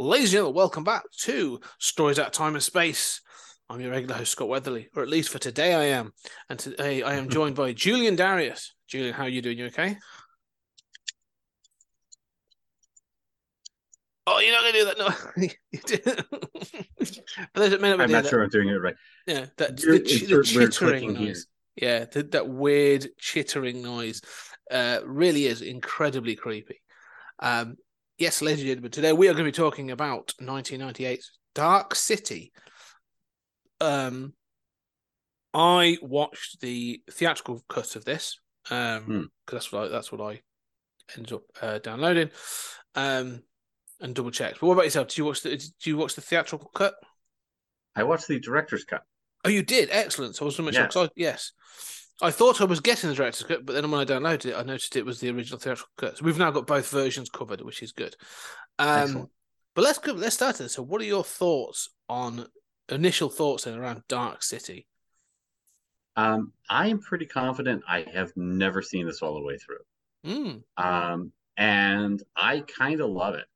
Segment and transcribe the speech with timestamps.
[0.00, 3.20] Ladies and gentlemen, welcome back to Stories Out of Time and Space.
[3.68, 6.14] I'm your regular host, Scott Weatherly, or at least for today I am.
[6.48, 8.74] And today I am joined by Julian Darius.
[8.88, 9.58] Julian, how are you doing?
[9.58, 9.98] You okay?
[14.26, 14.98] Oh, you're not going to do that?
[14.98, 15.42] No.
[15.42, 16.02] You did.
[17.52, 18.96] For those that may I'm not that- sure I'm doing it right.
[19.26, 21.28] Yeah, that, the, the weird chittering clicking here.
[21.28, 21.46] noise.
[21.76, 24.22] Yeah, the, that weird chittering noise
[24.70, 26.80] uh, really is incredibly creepy.
[27.38, 27.76] Um,
[28.20, 32.52] yes, ladies and gentlemen, today we are going to be talking about 1998's Dark City.
[33.80, 34.34] Um,
[35.54, 38.38] I watched the theatrical cut of this
[38.70, 39.22] um, Hmm.
[39.44, 40.42] because that's what I, that's what I
[41.16, 42.30] ended up uh, downloading
[42.94, 43.42] um,
[44.00, 44.60] and double checked.
[44.60, 45.08] But what about yourself?
[45.08, 46.94] Did you watch the Did you watch the theatrical cut?
[47.96, 49.02] I watched the director's cut.
[49.44, 49.88] Oh, you did.
[49.90, 50.36] Excellent.
[50.36, 50.84] So I was so much make sure.
[50.84, 50.88] Yeah.
[50.88, 51.52] 'cause I, yes,
[52.22, 54.62] I thought I was getting the director's cut, but then when I downloaded it, I
[54.62, 56.18] noticed it was the original theatrical cut.
[56.18, 58.14] So we've now got both versions covered, which is good.
[58.78, 59.30] Um, Excellent.
[59.74, 60.12] but let's go.
[60.12, 60.68] Let's start it.
[60.70, 62.46] So, what are your thoughts on
[62.88, 64.86] initial thoughts then around Dark City?
[66.16, 69.78] Um, I am pretty confident I have never seen this all the way through.
[70.26, 73.46] Mm, Um, and I kind of love it.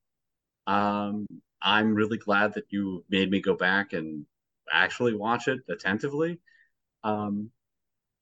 [0.66, 1.26] Um,
[1.60, 4.26] I'm really glad that you made me go back and
[4.72, 6.38] actually watch it attentively.
[7.02, 7.50] Um,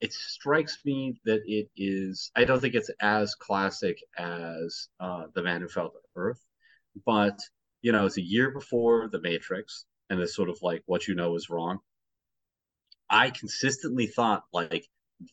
[0.03, 5.43] it strikes me that it is, I don't think it's as classic as uh, The
[5.43, 6.45] Man Who Fell to Earth,
[7.07, 7.39] but,
[7.83, 11.15] you know, it's a year before The Matrix, and it's sort of like what you
[11.15, 11.79] know is wrong.
[13.09, 14.89] I consistently thought, like,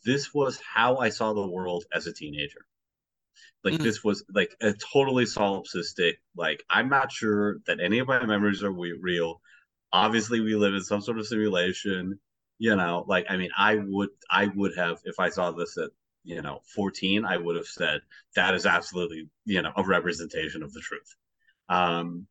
[0.05, 2.65] this was how I saw the world as a teenager.
[3.63, 3.83] Like Mhm.
[3.83, 6.17] this was like a totally solipsistic.
[6.35, 9.41] Like I'm not sure that any of my memories are we- real.
[9.91, 12.19] Obviously, we live in some sort of simulation.
[12.59, 15.91] You know, like I mean, I would I would have if I saw this at
[16.23, 18.01] you know 14, I would have said
[18.35, 21.15] that is absolutely you know a representation of the truth.
[21.69, 22.27] Um,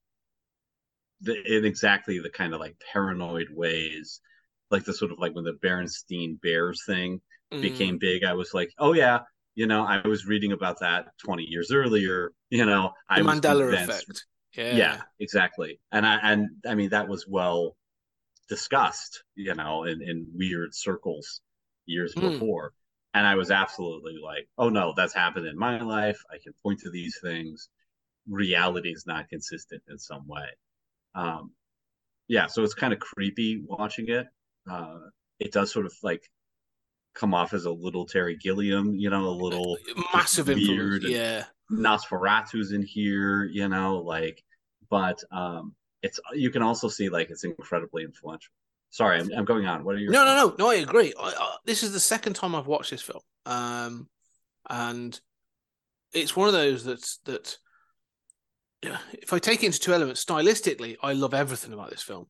[1.20, 4.20] the, in exactly the kind of like paranoid ways,
[4.70, 7.20] like the sort of like when the Berenstein Bears thing
[7.52, 9.20] mm, became big, I was like, oh yeah,
[9.54, 12.32] you know, I was reading about that 20 years earlier.
[12.50, 14.24] You know, I the was Mandela effect.
[14.56, 14.76] Yeah.
[14.76, 15.02] Yeah.
[15.20, 15.80] exactly.
[15.92, 17.76] And I and I mean that was well
[18.48, 21.40] discussed, you know, in in weird circles
[21.86, 22.30] years Hmm.
[22.30, 22.72] before.
[23.14, 26.22] And I was absolutely like, oh no, that's happened in my life.
[26.30, 27.68] I can point to these things.
[28.28, 30.46] Reality is not consistent in some way.
[31.14, 31.52] Um,
[32.28, 34.26] yeah, so it's kind of creepy watching it.
[34.70, 34.98] Uh,
[35.40, 36.22] it does sort of like
[37.14, 39.78] come off as a little Terry Gilliam, you know, a little
[40.12, 41.44] Massive weird Yeah.
[41.72, 44.42] Nosferatu's in here, you know, like,
[44.90, 48.52] but um, it's you can also see like it's incredibly influential.
[48.90, 49.84] Sorry, I'm, I'm going on.
[49.84, 50.58] What are your No, no, thoughts?
[50.58, 50.70] no, no.
[50.70, 51.12] I agree.
[51.18, 54.08] I, I, this is the second time I've watched this film, um,
[54.68, 55.18] and
[56.12, 57.56] it's one of those that's that.
[58.80, 62.26] If I take it into two elements, stylistically, I love everything about this film.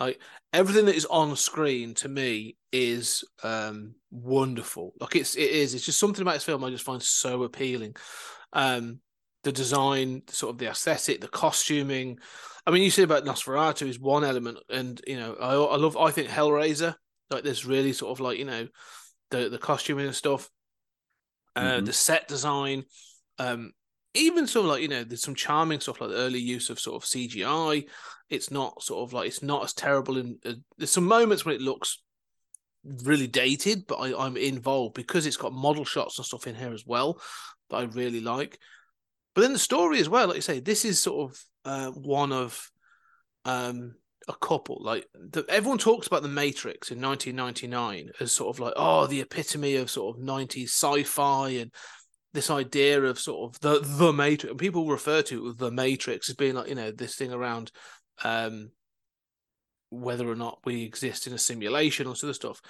[0.00, 0.20] Like
[0.52, 4.92] everything that is on screen to me is um, wonderful.
[5.00, 5.74] Like it's it is.
[5.74, 7.94] It's just something about this film I just find so appealing.
[8.52, 8.98] Um,
[9.44, 12.18] the design, sort of the aesthetic, the costuming.
[12.66, 15.96] I mean, you said about Nosferatu is one element, and you know, I I love.
[15.96, 16.94] I think Hellraiser,
[17.30, 18.68] like this, really sort of like you know,
[19.30, 20.48] the the costuming and stuff,
[21.56, 21.86] uh, Mhm.
[21.86, 22.84] the set design,
[23.38, 23.72] um,
[24.14, 26.80] even sort of like you know, there's some charming stuff like the early use of
[26.80, 27.86] sort of CGI.
[28.30, 30.16] It's not sort of like it's not as terrible.
[30.16, 32.02] In uh, there's some moments when it looks
[33.02, 36.72] really dated, but I, I'm involved because it's got model shots and stuff in here
[36.72, 37.20] as well
[37.70, 38.58] that I really like.
[39.34, 42.32] But then the story as well, like you say, this is sort of uh, one
[42.32, 42.70] of
[43.44, 43.94] um,
[44.28, 44.78] a couple.
[44.80, 49.20] Like the, everyone talks about the Matrix in 1999 as sort of like oh the
[49.20, 51.72] epitome of sort of 90s sci-fi and
[52.32, 54.50] this idea of sort of the the Matrix.
[54.50, 57.70] And people refer to the Matrix as being like you know this thing around
[58.22, 58.70] um,
[59.90, 62.60] whether or not we exist in a simulation or sort of stuff.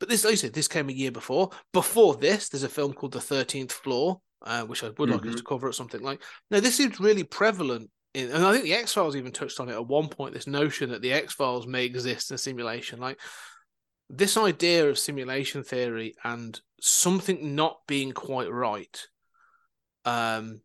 [0.00, 1.50] But this, like I said, this came a year before.
[1.72, 5.34] Before this, there's a film called The Thirteenth Floor, uh, which I would like us
[5.34, 5.36] Mhm.
[5.38, 6.22] to cover at something like.
[6.50, 9.68] Now, this is really prevalent in, and I think the X Files even touched on
[9.68, 10.34] it at one point.
[10.34, 13.18] This notion that the X Files may exist in a simulation, like
[14.10, 19.06] this idea of simulation theory and something not being quite right,
[20.04, 20.60] um,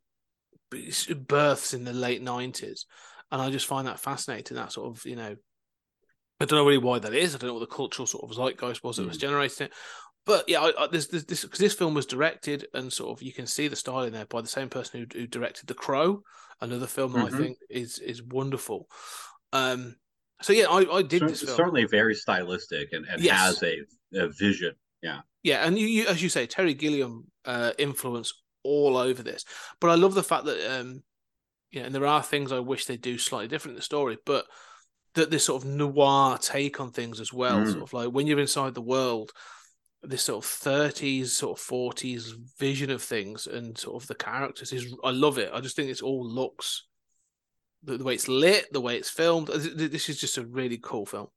[0.69, 2.85] births in the late nineties,
[3.31, 4.56] and I just find that fascinating.
[4.56, 5.35] That sort of you know,
[6.39, 7.33] I don't know really why that is.
[7.33, 9.74] I don't know what the cultural sort of zeitgeist was that was generating it.
[10.27, 13.24] But yeah, I, I, this this this, 'cause this film was directed and sort of
[13.24, 15.74] you can see the style in there by the same person who, who directed The
[15.74, 16.21] Crow,
[16.62, 18.89] another film that I think is is wonderful.
[19.53, 19.95] Um,
[20.41, 21.35] so yeah, I, I did film.
[21.35, 23.39] certainly very stylistic and, and Yes.
[23.39, 23.79] has a,
[24.13, 24.75] a vision.
[25.01, 25.21] Yeah.
[25.44, 28.33] Yeah, and you, you as you say, Terry Gilliam uh, influence
[28.63, 29.45] all over this.
[29.79, 31.03] But I love the fact that um,
[31.71, 34.45] yeah, and there are things I wish they do slightly different in the story, but
[35.13, 37.71] that this sort of noir take on things as well, Mm.
[37.71, 39.31] sort of like when you're inside the world,
[40.03, 44.71] this sort of 30s, sort of 40s vision of things and sort of the characters
[44.73, 45.51] is I love it.
[45.53, 46.85] I just think it's all looks
[47.83, 49.47] the, the way it's lit, the way it's filmed.
[49.47, 51.27] Th- th- This is just a really cool film.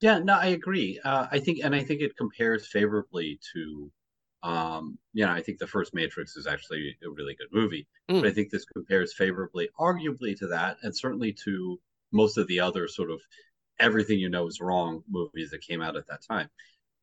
[0.00, 1.00] Yeah, no, I agree.
[1.04, 3.90] Uh, I think, and I think it compares favorably to,
[4.42, 8.20] um, you know, I think the first Matrix is actually a really good movie, Mm.
[8.20, 11.80] but I think this compares favorably, arguably to that, and certainly to
[12.12, 13.20] most of the other sort of
[13.78, 16.48] everything you know is wrong movies that came out at that time.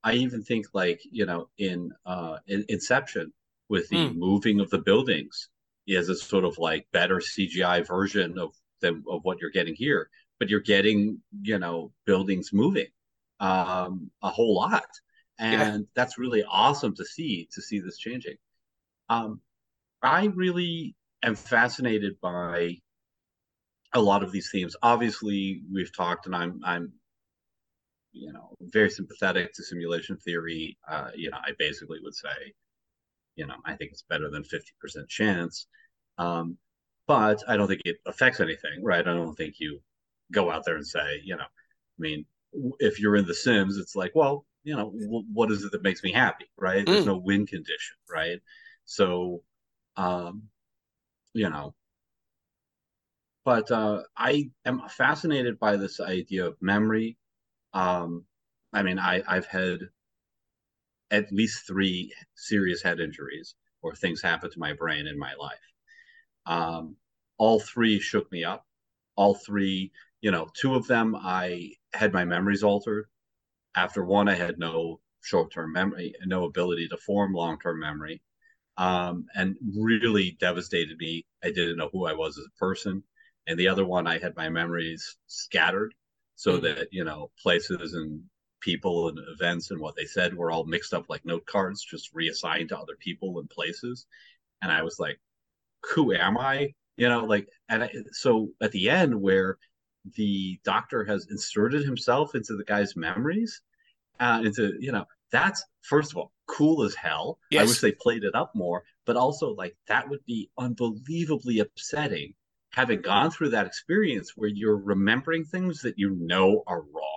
[0.03, 3.33] I even think like, you know, in uh in Inception
[3.69, 4.15] with the Mm.
[4.15, 5.49] moving of the buildings
[5.87, 10.09] is a sort of like better CGI version of than of what you're getting here
[10.39, 12.87] but you're getting you know buildings moving
[13.39, 14.85] um a whole lot.
[15.39, 18.37] And that's really awesome to see to see this changing.
[19.09, 19.41] Um
[20.03, 22.77] i really am fascinated by
[23.93, 24.75] a lot of these themes.
[24.81, 26.91] Obviously we've talked and i'm i'm
[28.13, 32.53] you know very sympathetic to simulation theory uh you know i basically would say
[33.35, 35.67] you know i think it's better than 50% chance.
[36.17, 36.57] Um
[37.07, 39.07] but i don't think it affects anything right?
[39.07, 39.81] I don't think you
[40.31, 42.25] go out there and say you know i mean
[42.79, 45.83] if you're in the sims it's like well you know w- what is it that
[45.83, 46.85] makes me happy right?
[46.89, 47.07] There's Mm.
[47.07, 48.39] no win condition right?
[48.85, 49.43] So
[49.97, 50.43] um
[51.33, 51.75] you know.
[53.45, 57.17] But uh i am fascinated by this idea of memory
[57.73, 58.25] um
[58.73, 59.79] i mean i i've had
[61.11, 65.57] at least three serious head injuries or things happen to my brain in my life.
[66.45, 66.95] Um
[67.37, 68.65] all three shook me up.
[69.15, 69.91] All three
[70.21, 73.05] you know two of them i had my memories altered.
[73.75, 78.21] After one i had no short-term memory no ability to form long-term memory.
[78.77, 81.25] Um, and really devastated me.
[81.43, 83.03] I didn't know who i was as a person.
[83.47, 85.93] And the other one i had my memories scattered
[86.35, 86.61] so Mhm.
[86.63, 88.23] that you know places and
[88.61, 92.13] people and events and what they said were all mixed up like note cards just
[92.13, 94.05] reassigned to other people and places.
[94.61, 95.19] And i was like
[95.93, 96.73] who am i?
[96.97, 99.57] You know like and I, so at the end where
[100.15, 103.61] the doctor has inserted himself into the guy's memories
[104.19, 107.39] uh into you know that's first of all cool as hell.
[107.55, 112.33] I wish they played it up more but also like that would be unbelievably upsetting
[112.73, 117.09] having gone through that experience where you're remembering things that you know are wrong.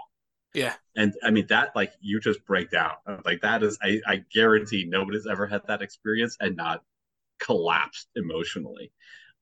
[0.55, 0.73] Yeah.
[0.97, 2.93] and i mean that like you just break down.
[3.27, 6.83] Like that is i, I guarantee nobody's ever had that experience and not
[7.39, 8.93] collapsed emotionally.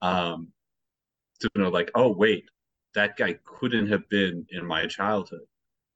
[0.02, 0.49] Um
[1.40, 2.44] to know like oh wait
[2.94, 5.46] that guy couldn't have been in my childhood.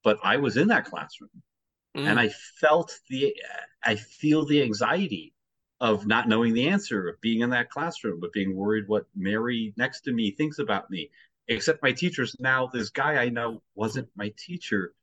[0.03, 1.31] But i was in that classroom.
[1.97, 2.05] Mm.
[2.07, 3.35] and i felt the
[3.83, 5.33] i feel the anxiety
[5.81, 9.73] of not knowing the answer of being in that classroom of being worried what mary
[9.77, 11.09] next to me thinks about me.
[11.47, 12.35] Except my teachers.
[12.39, 14.93] Now this guy i know wasn't my teacher.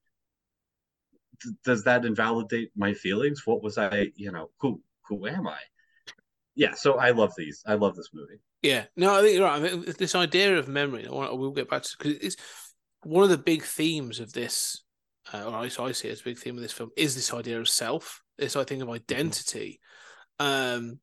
[1.43, 3.47] D- does that invalidate my feelings?
[3.47, 5.59] What was i you know who who am i?
[6.55, 7.63] Yeah so i love these.
[7.67, 8.41] I love this movie.
[8.63, 9.63] Yeah, no, I think you're right.
[9.63, 12.37] I mean, this idea of memory, I want, we'll get back to because it's
[13.03, 14.83] one of the big themes of this,
[15.33, 17.15] uh, or at least I see it as a big theme of this film, is
[17.15, 19.81] this idea of self, this idea of identity,
[20.39, 21.01] um,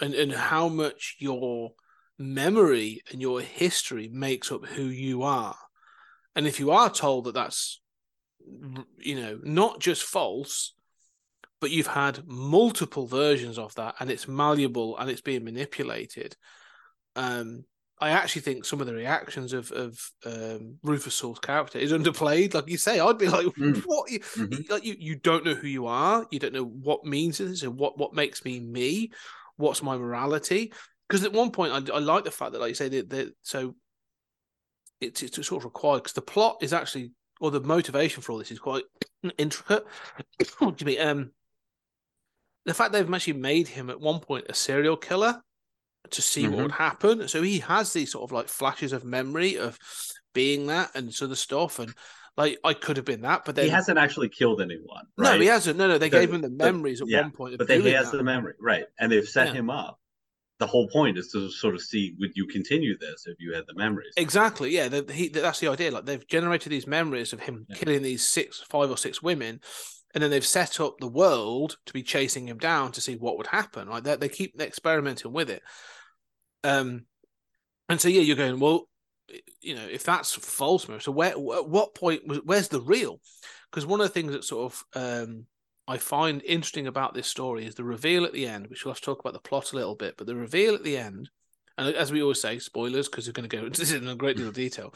[0.00, 1.72] and and how much your
[2.18, 5.56] memory and your history makes up who you are,
[6.34, 7.80] and if you are told that that's,
[8.98, 10.74] you know, not just false,
[11.60, 16.36] but you've had multiple versions of that, and it's malleable and it's being manipulated
[17.16, 17.64] um,
[18.04, 22.52] I actually think some of the reactions of of um, Rufus Sewell's character is underplayed.
[22.54, 23.82] Like you say, I'd be like, Mm.
[23.86, 24.10] "What?
[24.10, 24.68] You, Mhm.
[24.68, 26.26] like you, you don't know who you are.
[26.30, 29.10] You don't know what means this, and what what makes me me.
[29.56, 30.72] What's my morality?
[31.08, 33.34] Because at one point, I, I like the fact that, like you say, that, that
[33.42, 33.74] so
[35.00, 38.38] it's it's sort of required because the plot is actually or the motivation for all
[38.38, 38.84] this is quite
[39.38, 39.86] intricate.
[40.58, 41.06] what do you mean?
[41.06, 41.30] Um,
[42.64, 45.42] the fact they've actually made him at one point a serial killer
[46.10, 46.62] to see what mm-hmm.
[46.62, 47.28] would happen.
[47.28, 49.78] So he has these sort of like flashes of memory of
[50.32, 51.78] being that and sort of stuff.
[51.78, 51.94] And
[52.36, 55.04] like I could have been that, but then he hasn't actually killed anyone.
[55.16, 55.78] no, he hasn't.
[55.78, 57.54] No, no, they But- gave him the but- memories at yeah, one point.
[57.54, 58.16] Of but then he has that.
[58.16, 58.84] the memory, right?
[58.98, 59.54] And they've set Yeah.
[59.54, 60.00] him up.
[60.60, 63.64] The whole point is to sort of see would you continue this if you had
[63.66, 64.14] the memories.
[64.16, 64.70] Exactly.
[64.70, 65.90] Yeah, the, he, that's the idea.
[65.90, 67.76] Like they've generated these memories of him Yeah.
[67.76, 69.60] killing these six, five or six women,
[70.14, 73.36] and then they've set up the world to be chasing him down to see what
[73.36, 73.88] would happen.
[73.88, 75.62] Like they, they keep experimenting with it.
[76.64, 77.04] Um,
[77.88, 78.88] and so yeah, you're going well.
[79.60, 83.20] You know, if that's false so where at what point was where's the real?
[83.70, 85.46] Because one of the things that sort of um,
[85.86, 89.00] I find interesting about this story is the reveal at the end, which we'll have
[89.00, 91.30] to talk about the plot a little bit, but the reveal at the end,
[91.76, 94.14] and as we always say, spoilers, because we're going to go into this in a
[94.14, 94.94] great deal of detail.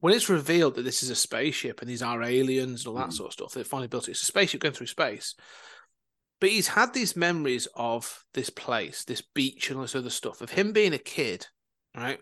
[0.00, 3.10] When it's revealed that this is a spaceship and these are aliens and all that
[3.10, 3.16] Mhm.
[3.16, 4.12] sort of stuff, they finally built it.
[4.12, 5.36] It's a spaceship going through space.
[6.42, 10.40] But he's had these memories of this place, this beach, and all this other stuff
[10.40, 11.46] of him being a kid,
[11.96, 12.18] right?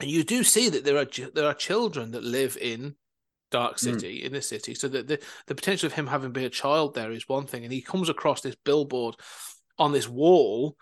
[0.00, 1.04] And you do see that there are
[1.34, 2.94] there are children that live in
[3.50, 3.80] Dark Mm.
[3.80, 4.74] City in the city.
[4.74, 7.64] So that the the potential of him having been a child there is one thing,
[7.64, 9.16] and he comes across this billboard
[9.76, 10.78] on this wall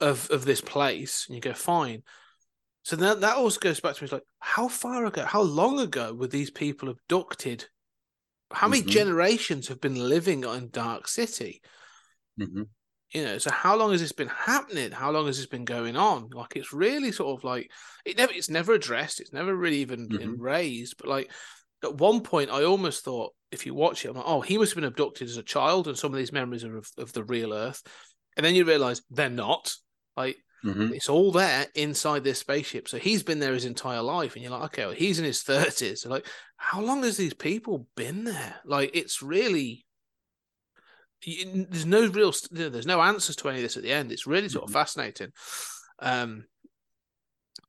[0.00, 2.04] of of this place, and you go fine.
[2.84, 4.06] So then that also goes back to me.
[4.06, 7.66] It's like, how far ago, how long ago were these people abducted?
[8.50, 8.88] How many Mhm.
[8.88, 11.60] generations have been living in Dark City?
[12.38, 12.68] Mhm.
[13.12, 14.90] You know, so how long has this been happening?
[14.90, 16.30] How long has this been going on?
[16.30, 17.70] Like, it's really sort of like
[18.06, 19.20] it never, it's never addressed.
[19.20, 20.40] It's never really even been Mhm.
[20.40, 20.96] raised.
[20.96, 21.30] But like
[21.82, 24.72] at one point, I almost thought if you watch it, I'm like, oh, he must
[24.72, 27.24] have been abducted as a child, and some of these memories are of, of the
[27.24, 27.82] real Earth.
[28.36, 29.74] And then you realize they're not.
[30.16, 30.94] Like, Mhm.
[30.94, 32.88] it's all there inside this spaceship.
[32.88, 35.42] So he's been there his entire life, and you're like, okay, well, he's in his
[35.42, 36.00] thirties.
[36.00, 38.60] So like, how long has these people been there?
[38.64, 39.84] Like, it's really
[41.24, 43.82] you- there's no real st- you know, there's no answers to any of this at
[43.82, 44.12] the end.
[44.12, 45.32] It's really sort of fascinating.
[45.98, 46.44] Um.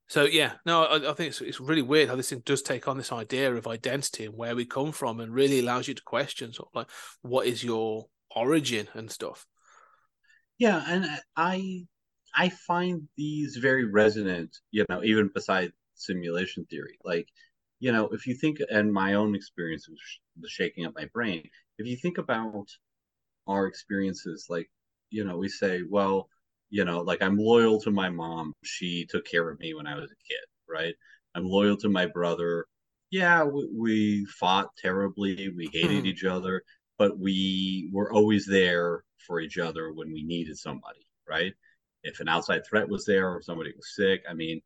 [0.08, 2.88] So yeah, no, I, I think it's it's really weird how this thing does take
[2.88, 6.04] on this idea of identity and where we come from, and really allows you to
[6.04, 6.88] question sort of like
[7.22, 9.46] what is your origin and stuff.
[10.58, 11.06] Yeah, and
[11.36, 11.86] I
[12.36, 16.98] I find these very resonant, you know, even beside simulation theory.
[17.04, 17.28] Like,
[17.80, 21.50] you know, if you think, and my own experience was shaking up my brain.
[21.78, 22.68] If you think about
[23.48, 24.70] our experiences, like,
[25.10, 26.30] you know, we say, well,
[26.70, 28.54] you know, like I'm loyal to my mom.
[28.64, 30.96] She took care of me when I was a kid, right?
[31.36, 32.66] I'm loyal to my brother.
[33.12, 35.50] Yeah, we, we fought terribly.
[35.50, 36.06] We hated Hmm.
[36.06, 36.64] each other,
[36.98, 41.54] but we were always there for each other when we needed somebody, right?
[42.04, 44.62] If an outside threat was there or somebody was sick, I mean,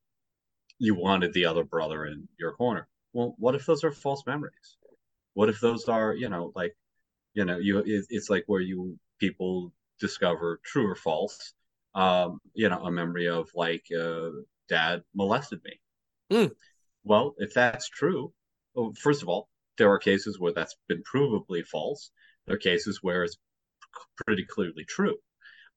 [0.79, 2.87] you wanted the other brother in your corner.
[3.13, 4.77] Well, what if those are false memories?
[5.33, 6.75] What if those are, you know, like,
[7.37, 11.53] you know, you it, it's like where you people discover true or false,
[11.93, 14.29] um, you know, a memory of like, uh,
[14.67, 15.79] dad molested me.
[16.31, 16.51] Mm.
[17.03, 18.33] Well, if that's true,
[18.73, 22.09] well, first of all, there are cases where that's been provably false.
[22.47, 23.37] There are cases where it's
[24.25, 25.17] pretty clearly true.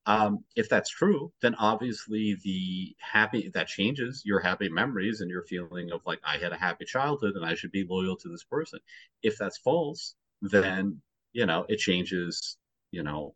[0.07, 5.43] Um, if that's true, then obviously the happy that changes your happy memories and your
[5.43, 8.43] feeling of like I had a happy childhood and I should be loyal to this
[8.43, 8.79] person.
[9.21, 11.01] If that's false, then
[11.33, 12.57] you know it changes
[12.91, 13.35] you know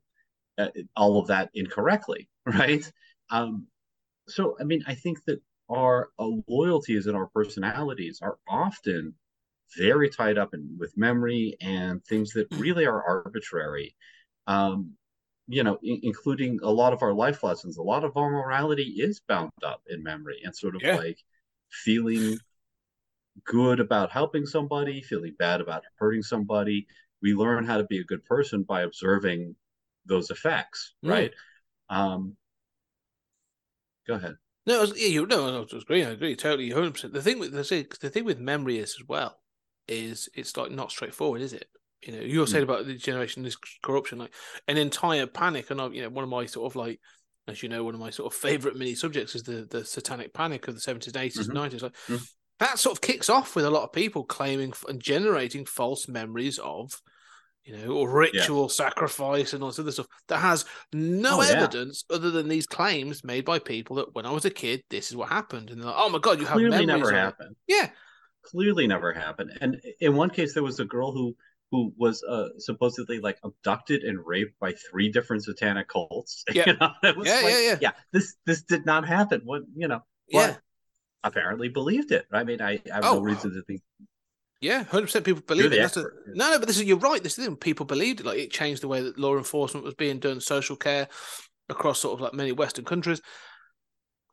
[0.57, 2.89] uh, all of that incorrectly, right?
[3.31, 3.67] Um,
[4.27, 9.15] so I mean, I think that our uh, loyalties and our personalities are often
[9.77, 13.95] very tied up in with memory and things that really are arbitrary.
[14.47, 14.93] Um,
[15.47, 17.77] you know, in- including a lot of our life lessons.
[17.77, 20.97] A lot of our morality is bound up in memory and sort of Yeah.
[20.97, 21.19] like
[21.71, 22.39] feeling
[23.43, 26.87] good about helping somebody, feeling bad about hurting somebody.
[27.25, 29.55] We learn how to be a good person by observing
[30.05, 31.09] those effects, Mm.
[31.09, 31.33] right?
[31.89, 32.37] Um,
[34.07, 34.35] go ahead.
[34.67, 36.03] No, I was, yeah, you no, I was agree.
[36.05, 37.13] I agree totally, hundred percent.
[37.13, 39.39] The thing with the thing, the thing with memory is as well
[39.87, 41.67] is it's like not straightforward, is it?
[42.03, 44.33] You know, you were saying about the generation, this corruption, like
[44.67, 46.99] an entire panic, and I, you know, one of my sort of like,
[47.47, 50.31] as you know, one of my sort of favorite mini subjects is the the satanic
[50.31, 51.53] panic of the seventies, eighties, Mhm.
[51.55, 51.81] nineties.
[51.81, 52.27] Like Mhm.
[52.59, 56.59] that sort of kicks off with a lot of people claiming and generating false memories
[56.59, 57.01] of.
[57.65, 61.55] You know, or ritual sacrifice and all this other stuff that has no Oh, yeah.
[61.57, 65.09] evidence other than these claims made by people that when I was a kid, this
[65.09, 67.15] is what happened, and they're like, "Oh my god, you have Clearly memories never of
[67.15, 67.55] it." happened.
[67.67, 67.89] Yeah,
[68.43, 69.57] Clearly never happened.
[69.61, 71.35] And in one case, there was a girl who
[71.71, 76.43] who was uh, supposedly like abducted and raped by three different satanic cults.
[76.53, 76.65] Yeah.
[76.67, 77.91] You know, it was Yeah, like, yeah, yeah.
[78.13, 79.41] This this did not happen.
[79.43, 80.01] What you know?
[80.27, 80.57] yeah,
[81.23, 82.27] apparently believed it.
[82.31, 83.15] I mean, I, I have Oh.
[83.15, 83.81] no reason to think.
[84.65, 84.83] Yeah.
[84.83, 85.25] Hundred percent.
[85.25, 85.93] People believe it.
[85.93, 87.21] The- no, no, but this is you're right.
[87.21, 87.55] This thing.
[87.55, 88.25] People believed it.
[88.25, 91.07] Like it changed the way that law enforcement was being done, social care
[91.69, 93.21] across sort of like many Western countries.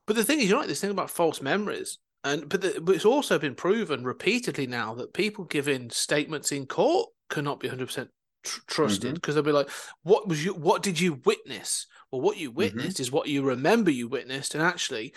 [0.06, 0.68] But the thing is, you're right.
[0.68, 4.94] This thing about false memories, and but, the, but it's also been proven repeatedly now
[4.94, 8.10] that people giving statements in court cannot be 100 percent
[8.42, 9.14] tr- trusted mm-hmm.
[9.14, 9.70] because they'll be like,
[10.02, 10.54] "What was you?
[10.54, 11.86] What did you witness?
[12.10, 12.58] Well, what you mm-hmm.
[12.58, 15.14] witnessed is what you remember you witnessed, and actually."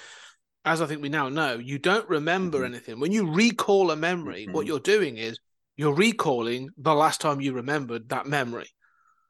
[0.66, 2.66] As I think we now know, you don't remember Mhm.
[2.66, 3.00] anything.
[3.00, 4.68] When you recall a memory, what Mhm.
[4.68, 5.38] you're doing is
[5.78, 8.70] you're recalling the last time you remembered that memory.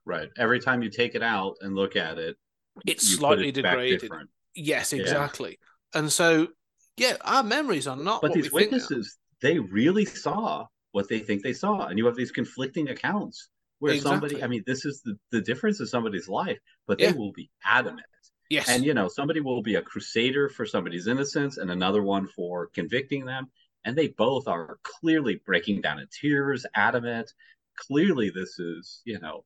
[0.05, 0.29] Right.
[0.37, 2.37] Every time you take it out and look at it,
[2.85, 4.11] It's slightly it degraded.
[4.53, 4.99] Yes, Yeah.
[5.01, 5.59] exactly.
[5.93, 6.49] And so,
[6.97, 8.21] yeah, our memories are not.
[8.21, 11.87] But what these we think they witnesses, they really saw what they think they saw,
[11.87, 13.49] and you have these conflicting accounts
[13.79, 14.41] where somebody.
[14.43, 17.11] I mean, this is the the difference in somebody's life, but Yeah.
[17.11, 18.05] they will be adamant.
[18.49, 22.27] Yes, And you know, somebody will be a crusader for somebody's innocence, and another one
[22.27, 23.49] for convicting them,
[23.85, 27.33] and they both are clearly breaking down in tears, adamant.
[27.75, 29.45] Clearly, this is you know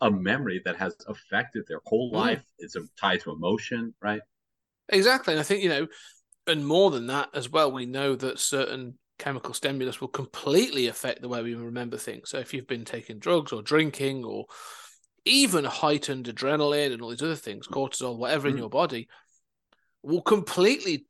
[0.00, 2.42] a memory that has affected their whole life.
[2.58, 4.22] It's a, tied to emotion, right?
[4.88, 5.34] exactly.
[5.34, 5.86] And I think you know,
[6.46, 11.22] and more than that as well, we know that certain chemical stimulus will completely affect
[11.22, 12.30] the way we remember things.
[12.30, 14.46] So if you've been taking drugs or drinking or
[15.24, 18.58] even heightened adrenaline and all these other things, cortisol, whatever in Mm.
[18.58, 19.08] your body,
[20.02, 21.06] will completely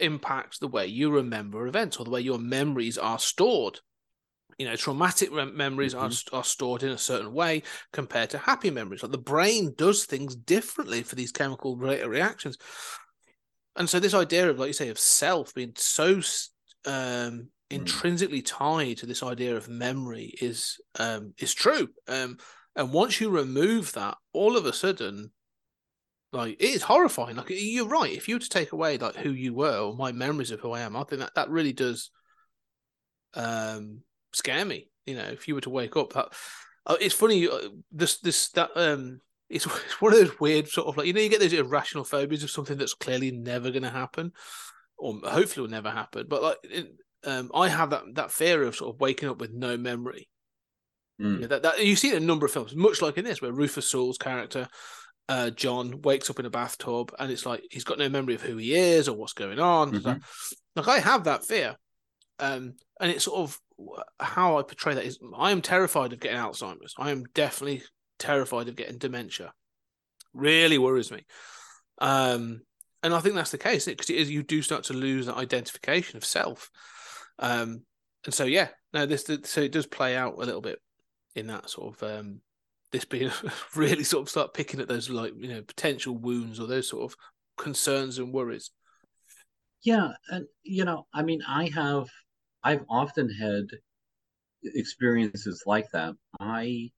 [0.00, 3.80] impact the way you remember events or the way your memories are stored.
[4.58, 8.70] You know, traumatic rem- memories are, are stored in a certain way compared to happy
[8.70, 9.02] memories.
[9.02, 12.56] Like the brain does things differently for these chemical related reactions.
[13.74, 16.20] And so, this idea of, like you say, of self being so
[16.86, 21.88] um, intrinsically tied to this idea of memory is um, is true.
[22.06, 22.38] Um,
[22.76, 25.30] and once you remove that, all of a sudden,
[26.32, 27.36] like it is horrifying.
[27.36, 28.12] Like you're right.
[28.12, 30.72] If you were to take away like who you were or my memories of who
[30.72, 32.10] I am, I think that that really does
[33.34, 34.02] um
[34.32, 34.90] scare me.
[35.06, 36.28] You know, if you were to wake up, that
[36.86, 37.48] uh, it's funny.
[37.48, 39.20] Uh, this this that um.
[39.50, 42.04] It's, it's one of those weird sort of like you know you get those irrational
[42.04, 44.32] phobias of something that's clearly never going to happen,
[44.96, 46.26] or hopefully will never happen.
[46.28, 49.52] But like it, um, I have that that fear of sort of waking up with
[49.52, 50.28] no memory.
[51.20, 51.34] Mm.
[51.34, 53.24] You know, that, that you see it in a number of films, much like in
[53.24, 54.68] this, where Rufus Sewell's character,
[55.28, 58.42] uh, John, wakes up in a bathtub and it's like he's got no memory of
[58.42, 59.92] who he is or what's going on.
[59.92, 60.04] Mhm.
[60.04, 60.20] Like,
[60.76, 61.76] like, I have that fear,
[62.40, 63.60] um, and it's sort of
[64.20, 66.94] how I portray that is I am terrified of getting Alzheimer's.
[66.98, 67.82] I am definitely
[68.18, 69.52] terrified of getting dementia.
[70.32, 71.24] Really worries me.
[72.00, 72.62] Um,
[73.02, 75.36] and I think that's the case because it is you do start to lose that
[75.36, 76.70] identification of self.
[77.38, 77.82] Um,
[78.24, 80.78] and so yeah, no, this so it does play out a little bit
[81.34, 82.40] in that sort of um,
[82.92, 83.30] this being
[83.74, 87.10] really sort of start picking at those like you know potential wounds or those sort
[87.10, 87.16] of
[87.56, 88.70] concerns and worries.
[89.82, 92.08] Yeah, and you know, I mean, I have,
[92.62, 93.64] I've often had
[94.62, 96.14] experiences like that.
[96.40, 96.90] I,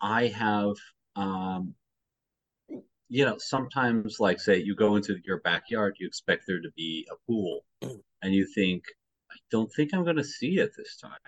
[0.00, 0.76] I have,
[1.14, 1.74] um,
[3.08, 7.06] you know, sometimes like say you go into your backyard, you expect there to be
[7.10, 7.64] a pool,
[8.22, 8.84] and you think,
[9.30, 11.12] I don't think I'm going to see it this time.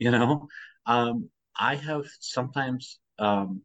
[0.00, 0.46] You know,
[0.86, 3.62] um, I have sometimes um,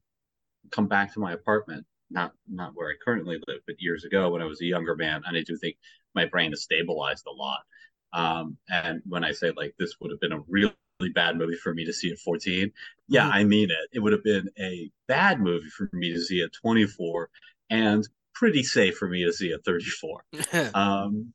[0.71, 4.41] come back to my apartment, not not where I currently live, but years ago when
[4.41, 5.77] I was a younger man, and I do think
[6.15, 7.61] my brain has stabilized a lot.
[8.13, 10.73] Um, and when I say like this would have been a really
[11.15, 12.71] bad movie for me to see at 14,
[13.07, 13.33] yeah, Mhm.
[13.33, 13.89] I mean it.
[13.93, 17.29] It would have been a bad movie for me to see at 24,
[17.69, 20.25] and pretty safe for me to see at 34.
[20.75, 21.33] Um,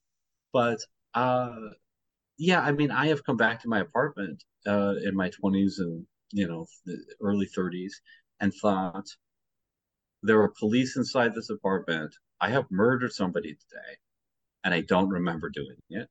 [0.53, 0.79] but
[1.15, 1.57] uh,
[2.39, 6.07] yeah, I mean, I have come back to my apartment uh, in my 20s and
[6.33, 8.01] you know the early 30s
[8.41, 9.07] and thought
[10.23, 12.15] there were police inside this apartment.
[12.41, 13.97] I have murdered somebody today,
[14.65, 16.09] and I don't remember doing it.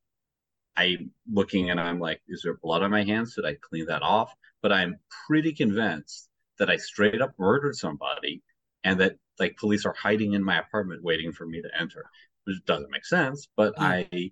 [0.77, 3.36] I'm looking and I'm like, is there blood on my hands?
[3.36, 4.34] Did I clean that off?
[4.62, 8.43] But I'm pretty convinced that I straight up murdered somebody
[8.84, 12.06] and that like police are hiding in my apartment waiting for me to enter.
[12.45, 13.84] Which doesn't make sense, but Hmm.
[13.84, 14.32] I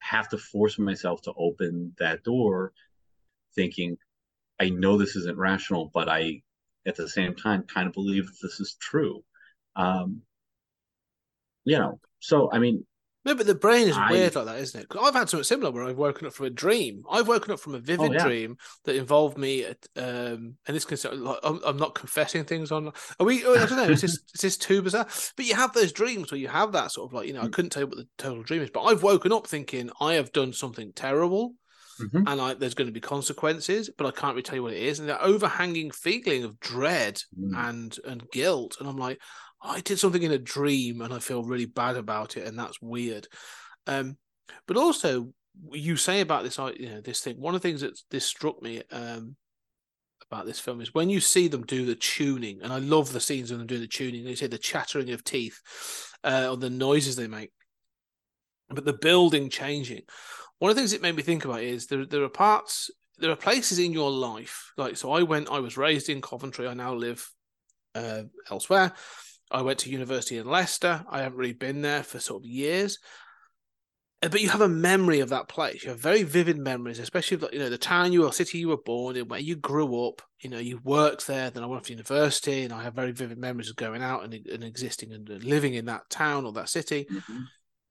[0.00, 2.72] have to force myself to open that door
[3.54, 3.96] thinking
[4.60, 6.42] I know this isn't rational, but I
[6.86, 9.24] at the same time kind of believe that this is true.
[9.76, 10.22] Um,
[11.64, 12.86] you know, so I mean,
[13.24, 14.88] No, but the brain is I- weird like that, isn't it?
[14.88, 17.04] 'Cause I've had something similar where I've woken up from a dream.
[17.10, 18.24] I've woken up from a vivid Oh, yeah.
[18.24, 22.72] dream that involved me at, um, and this can like I'm, I'm not confessing things
[22.72, 22.92] on.
[23.18, 23.40] Are we?
[23.44, 23.90] I don't know.
[23.90, 25.06] Is this is this too bizarre?
[25.36, 27.48] But you have those dreams where you have that sort of like you know I
[27.48, 27.52] Mm.
[27.52, 30.32] couldn't tell you what the total dream is, but I've woken up thinking I have
[30.32, 31.54] done something terrible
[32.00, 32.24] mhm.
[32.26, 34.82] and I, there's going to be consequences, but I can't really tell you what it
[34.82, 35.00] is.
[35.00, 37.68] And that overhanging feeling of dread Mm.
[37.70, 39.20] and and guilt, and I'm like,
[39.62, 42.80] I did something in a dream, and I feel really bad about it, and that's
[42.80, 43.28] weird.
[43.86, 44.16] Um,
[44.66, 45.32] but also,
[45.72, 47.36] you say about this, you know, this thing.
[47.40, 49.36] One of the things that this struck me um
[50.30, 53.20] about this film is when you see them do the tuning, and I love the
[53.20, 54.24] scenes of them doing the tuning.
[54.24, 55.58] They say the chattering of teeth,
[56.22, 57.50] uh, or the noises they make.
[58.68, 60.02] but the building changing.
[60.60, 63.30] One of the things it made me think about is there there are parts there
[63.30, 66.68] are places in your life like so I went I was raised in Coventry.
[66.68, 67.28] I now live
[67.94, 68.92] uh, elsewhere.
[69.50, 71.04] I went to university in Leicester.
[71.10, 72.98] I haven't really been there for sort of years.
[74.22, 75.82] Uh, but you have a memory of that place.
[75.82, 78.68] You have very vivid memories especially of, you know the town you or city you
[78.68, 80.20] were born in where you grew up.
[80.40, 83.38] You know you worked there then I went to university and I have very vivid
[83.38, 87.06] memories of going out and, and existing and living in that town or that city.
[87.10, 87.44] Mhm.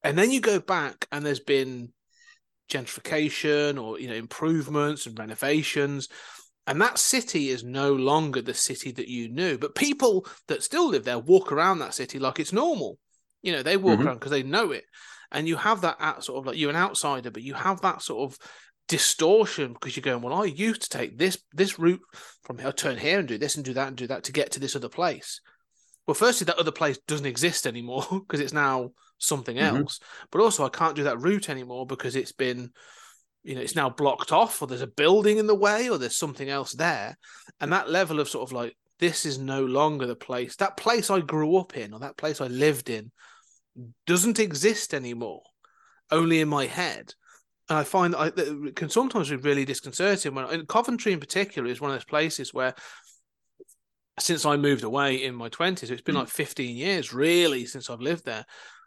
[0.03, 1.93] and then you go back and there's been
[2.69, 6.08] gentrification or you know improvements and renovations.
[6.67, 9.58] And that city is no longer the city that you knew.
[9.58, 12.99] But people that still live there walk around that city like it's normal.
[13.41, 14.05] You know they walk Mhm.
[14.05, 14.86] around because they know it.
[15.32, 18.01] And you have that at sort of like you're an outsider but you have that
[18.01, 18.38] sort of
[18.88, 22.01] distortion because you're going well i used to take this this route
[22.41, 24.51] from here turn here and do this and do that and do that to get
[24.51, 25.41] to this other place.
[26.08, 29.82] Well firstly that other place doesn't exist anymore because it's now something Mhm.
[29.82, 29.99] else.
[30.32, 32.71] But also i can't do that route anymore because it's been
[33.43, 36.17] you know it's now blocked off or there's a building in the way or there's
[36.17, 37.17] something else there.
[37.60, 40.55] And that level of sort of like this is no longer the place.
[40.58, 43.12] That place i grew up in or that place i lived in
[44.05, 45.43] doesn't exist anymore
[46.12, 47.13] only in my head.
[47.69, 51.13] And i find that, I, that it can sometimes be really disconcerting when and coventry
[51.13, 52.73] in particular is one of those places where
[54.19, 56.19] since i moved away in my 20s it's been Mm.
[56.19, 58.45] like 15 years really since i've lived there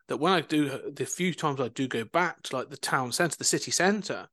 [0.09, 3.13] that when i do the few times i do go back to like the town
[3.13, 4.29] centre the city centre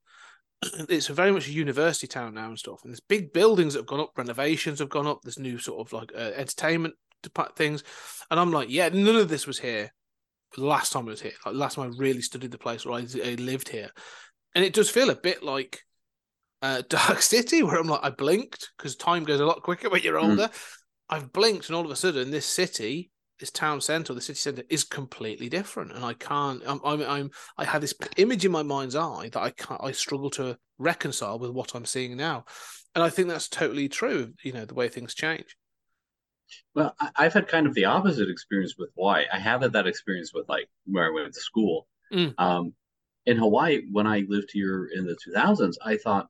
[0.90, 3.88] it's very much a university town now and stuff and there's big buildings that have
[3.88, 6.94] gone up renovations have gone up there's new sort of like uh, entertainment
[7.56, 7.84] things
[8.32, 9.92] and i'm like yeah none of this was here
[10.56, 13.00] the last time i was here like last time i really studied the place where
[13.00, 13.90] i, I lived here
[14.56, 15.82] and it does feel a bit like
[16.62, 20.02] uh, dark city where i'm like i blinked because time goes a lot quicker when
[20.02, 20.30] you're Mm.
[20.30, 20.50] older
[21.10, 24.64] i've blinked and all of a sudden this city this town centre, the city centre,
[24.70, 26.62] is completely different, and I can't.
[26.66, 29.82] I'm, I'm, I'm, I have this image in my mind's eye that I can't.
[29.84, 32.46] I struggle to reconcile with what I'm seeing now,
[32.96, 34.34] and I think that's totally true.
[34.44, 35.56] You know, the way things change.
[36.74, 39.26] Well, I've had kind of the opposite experience with Hawaii.
[39.32, 41.88] I have had that experience with like where I went to school.
[42.12, 42.34] Mm.
[42.38, 42.74] Um,
[43.26, 46.28] in Hawaii, when I lived here in the 2000s, I thought,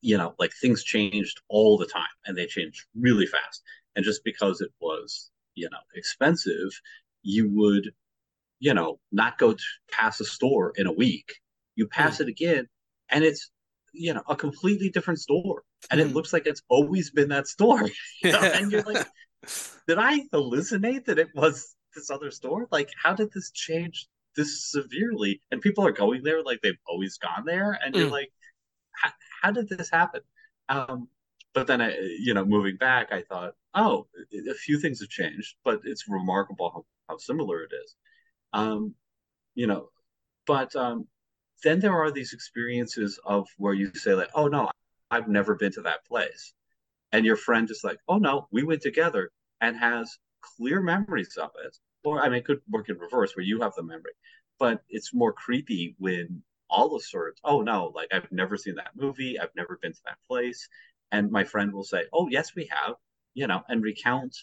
[0.00, 3.62] you know, like things changed all the time and they changed really fast.
[3.96, 6.70] And just because it was, you know, expensive,
[7.22, 7.92] you would,
[8.60, 11.34] you know, not go to pass a store in a week.
[11.76, 12.68] You pass it again,
[13.10, 13.50] and it's,
[13.92, 15.62] you know, a completely different store.
[15.90, 16.14] And it Mhm.
[16.14, 17.82] looks like it's always been that store.
[18.22, 19.02] You know, and you're like,
[19.88, 22.68] did I hallucinate that it was this other store?
[22.70, 25.40] Like, how did this change this severely?
[25.50, 28.10] And people are going there like they've always gone there, and you're Mm.
[28.10, 28.30] like,
[28.92, 29.10] how,
[29.42, 30.22] how did this happen?
[30.68, 31.08] Um,
[31.54, 34.06] but then I, you know, moving back, I thought, oh,
[34.50, 37.96] a few things have changed, but it's remarkable how, how similar it is.
[38.52, 38.94] Um,
[39.54, 39.88] you know,
[40.46, 41.06] but um,
[41.64, 44.70] then there are these experiences of where you say like, oh no,
[45.10, 46.52] I've never been to that place,
[47.12, 51.50] and your friend is like, oh no, we went together and has clear memories of
[51.64, 51.76] it.
[52.04, 54.12] Or I mean, it could work in reverse where you have the memory,
[54.58, 57.40] but it's more creepy when all of sorts.
[57.44, 59.38] Oh no, like I've never seen that movie.
[59.38, 60.68] I've never been to that place,
[61.12, 62.94] and my friend will say, oh yes, we have,
[63.38, 64.34] you know, and recount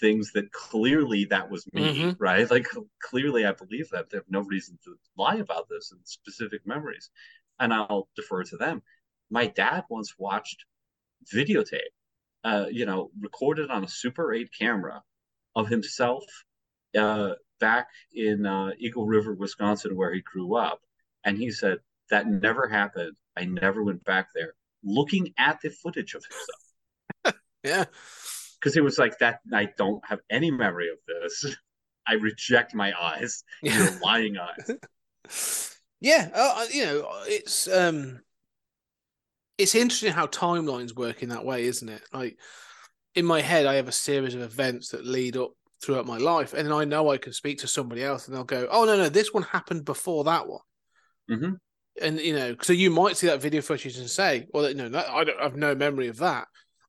[0.00, 2.16] things that clearly that was me, Mhm.
[2.18, 2.50] right?
[2.50, 2.66] Like
[3.10, 4.10] clearly I believe that.
[4.10, 7.10] They have no reason to lie about this in specific memories,
[7.60, 8.82] and I'll defer to them.
[9.30, 10.64] My dad once watched
[11.34, 11.92] videotape
[12.44, 15.02] uh, you know, recorded on a Super 8 camera
[15.56, 16.24] of himself
[16.98, 20.80] uh, back in uh, Eagle River, Wisconsin, where he grew up.
[21.24, 21.78] And he said,
[22.10, 23.16] That never happened.
[23.36, 24.54] I never went back there.
[24.84, 27.36] Looking at the footage of himself.
[27.64, 27.84] yeah,
[28.60, 31.56] Because it was like, That I don't have any memory of this.
[32.08, 33.42] I reject my eyes.
[33.62, 33.78] yeah.
[33.78, 35.70] Your lying eyes.
[36.00, 38.20] yeah, uh, you know, it's um,
[39.58, 42.02] it's interesting how timelines work in that way, isn't it?
[42.12, 42.38] Like
[43.14, 46.52] in my head, I have a series of events that lead up throughout my life,
[46.54, 48.96] and then I know I can speak to somebody else, and they'll go, "Oh no,
[48.96, 50.60] no, this one happened before that one."
[51.28, 51.52] hmm
[52.00, 55.08] And you know, so you might see that video footage and say, "Well, no, that,
[55.08, 56.46] I don't I have no memory of that.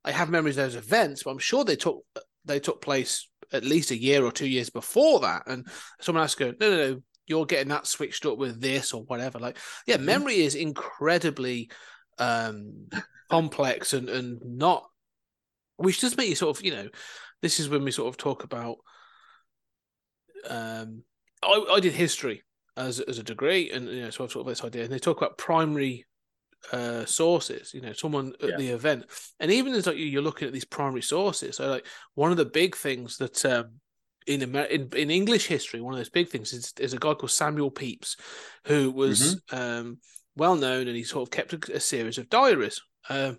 [0.07, 2.03] I have memories of those events, but I'm sure they took
[2.45, 5.67] they took place at least a year or two years before that." And
[6.01, 9.39] someone else go, "No, no, no, you're getting that switched up with this or whatever."
[9.39, 10.05] Like, yeah, Mhm.
[10.05, 11.69] memory is incredibly
[12.19, 12.87] um
[13.29, 14.89] complex and and not,
[15.77, 16.87] which does make you sort of, you know,
[17.41, 18.77] this is when we sort of talk about.
[20.47, 21.03] Um,
[21.43, 22.43] I, I did history
[22.75, 24.99] as as a degree, and you know, so I've sort of this idea, and they
[24.99, 26.05] talk about primary
[26.71, 27.73] uh sources.
[27.73, 28.57] You know, someone at Yeah.
[28.57, 29.05] the event,
[29.39, 32.37] and even as like you- you're looking at these primary sources, so like one of
[32.37, 33.79] the big things that um,
[34.25, 37.13] in, Amer- in in English history, one of those big things is, is a guy
[37.13, 38.17] called Samuel Pepys,
[38.65, 39.99] who was um,
[40.35, 43.37] well known, and he sort of kept a, a series of diaries, um,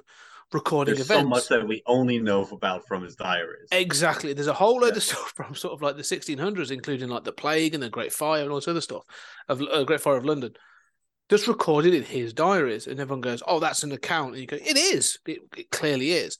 [0.52, 1.24] recording There's events.
[1.24, 3.68] so much that we only know about from his diaries.
[3.70, 4.32] Exactly.
[4.32, 4.96] There's a whole load Yeah.
[4.96, 8.12] of stuff from sort of like the 1600s, including like the plague and the Great
[8.14, 9.04] Fire and all this other stuff
[9.48, 10.54] of uh, Great Fire of London,
[11.28, 12.86] just recorded in his diaries.
[12.86, 15.18] And everyone goes, "Oh, that's an account." And you go, "It is.
[15.26, 16.38] It, it clearly is."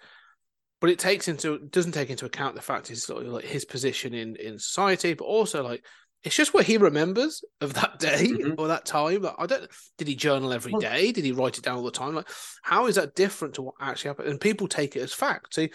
[0.80, 3.64] But it takes into doesn't take into account the fact is sort of like his
[3.64, 5.84] position in in society, but also like
[6.24, 8.56] it's just what he remembers of that day Mhm.
[8.58, 9.22] or that time.
[9.22, 9.70] Like, I don't.
[9.98, 11.12] Did he journal every day?
[11.12, 12.14] Did he write it down all the time?
[12.14, 12.28] Like,
[12.62, 14.28] how is that different to what actually happened?
[14.28, 15.54] And people take it as fact.
[15.54, 15.68] So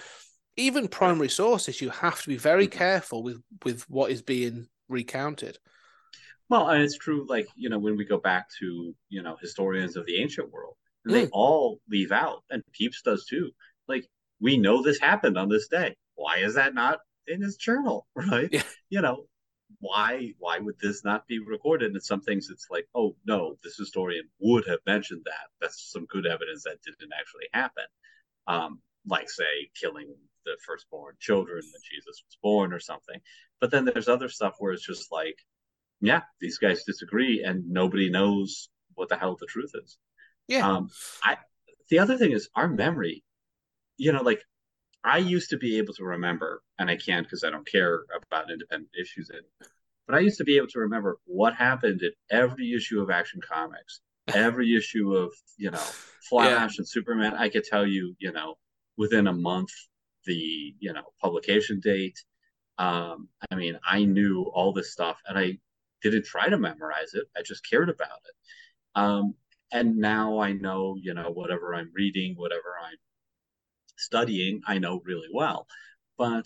[0.58, 2.71] even primary sources, you have to be very Mhm.
[2.71, 5.58] careful with with what is being recounted.
[6.54, 9.98] Well, and it's true, like, you know, when we go back to, you know, historians
[9.98, 11.30] of the ancient world, they Mm.
[11.32, 13.50] all leave out, and Pepys does too.
[13.88, 14.08] Like,
[14.39, 15.96] we know this happened on this day.
[16.13, 18.06] Why is that not in his journal?
[18.16, 18.50] Right?
[18.52, 18.62] Yeah.
[18.92, 19.28] You know,
[19.80, 21.92] why why would this not be recorded?
[21.92, 25.48] And some things it's like, oh no, this historian would have mentioned that.
[25.60, 27.86] That's some good evidence that didn't actually happen.
[28.46, 30.13] Um, like say killing
[30.46, 33.20] the firstborn children when Jesus was born or something.
[33.60, 35.38] But then there's other stuff where it's just like,
[36.06, 39.98] yeah, these guys disagree and nobody knows what the hell the truth is.
[40.48, 40.68] Yeah.
[40.68, 40.89] Um,
[41.24, 41.38] I
[41.89, 43.24] the other thing is our memory,
[43.98, 44.44] you know, like
[45.04, 48.52] I used to be able to remember, and I can't because I don't care about
[48.52, 49.42] independent issues in
[50.08, 53.42] but I used to be able to remember what happened in every issue of Action
[53.42, 54.02] Comics,
[54.34, 55.86] every issue of, you know,
[56.30, 57.34] Flash and Superman.
[57.36, 58.56] I could tell you, you know,
[58.98, 59.72] within a month,
[60.26, 62.18] the, you know, publication date.
[62.78, 65.58] Um, I mean, I knew all this stuff and I
[66.04, 67.26] didn't try to memorize it.
[67.38, 68.36] I just cared about it.
[68.96, 69.36] Um,
[69.72, 72.98] and now I know, you know, whatever I'm reading, whatever I'm
[73.98, 75.68] studying, I know really well.
[76.18, 76.46] But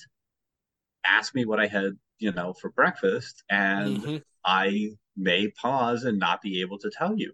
[1.06, 4.24] ask me what I had, you know, for breakfast, and Mhm.
[4.46, 7.34] I may pause and not be able to tell you.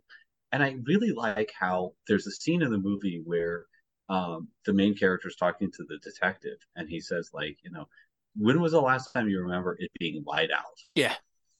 [0.51, 3.65] And I really like how there's a scene in the movie where
[4.09, 7.87] um, the main character is talking to the detective, and he says, like, you know,
[8.35, 10.79] when was the last time you remember it being light out?
[10.95, 11.15] Yeah.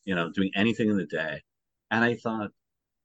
[0.05, 1.41] You know, doing anything in the day.
[1.91, 2.51] And I thought,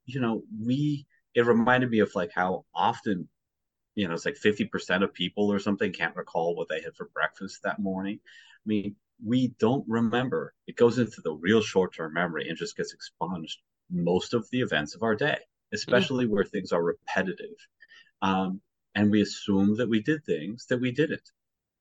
[0.07, 3.29] you know, we, it reminded me of like how often,
[3.95, 7.11] you know, it's like 50% of people or something can't recall what they had for
[7.13, 8.19] breakfast that morning.
[8.25, 10.55] I mean, we don't remember.
[10.67, 13.59] It goes into the real short term memory and just gets expunged
[13.91, 15.39] most of the events of our day,
[15.73, 17.57] especially where things are repetitive.
[18.23, 18.61] Um,
[18.95, 21.31] and we assume that we did things that we didn't.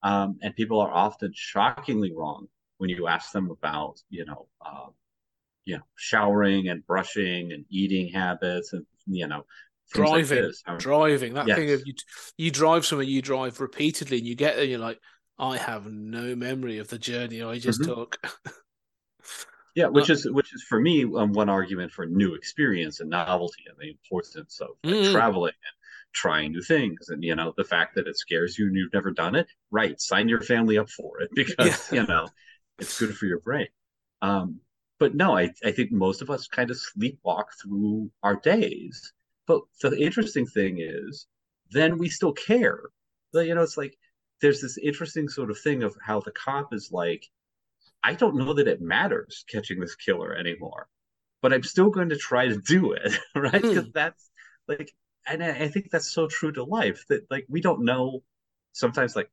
[0.04, 4.88] Um, and people are often shockingly wrong when you ask them about, you know, uh,
[5.68, 9.44] you know, showering and brushing and eating habits and you know,
[9.94, 10.64] things like Driving, this.
[10.66, 11.34] How- driving.
[11.34, 11.94] That thing of you,
[12.38, 15.00] you drive somewhere, you drive repeatedly, and you get there, you're like,
[15.38, 17.86] I have no memory of the journey I just Mhm.
[17.94, 18.18] took.
[19.76, 23.64] Yeah, which is which is for me um, one argument for new experience and novelty
[23.70, 25.12] and the importance of like, Mm.
[25.12, 25.76] traveling and
[26.14, 29.12] trying new things and you know the fact that it scares you and you've never
[29.12, 29.48] done it.
[29.70, 32.02] Right, sign your family up for it because Yeah.
[32.02, 32.28] you know
[32.80, 33.68] it's good for your brain.
[34.22, 34.62] Um,
[35.00, 39.14] but no, I I think most of us kind of sleepwalk through our days.
[39.48, 41.28] But the interesting thing is,
[41.72, 42.82] then we still care.
[43.34, 43.98] You know, it's like
[44.42, 47.28] there's this interesting sort of thing of how the cop is like,
[48.04, 50.88] I don't know that it matters catching this killer anymore,
[51.42, 53.52] but I'm still going to try to do it, right?
[53.54, 53.92] Because Hmm.
[53.94, 54.30] that's
[54.68, 54.92] like,
[55.28, 58.24] and I, I think that's so true to life that like we don't know
[58.74, 59.30] sometimes like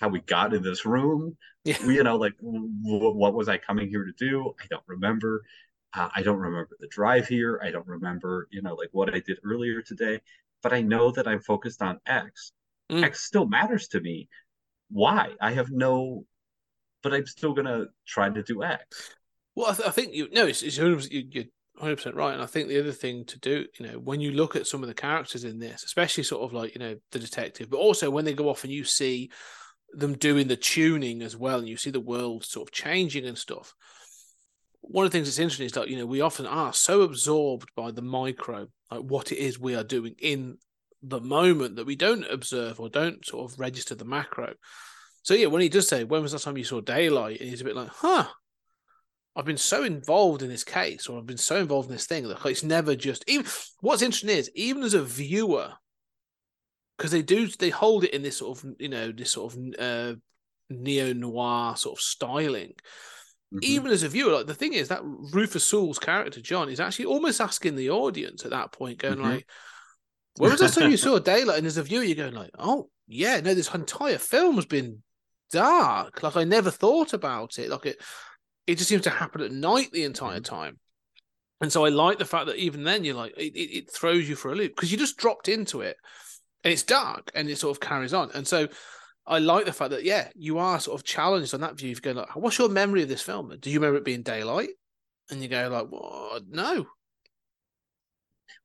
[0.00, 1.36] how we got in this room.
[1.64, 1.82] Yeah.
[1.84, 4.54] You know, like w- what was I coming here to do?
[4.60, 5.42] I don't remember.
[5.92, 7.60] Uh, I don't remember the drive here.
[7.62, 10.20] I don't remember, you know, like what I did earlier today.
[10.62, 12.52] But I know that I'm focused on X.
[12.90, 13.04] Mm.
[13.04, 14.28] X still matters to me.
[14.90, 15.32] Why?
[15.40, 16.24] I have no,
[17.02, 19.10] but I'm still gonna try to do X.
[19.54, 22.32] Well, I, th- I think you no, it's, it's 100%, you, you're 100 percent right,
[22.32, 24.82] and I think the other thing to do, you know, when you look at some
[24.82, 28.10] of the characters in this, especially sort of like you know the detective, but also
[28.10, 29.30] when they go off and you see
[29.92, 33.38] them doing the tuning as well, and you see the world sort of changing and
[33.38, 33.74] stuff.
[34.80, 37.70] One of the things that's interesting is that you know we often are so absorbed
[37.74, 40.58] by the micro, like what it is we are doing in
[41.02, 44.54] the moment that we don't observe or don't sort of register the macro.
[45.22, 47.60] So yeah, when he does say, "When was the time you saw daylight?" and he's
[47.60, 48.28] a bit like, "Huh."
[49.36, 52.26] I've been so involved in this case, or I've been so involved in this thing
[52.26, 53.46] that it's never just even.
[53.80, 55.74] What's interesting is even as a viewer,
[56.98, 59.60] because they do they hold it in this sort of you know this sort of
[59.78, 60.14] uh,
[60.68, 62.74] neo noir sort of styling.
[63.54, 63.62] Mhm.
[63.62, 67.06] Even as a viewer, like the thing is that Rufus Sewell's character John is actually
[67.06, 69.22] almost asking the audience at that point, going Mhm.
[69.22, 69.46] like,
[70.36, 72.50] "When was the last time you saw daylight?" And as a viewer, you're going like,
[72.58, 75.02] "Oh yeah, no, this entire film has been
[75.50, 76.22] dark.
[76.22, 77.70] Like I never thought about it.
[77.70, 78.02] Like it,
[78.66, 80.78] It just seems to happen at night the entire time.
[81.62, 84.28] And so I like the fact that even then you're like it, it, it throws
[84.28, 85.96] you for a loop because you just dropped into it
[86.64, 88.30] and it's dark and it sort of carries on.
[88.34, 88.68] And so
[89.26, 91.90] I like the fact that yeah, you are sort of challenged on that view.
[91.90, 93.54] You go like, what's your memory of this film?
[93.60, 94.70] Do you remember it being daylight?
[95.30, 96.86] And you go like, well, no.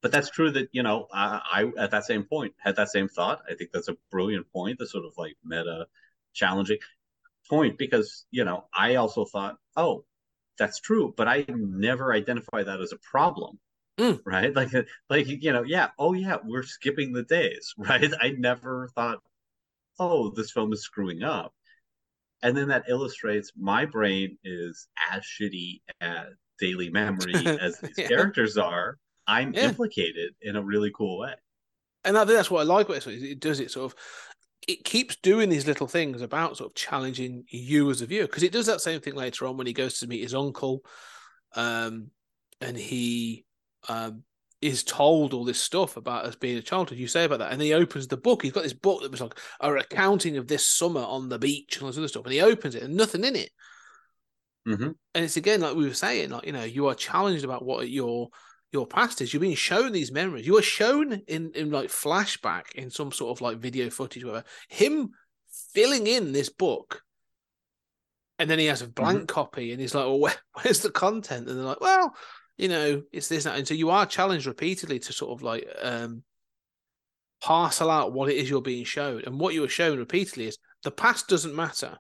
[0.01, 3.07] But that's true that you know I, I at that same point had that same
[3.07, 3.41] thought.
[3.49, 4.79] I think that's a brilliant point.
[4.79, 5.87] The sort of like meta
[6.33, 6.79] challenging
[7.49, 10.05] point because you know I also thought, oh,
[10.57, 13.59] that's true, but I never identify that as a problem.
[13.99, 14.19] Mm.
[14.25, 14.69] Right, like,
[15.09, 18.11] like you know, yeah, oh yeah, we're skipping the days, right?
[18.21, 19.19] I never thought,
[19.99, 21.53] oh, this film is screwing up,
[22.41, 26.27] and then that illustrates my brain is as shitty at
[26.59, 28.07] daily memory as these Yeah.
[28.07, 28.97] characters are.
[29.27, 29.69] I'm Yeah.
[29.69, 31.35] implicated in a really cool way.
[32.03, 33.23] and I think that's what I like about it.
[33.23, 33.97] It does it sort of,
[34.67, 38.43] it keeps doing these little things about sort of challenging you as a viewer because
[38.43, 40.83] it does that same thing later on when he goes to meet his uncle,
[41.55, 42.11] um,
[42.59, 43.45] and he
[43.89, 44.23] um
[44.61, 46.97] is told all this stuff about us being a childhood.
[46.97, 48.43] You say about that, and then he opens the book.
[48.43, 51.75] He's got this book that was like a recounting of this summer on the beach
[51.75, 53.51] and all this other stuff, and he opens it and nothing in it.
[54.65, 57.65] hmm And it's again like we were saying, like you know, you are challenged about
[57.65, 58.29] what your
[58.71, 59.33] your past is.
[59.33, 60.47] You're being shown these memories.
[60.47, 64.45] You are shown in in like flashback in some sort of like video footage, whatever.
[64.69, 65.11] Him
[65.73, 67.03] filling in this book,
[68.39, 71.47] and then he has a blank copy, and he's like, "Well, where, where's the content?"
[71.47, 72.15] And they're like, "Well,
[72.57, 75.67] you know, it's this that." And so you are challenged repeatedly to sort of like
[75.81, 76.23] um
[77.41, 80.57] parcel out what it is you're being shown, and what you are shown repeatedly is
[80.83, 81.97] the past doesn't matter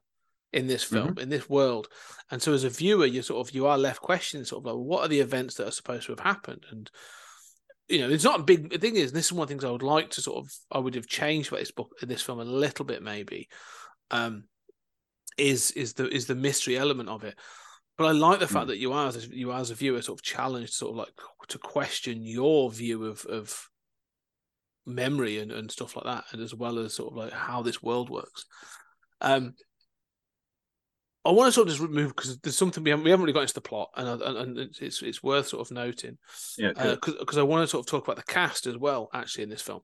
[0.53, 1.87] in this film, in this world.
[2.29, 4.85] And so as a viewer, you're sort of you are left questioning sort of like
[4.85, 6.65] what are the events that are supposed to have happened?
[6.69, 6.89] And
[7.89, 9.65] you know, it's not a big the thing is this is one of the things
[9.65, 12.39] I would like to sort of I would have changed about this book this film
[12.39, 13.49] a little bit maybe.
[14.11, 14.45] Um
[15.37, 17.37] is is the is the mystery element of it.
[17.97, 18.69] But I like the fact Mm.
[18.69, 21.13] that you are as you are as a viewer sort of challenged sort of like
[21.49, 23.69] to question your view of of
[24.85, 27.81] memory and, and stuff like that, and as well as sort of like how this
[27.83, 28.45] world works.
[29.21, 29.53] Um,
[31.25, 33.33] I want to sort of just remove because there's something we haven't we haven't really
[33.33, 36.17] got into the plot, and and, and it's- it's worth sort of noting
[36.57, 39.49] Yeah, because I want to sort of talk about the cast as well, actually, in
[39.49, 39.81] this film.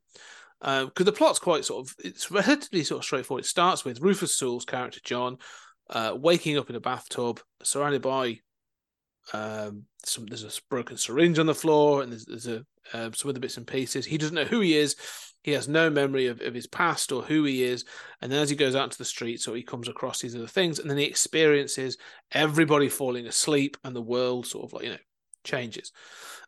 [0.62, 3.46] Because the plot's quite sort of it's relatively sort of straightforward.
[3.46, 5.38] It starts with Rufus Sewell's character John
[5.90, 8.40] uh, waking up in a bathtub, surrounded by
[9.34, 10.26] um, some.
[10.26, 13.58] There's a broken syringe on the floor, and there's, there's a um, some other bits
[13.58, 14.06] and pieces.
[14.06, 14.96] He doesn't know who he is.
[15.42, 17.86] He has no memory of, of his past or who he is.
[18.22, 20.48] And then as he goes out into the street, so he comes across these other
[20.48, 21.98] things, and then he experiences
[22.32, 24.98] everybody falling asleep, and the world sort of like you know
[25.44, 25.92] changes.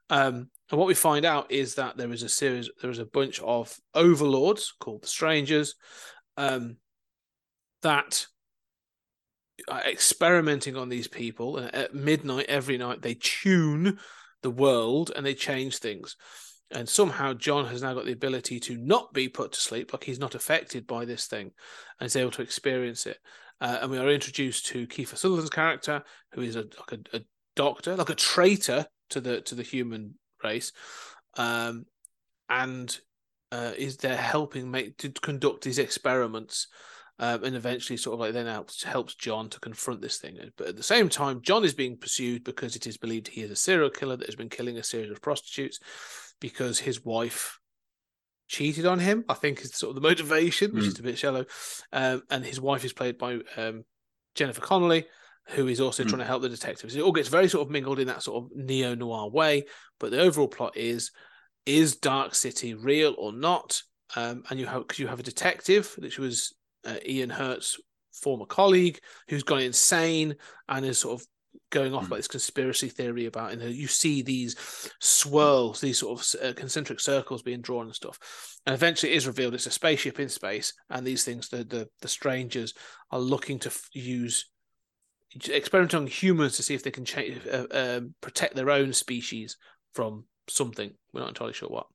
[0.09, 3.05] Um, and what we find out is that there is a series, there is a
[3.05, 5.75] bunch of overlords called the Strangers,
[6.37, 6.77] um,
[7.81, 8.27] that
[9.69, 11.57] experimenting on these people.
[11.57, 13.99] And at midnight every night, they tune
[14.41, 16.15] the world and they change things.
[16.71, 20.05] And somehow John has now got the ability to not be put to sleep, like
[20.05, 21.51] he's not affected by this thing,
[21.99, 23.19] and is able to experience it.
[23.59, 27.21] Uh, and we are introduced to Kiefer Sutherland's character, who is a like a, a
[27.55, 30.71] doctor, like a traitor to the to the human race,
[31.37, 31.85] um,
[32.49, 32.99] and
[33.51, 36.67] uh, is there helping make to conduct these experiments,
[37.21, 40.39] um, and eventually sort of like then helps helps John to confront this thing.
[40.57, 43.51] But at the same time, John is being pursued because it is believed he is
[43.51, 45.79] a serial killer that has been killing a series of prostitutes
[46.41, 47.59] because his wife
[48.47, 49.23] cheated on him.
[49.29, 50.87] I think is sort of the motivation, which Mm.
[50.87, 51.45] is a bit shallow.
[51.93, 53.85] Um, and his wife is played by um,
[54.33, 55.05] Jennifer Connelly,
[55.49, 56.09] who is also Mm.
[56.09, 56.95] trying to help the detectives.
[56.95, 59.65] It all gets very sort of mingled in that sort of neo noir way.
[59.99, 61.11] But the overall plot is:
[61.67, 63.83] is Dark City real or not?
[64.15, 67.79] Um, and you have because you have a detective, which was uh, William Hurt's
[68.13, 70.35] former colleague, who's gone insane
[70.67, 71.27] and is sort of
[71.69, 72.07] going off Mm.
[72.07, 74.55] about this conspiracy theory about, and you see these
[74.99, 78.17] swirls, these sort of uh, concentric circles being drawn and stuff.
[78.65, 81.87] And eventually, it is revealed it's a spaceship in space, and these things, the the,
[82.01, 82.73] the strangers,
[83.09, 84.49] are looking to f- use
[85.49, 89.57] experiment on humans to see if they can change, uh, um, protect their own species
[89.93, 90.91] from something.
[91.13, 91.87] We're not entirely sure what.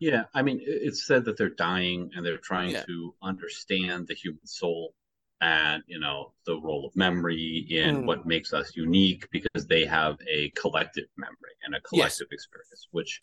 [0.00, 2.84] Yeah, I mean, it- it's said that they're dying and they're trying Yeah.
[2.86, 4.94] to understand the human soul
[5.42, 8.06] and, you know, the role of memory in Mm.
[8.06, 13.20] what makes us unique because they have a collective memory and a collective experience, which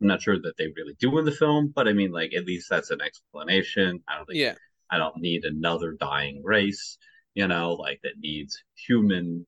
[0.00, 2.46] I'm not sure that they really do in the film, but I mean, like, at
[2.46, 4.02] least that's an explanation.
[4.08, 4.56] I don't think Yeah,
[4.90, 6.98] I don't need another dying race,
[7.34, 9.46] you know, like that needs human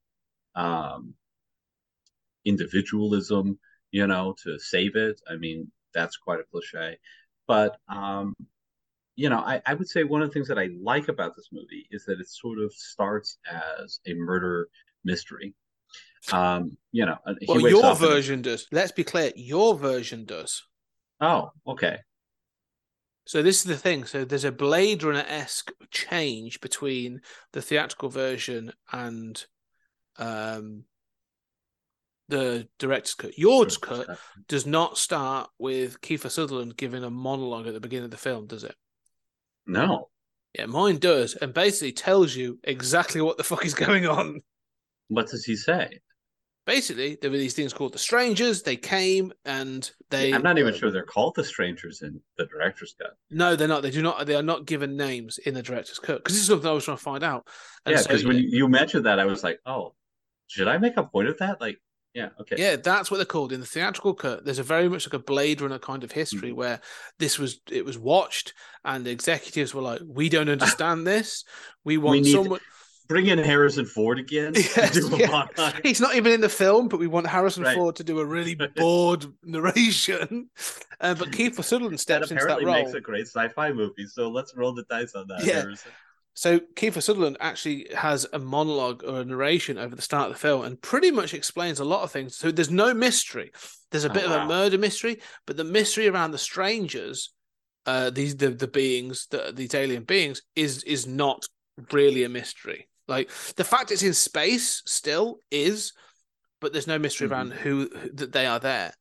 [0.57, 1.14] um
[2.45, 3.59] individualism,
[3.91, 5.21] you know, to save it.
[5.29, 6.99] I mean, that's quite a cliche.
[7.49, 8.34] But um,
[9.16, 11.49] you know, I, I would say one of the things that I like about this
[11.51, 14.68] movie is that it sort of starts as a murder
[15.05, 15.55] mystery,
[16.32, 18.66] Um, you know, he Well, your up and- version does.
[18.72, 19.32] Let's be clear.
[19.36, 20.62] Your version does.
[21.20, 21.99] oh, okay.
[23.28, 24.05] So this is the thing.
[24.05, 27.22] So there's a Blade Runner esque change between
[27.53, 29.44] the theatrical version and
[30.18, 30.84] um
[32.29, 33.39] the director's cut.
[33.39, 34.18] Yours cut
[34.49, 38.47] does not start with Kiefer Sutherland giving a monologue at the beginning of the film,
[38.47, 38.74] does it?
[39.66, 40.09] No.
[40.55, 44.41] Yeah, mine does, and basically tells you exactly what the fuck is going on.
[45.09, 46.01] What does he say?
[46.66, 48.62] Basically, there were these things called the Strangers.
[48.62, 50.33] They came and they.
[50.33, 53.12] I'm not even sure they're called the strangers in the director's cut.
[53.31, 53.83] No, they're not.
[53.83, 54.27] They do not.
[54.27, 56.85] They are not given names in the director's cut because this is something I was
[56.85, 57.47] trying to find out.
[57.85, 59.95] And yeah, so, because when yeah, you mentioned that, I was like, oh,
[60.49, 61.61] should I make a point of that?
[61.61, 61.79] Like,
[62.17, 62.57] yeah, okay.
[62.59, 64.45] yeah, that's what they're called in the theatrical cut.
[64.45, 66.57] There's a very much like a Blade Runner kind of history Mm-hmm.
[66.59, 66.81] where
[67.19, 68.55] this was it was watched
[68.85, 71.45] and the executives were like, "We don't understand this.
[71.85, 72.61] We want need- someone."
[73.09, 74.53] Bring in Harrison Ford again.
[74.55, 75.73] to Yes, do a yeah.
[75.85, 77.77] He's not even in the film, but we want Harrison Right.
[77.77, 80.51] Ford to do a really bored narration.
[81.01, 82.75] Uh, but Kiefer Sutherland That steps into that apparently role.
[82.83, 84.07] makes a great sci-fi movie.
[84.09, 85.45] So let's roll the dice on that.
[85.45, 85.61] Yeah.
[85.61, 85.93] Harrison.
[86.37, 90.39] So Kiefer Sutherland actually has a monologue or a narration over the start of the
[90.39, 92.37] film and pretty much explains a lot of things.
[92.37, 93.53] So there's no mystery.
[93.91, 97.32] There's a Oh, bit of a murder mystery, but the mystery around the strangers,
[97.87, 101.43] uh, these the the beings, the, these alien beings, is is not
[101.91, 102.87] really a mystery.
[103.09, 105.95] Like the fact it's in space still is,
[106.61, 107.30] but there's no mystery Mhm.
[107.30, 108.93] around who, who that they are there.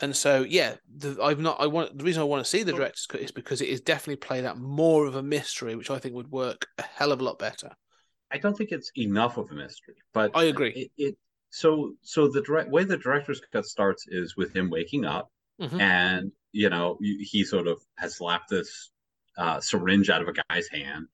[0.00, 1.56] And so, yeah, the, I've not.
[1.60, 3.80] I want the reason I want to see the director's cut is because it is
[3.80, 7.20] definitely played out more of a mystery, which I think would work a hell of
[7.20, 7.70] a lot better.
[8.30, 10.90] I don't think it's enough of a mystery, but I agree.
[10.96, 11.16] It, it
[11.50, 15.30] so so the direct way the director's cut starts is with him waking up,
[15.60, 15.80] Mhm.
[15.80, 18.90] and you know he sort of has slapped this
[19.36, 21.06] uh, syringe out of a guy's hand,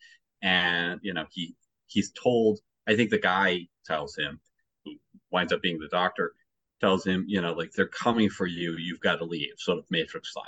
[0.43, 1.55] and you know he
[1.87, 2.61] he's told.
[2.87, 4.41] I think the guy tells him,
[4.85, 4.97] who
[5.31, 6.35] winds up being the doctor,
[6.81, 8.77] tells him, you know, like they're coming for you.
[8.79, 10.45] You've got to leave, sort of Matrix style,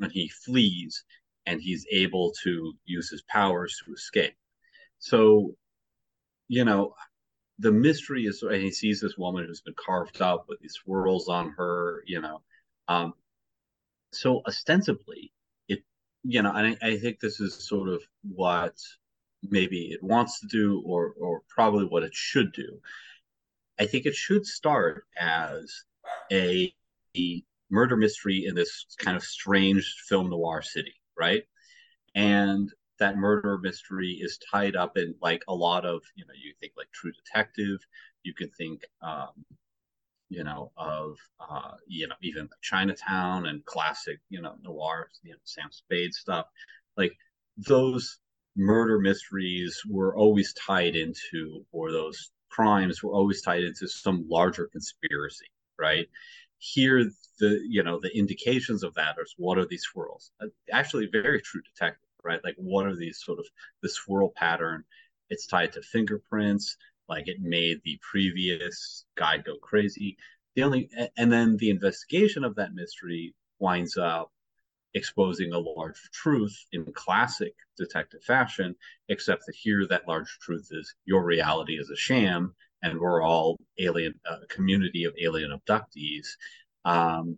[0.00, 1.04] and he flees,
[1.46, 4.34] and he's able to use his powers to escape.
[4.98, 5.54] So,
[6.48, 6.94] you know,
[7.58, 11.28] the mystery is, and he sees this woman who's been carved up with these swirls
[11.28, 12.42] on her, you know.
[12.88, 13.14] Um,
[14.12, 15.32] so ostensibly,
[15.68, 15.80] it,
[16.24, 18.74] you know, and I, I think this is sort of what
[19.42, 22.80] maybe it wants to do, or or probably what it should do.
[23.80, 25.84] I think it should start as
[26.30, 26.70] a,
[27.16, 31.44] a murder mystery in this kind of strange film noir city, right?
[32.14, 36.52] And that murder mystery is tied up in like a lot of, you know, you
[36.60, 37.78] think like True Detective,
[38.22, 39.30] you can think, um,
[40.28, 45.38] you know, of, uh, you know, even Chinatown and classic, you know, noir, you know,
[45.44, 46.46] Sam Spade stuff.
[46.98, 47.12] Like
[47.56, 48.18] those
[48.56, 54.66] murder mysteries were always tied into, or those crimes were always tied into some larger
[54.68, 55.46] conspiracy,
[55.78, 56.08] right?
[56.58, 60.32] Here, the you know the indications of that is what are these swirls?
[60.42, 62.42] Uh, Actually, very true detective, right?
[62.44, 63.46] Like what are these sort of
[63.82, 64.84] the swirl pattern?
[65.30, 66.76] It's tied to fingerprints,
[67.08, 70.16] like it made the previous guy go crazy.
[70.56, 74.32] The only and then the investigation of that mystery winds up
[74.94, 78.74] exposing a large truth in classic detective fashion,
[79.08, 83.56] except that here that large truth is your reality is a sham and we're all
[83.78, 86.26] alien a community of alien abductees
[86.84, 87.36] um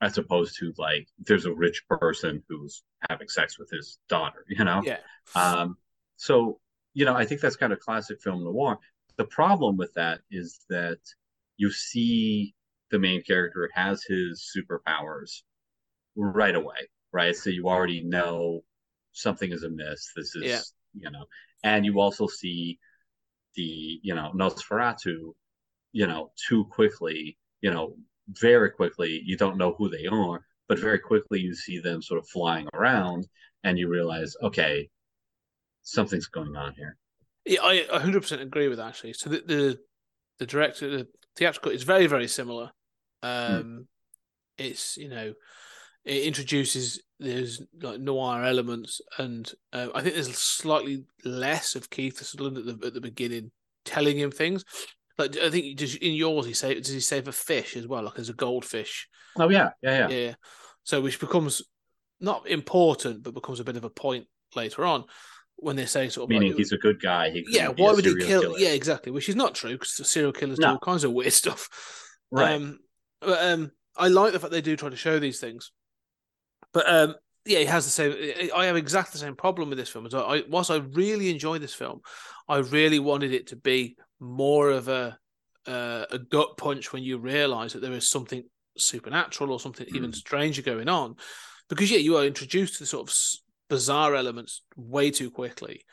[0.00, 4.64] as opposed to like there's a rich person who's having sex with his daughter you
[4.64, 4.96] know Yeah.
[5.34, 5.76] um
[6.16, 6.58] so
[6.94, 8.78] you know i think that's kind of classic film noir
[9.18, 10.98] the problem with that is that
[11.58, 12.54] you see
[12.90, 15.42] the main character has his superpowers
[16.16, 16.76] right away
[17.12, 18.62] right so you already know
[19.12, 20.60] something is amiss this is Yeah.
[20.94, 21.24] you know
[21.64, 22.78] and you also see
[23.56, 25.32] the you know nosferatu
[25.92, 27.96] you know too quickly you know
[28.28, 32.18] very quickly you don't know who they are but very quickly you see them sort
[32.18, 33.26] of flying around
[33.64, 34.88] and you realize okay
[35.82, 36.96] something's going on here
[37.44, 39.14] Yeah, I 100% agree with actually.
[39.14, 39.78] So the the,
[40.38, 42.70] the director, the theatrical is very very similar.
[43.22, 43.88] Um,
[44.58, 45.34] it's you know,
[46.04, 52.24] it introduces there's like noir elements, and uh, I think there's slightly less of Kiefer
[52.24, 53.50] Sutherland at the at the beginning,
[53.84, 54.64] telling him things.
[55.18, 58.04] Like I think just in yours, he say does he save a fish as well,
[58.04, 59.08] like as a goldfish?
[59.38, 60.34] oh yeah yeah yeah, Yeah.
[60.84, 61.62] So which becomes
[62.20, 64.26] not important, but becomes a bit of a point
[64.56, 65.04] later on
[65.56, 68.04] when they say sort of meaning like, he's a good guy he yeah, why would
[68.04, 68.42] he kill?
[68.42, 68.58] killer.
[68.58, 69.12] Yeah, exactly.
[69.12, 71.68] Which is not true because serial killers do all kinds of weird stuff.
[72.30, 72.80] right Um,
[73.20, 75.70] but um, I like the fact they do try to show these things.
[76.72, 77.14] But um,
[77.44, 78.50] yeah, he has the same.
[78.54, 80.06] I have exactly the same problem with this film.
[80.06, 82.00] As I, whilst I really enjoy this film,
[82.48, 85.18] I really wanted it to be more of a
[85.66, 88.44] uh, a gut punch when you realize that there is something
[88.76, 90.14] supernatural or something even Mm.
[90.14, 91.16] stranger going on,
[91.68, 93.16] because yeah, you are introduced to the sort of
[93.68, 95.84] bizarre elements way too quickly,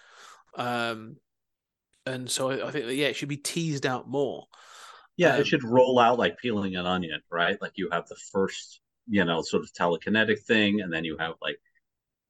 [0.56, 1.18] um,
[2.06, 4.48] and so I, I think that yeah, it should be teased out more.
[5.18, 7.62] Yeah, Um, it should roll out like peeling an onion, right?
[7.62, 11.36] Like you have the first, you know, sort of telekinetic thing, and then you have
[11.42, 11.60] like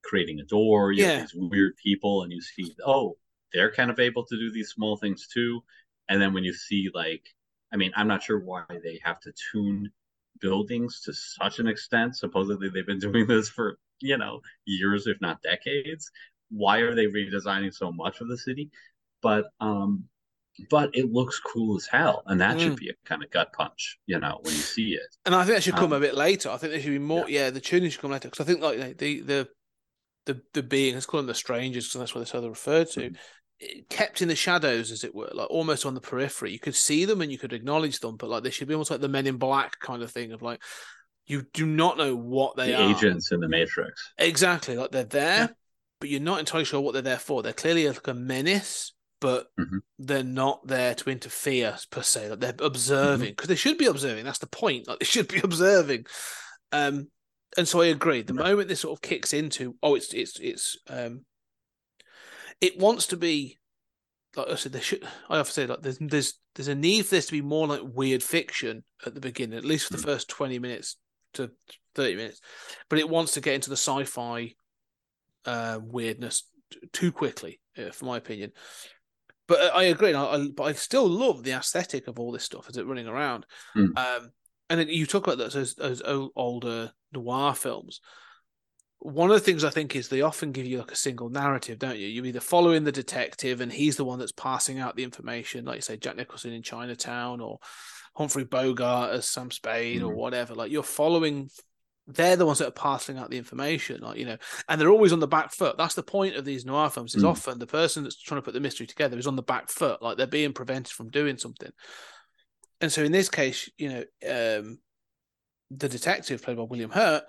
[0.03, 0.91] creating a door.
[0.91, 1.11] You Yeah.
[1.19, 3.17] have these weird people, and you see, oh,
[3.53, 5.63] they're kind of able to do these small things too.
[6.09, 7.23] And then when you see like,
[7.73, 9.91] I mean, I'm not sure why they have to tune
[10.41, 12.15] buildings to such an extent.
[12.17, 16.11] Supposedly they've been doing this for, you know, years, if not decades.
[16.49, 18.71] Why are they redesigning so much of the city?
[19.21, 20.05] But um
[20.69, 22.59] but it looks cool as hell, and that Mm.
[22.61, 25.15] should be a kind of gut punch, you know, when you see it.
[25.25, 26.49] And I think that should come Um, a bit later.
[26.49, 27.29] I think there should be more.
[27.29, 29.49] Yeah, the tuning should come later because I think like the the
[30.25, 32.89] the the being, let's call them the strangers because that's what they're sort of referred
[32.91, 33.17] to, Mhm.
[33.59, 36.51] it kept in the shadows, as it were, like almost on the periphery.
[36.51, 38.91] You could see them and you could acknowledge them, but like they should be almost
[38.91, 40.61] like the Men in Black kind of thing of like
[41.25, 42.91] you do not know what they the are.
[42.91, 44.11] agents in the Matrix.
[44.17, 45.47] Exactly, like they're there, Yeah.
[45.99, 47.41] but you're not entirely sure what they're there for.
[47.43, 49.79] They're clearly like a menace, but Mhm.
[49.97, 52.29] they're not there to interfere per se.
[52.29, 52.65] Like they're Mm-hmm.
[52.65, 54.25] observing because they should be observing.
[54.25, 54.87] That's the point.
[54.87, 56.05] Like they should be observing.
[56.71, 57.09] Um,
[57.57, 58.21] and so I agree.
[58.21, 58.49] The Right.
[58.49, 61.25] moment this sort of kicks into, oh, it's it's it's um,
[62.61, 63.57] it wants to be.
[64.35, 65.03] Like I said, there should.
[65.27, 67.65] I have to say, like there's there's there's a need for this to be more
[67.67, 70.05] like weird fiction at the beginning, at least for the Mm.
[70.05, 70.97] first twenty minutes
[71.33, 71.51] to
[71.95, 72.39] thirty minutes.
[72.89, 74.53] But it wants to get into the sci-fi
[75.45, 78.51] uh, weirdness t- too quickly, uh, for my opinion.
[79.49, 80.13] But uh, I agree.
[80.13, 83.07] I, I, but I still love the aesthetic of all this stuff as it running
[83.07, 83.45] around.
[83.75, 83.97] Mm.
[83.97, 84.31] Um,
[84.69, 87.99] and then you talk about those as, as o- older noir films.
[88.99, 91.79] One of the things I think is they often give you like a single narrative,
[91.79, 92.07] don't you?
[92.07, 95.75] You're either following the detective and he's the one that's passing out the information, like
[95.77, 97.59] you say, Jack Nicholson in Chinatown or
[98.15, 100.15] Humphrey Bogart as Sam Spade or Mhm.
[100.15, 100.53] whatever.
[100.53, 101.49] Like you're following,
[102.13, 104.37] they're the ones that are passing out the information, like you know,
[104.67, 105.77] and they're always on the back foot.
[105.77, 107.15] That's the point of these noir films.
[107.15, 107.29] Is Mm.
[107.29, 110.01] often the person that's trying to put the mystery together is on the back foot,
[110.01, 111.71] like they're being prevented from doing something.
[112.81, 114.79] And so in this case, you know, um,
[115.71, 117.23] the detective played by William Hurt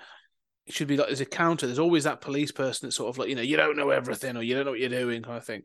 [0.68, 1.66] should be like there's a counter.
[1.66, 4.36] There's always that police person that's sort of like you know you don't know everything
[4.36, 5.62] or you don't know what you're doing kind of thing.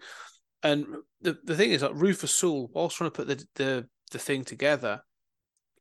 [0.64, 0.86] And
[1.22, 4.44] the the thing is like Rufus Sewell, whilst trying to put the the the thing
[4.44, 5.02] together,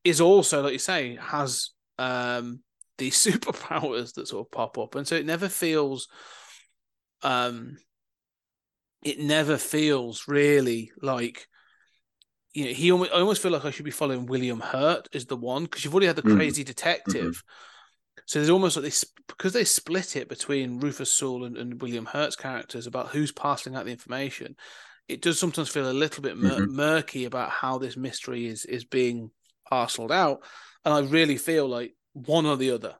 [0.04, 2.60] is also like you say has um
[2.98, 6.08] these superpowers that sort of pop up, and so it never feels
[7.22, 7.76] um
[9.02, 11.46] it never feels really like
[12.52, 15.26] you know he almost, I almost feel like I should be following William Hurt as
[15.26, 16.36] the one because you've already had the Mhm.
[16.36, 17.42] crazy detective.
[18.26, 22.06] So there's almost like this because they split it between Rufus Sewell and, and William
[22.06, 24.56] Hurt's characters about who's passing out the information.
[25.08, 26.68] It does sometimes feel a little bit mur- Mhm.
[26.68, 29.30] murky about how this mystery is is being
[29.68, 30.44] parceled out,
[30.84, 32.96] and I really feel like one or the other.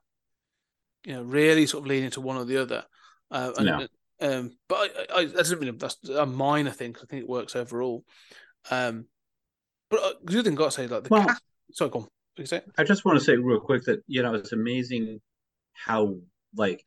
[1.05, 2.85] You know, really sort of leaning to one or the other.
[3.31, 3.87] Uh, and, Yeah.
[4.21, 7.29] Um, but I, I, I doesn't mean that's a minor thing because I think it
[7.29, 8.05] works overall.
[8.71, 9.05] Um,
[9.89, 11.41] but uh, the other thing I got to say, like the Well- cast.
[11.73, 12.07] Sorry, go on.
[12.37, 12.61] You say?
[12.77, 15.19] I just want to say real quick that you know it's amazing
[15.73, 16.15] how
[16.55, 16.83] like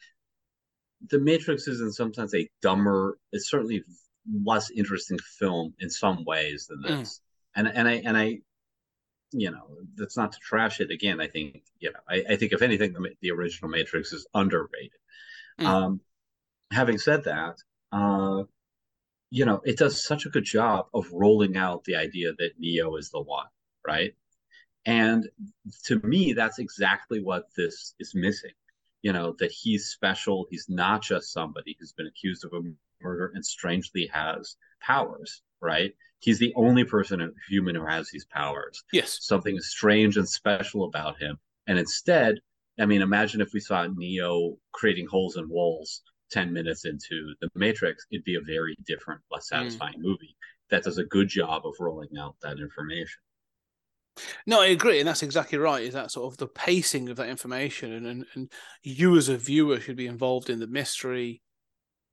[1.11, 3.19] the Matrix is in some sense a dumber.
[3.33, 3.83] It's certainly
[4.45, 6.99] less interesting film in some ways than Mm.
[7.01, 7.21] this.
[7.57, 8.39] And and I and I,
[9.33, 9.67] you know,
[9.97, 11.21] that's not to trash it again.
[11.21, 14.93] I think you know I, I think if anything the, the original Matrix is underrated.
[15.61, 15.67] Mm.
[15.67, 16.01] Um,
[16.73, 17.57] having said that,
[17.93, 18.45] uh,
[19.31, 22.97] you know, it does such a good job of rolling out the idea that Neo
[22.97, 23.47] is the one,
[23.87, 24.15] right?
[24.87, 25.29] And
[25.85, 28.53] to me, that's exactly what this is missing.
[29.03, 30.47] You know, that he's special.
[30.51, 32.63] He's not just somebody who's been accused of a
[33.01, 35.93] murder and strangely has powers, right?
[36.21, 38.83] He's the only person, human, who has these powers.
[38.93, 39.19] Yes.
[39.23, 41.39] Something strange and special about him.
[41.67, 42.37] And instead,
[42.81, 47.49] I mean, imagine if we saw Neo creating holes in walls 10 minutes into the
[47.55, 49.57] Matrix, it'd be a very different, less hmm.
[49.57, 50.37] satisfying movie
[50.71, 53.21] that does a good job of rolling out that information.
[54.47, 55.85] No, I agree, and that's exactly right.
[55.85, 58.53] Is that sort of the pacing of that information, and and, and
[58.83, 61.41] you as a viewer should be involved in the mystery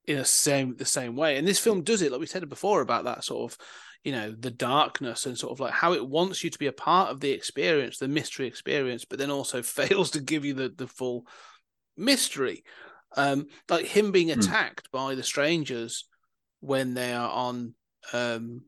[0.07, 1.37] in a same the same way.
[1.37, 3.57] And this film does it, like we said before about that sort of,
[4.03, 6.71] you know, the darkness and sort of like how it wants you to be a
[6.73, 10.69] part of the experience, the mystery experience, but then also fails to give you the
[10.69, 11.25] the full
[11.97, 12.63] mystery.
[13.17, 14.39] Um, like him being Hmm.
[14.41, 16.05] attacked by the strangers
[16.59, 17.73] when they are on
[18.13, 18.63] um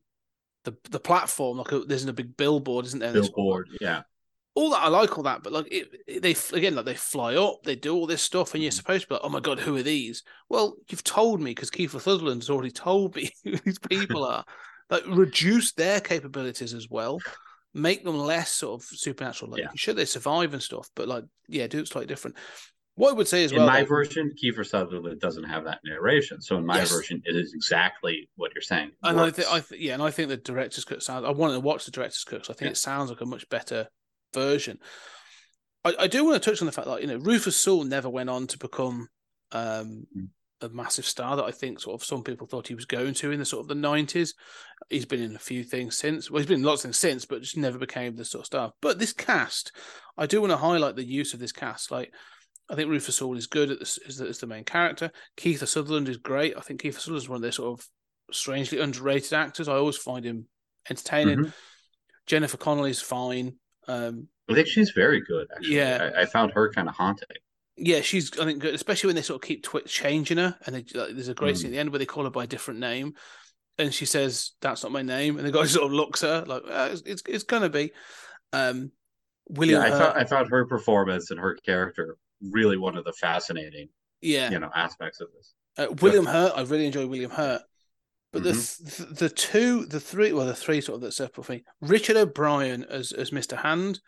[0.63, 3.13] the the platform, like a, there's a big billboard, isn't there?
[3.13, 4.01] Billboard, yeah.
[4.57, 7.35] All that I like all that, but like it, it- they again like they fly
[7.35, 8.75] up, they do all this stuff, and you're Mhm.
[8.75, 10.23] supposed to be like, oh my god, who are these?
[10.49, 14.43] Well, you've told me because Kiefer Sutherland's already told me who these people are.
[14.89, 17.19] Like reduce their capabilities as well.
[17.73, 19.51] make them less sort of supernatural.
[19.51, 19.67] Like Yeah.
[19.71, 22.35] you should they survive and stuff, but like yeah, do it slightly different.
[22.95, 25.81] What I would say as in well, my though- version, Kiefer Sutherland doesn't have that
[25.85, 26.41] narration.
[26.41, 26.89] So in my Yes.
[26.91, 28.87] version, it is exactly what you're saying.
[28.87, 29.37] It and I works.
[29.37, 31.23] think I th- yeah, and I think the director's cut sounds.
[31.25, 32.39] I wanted to watch the director's cut.
[32.41, 32.71] 'cause I think Yeah.
[32.71, 33.89] it sounds like a much better
[34.33, 34.79] version.
[35.83, 38.09] I, I do want to touch on the fact that you know Rufus Sewell never
[38.09, 39.07] went on to become
[39.51, 40.27] um, Mm.
[40.61, 43.31] a massive star that I think sort of some people thought he was going to
[43.31, 44.33] in the sort of the nineties.
[44.89, 46.29] He's been in a few things since.
[46.29, 48.45] Well, he's been in lots of things since, but just never became the sort of
[48.47, 48.73] star.
[48.81, 49.71] But this cast,
[50.17, 51.91] I do want to highlight the use of this cast.
[51.91, 52.13] Like,
[52.69, 55.11] I think Rufus Sewell is good at this as the, as the main character.
[55.37, 56.57] Kiefer Sutherland is great.
[56.57, 57.87] I think Kiefer Sutherland is one of their sort of
[58.33, 59.69] strangely underrated actors.
[59.69, 60.47] I always find him
[60.89, 61.39] entertaining.
[61.39, 61.53] Mhm.
[62.25, 63.53] Jennifer Connelly's fine.
[63.87, 65.47] Um, I think she's very good.
[65.55, 66.11] Actually, Yeah.
[66.15, 67.27] I, I found her kind of haunting.
[67.77, 70.57] yeah, she's I think good, especially when they sort of keep twi- changing her.
[70.65, 71.57] And they, like, there's a great Mm.
[71.57, 73.13] scene at the end where they call her by a different name,
[73.77, 76.45] and she says, "That's not my name," and the guy sort of looks at her
[76.45, 77.91] like, uh, "It's it's, it's gonna be."
[78.53, 78.91] Um,
[79.49, 83.03] William, Yeah, I Hurt- found I found her performance and her character really one of
[83.05, 83.89] the fascinating,
[84.21, 85.53] yeah, you know, aspects of this.
[85.77, 87.61] Uh, William Hurt, I really enjoy William Hurt.
[88.33, 89.03] But the Mm-hmm.
[89.05, 91.63] th- the two, the three, well, the three sort of that separate thing.
[91.81, 93.57] Richard O'Brien as as Mr.
[93.57, 93.99] Hand,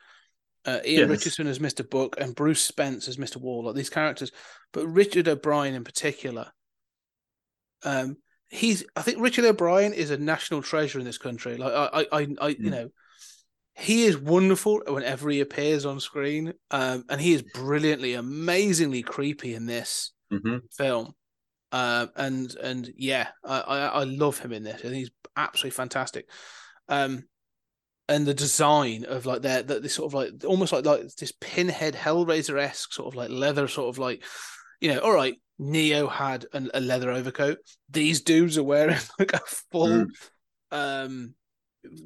[0.66, 1.10] uh, Ian Yes.
[1.10, 1.90] Richardson as Mr.
[1.90, 3.38] Book, and Bruce Spence as Mr.
[3.38, 3.76] Warlock.
[3.76, 4.32] These characters,
[4.74, 6.52] but Richard O'Brien in particular.
[7.84, 8.18] Um,
[8.50, 8.84] he's.
[8.96, 11.56] I think Richard O'Brien is a national treasure in this country.
[11.58, 12.72] Like I, I, I, I you Mm.
[12.72, 12.90] know,
[13.76, 16.54] he is wonderful whenever he appears on screen.
[16.72, 21.14] Um, and he is brilliantly, amazingly creepy in this hmm film.
[21.72, 24.76] Um, and and yeah, I, I I love him in this.
[24.76, 26.30] I think he's absolutely fantastic.
[26.88, 27.26] Um,
[28.08, 31.32] and the design of like their that this sort of like almost like like this
[31.40, 34.24] pinhead Hellraiser esque sort of like leather sort of like
[34.82, 37.60] you know, all right, Neo had an, a leather overcoat.
[37.90, 39.40] These dudes are wearing like a
[39.72, 40.08] full
[40.72, 41.36] um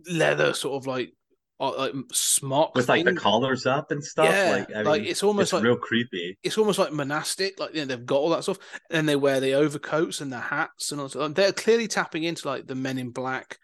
[0.10, 1.14] leather sort of like
[1.60, 4.26] uh, like smock With like the collars up and stuff.
[4.26, 6.38] Yeah, like, I like, it's almost it's like real creepy.
[6.44, 9.40] it's almost like monastic, like you know, they've got all that stuff, and they wear
[9.40, 11.36] the overcoats and the hats and all that.
[11.36, 13.60] They're clearly tapping into like the Men in Black,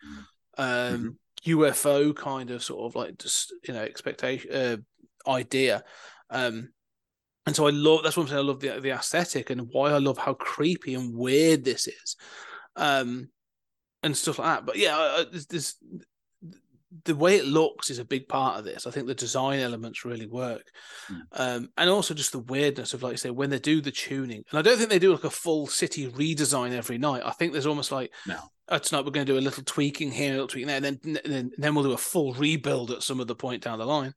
[0.57, 4.77] um, UFO kind of sort of like just you know expectation uh,
[5.29, 5.83] idea,
[6.29, 6.69] um,
[7.45, 8.39] and so I love that's what I'm saying.
[8.39, 12.15] I love the the aesthetic and why I love how creepy and weird this is,
[12.75, 13.29] um,
[14.03, 14.65] and stuff like that.
[14.65, 15.75] But yeah, there's, there's
[17.05, 18.87] the way it looks is a big part of this.
[18.87, 20.63] I think the design elements really work,
[21.09, 21.21] Mm.
[21.33, 24.43] um, and also just the weirdness of like you say when they do the tuning.
[24.49, 27.21] And I don't think they do like a full city redesign every night.
[27.25, 28.39] I think there's almost like No.
[28.69, 30.85] oh, tonight we're going to do a little tweaking here, a little tweaking there, and
[30.85, 33.85] then and then, then we'll do a full rebuild at some other point down the
[33.85, 34.13] line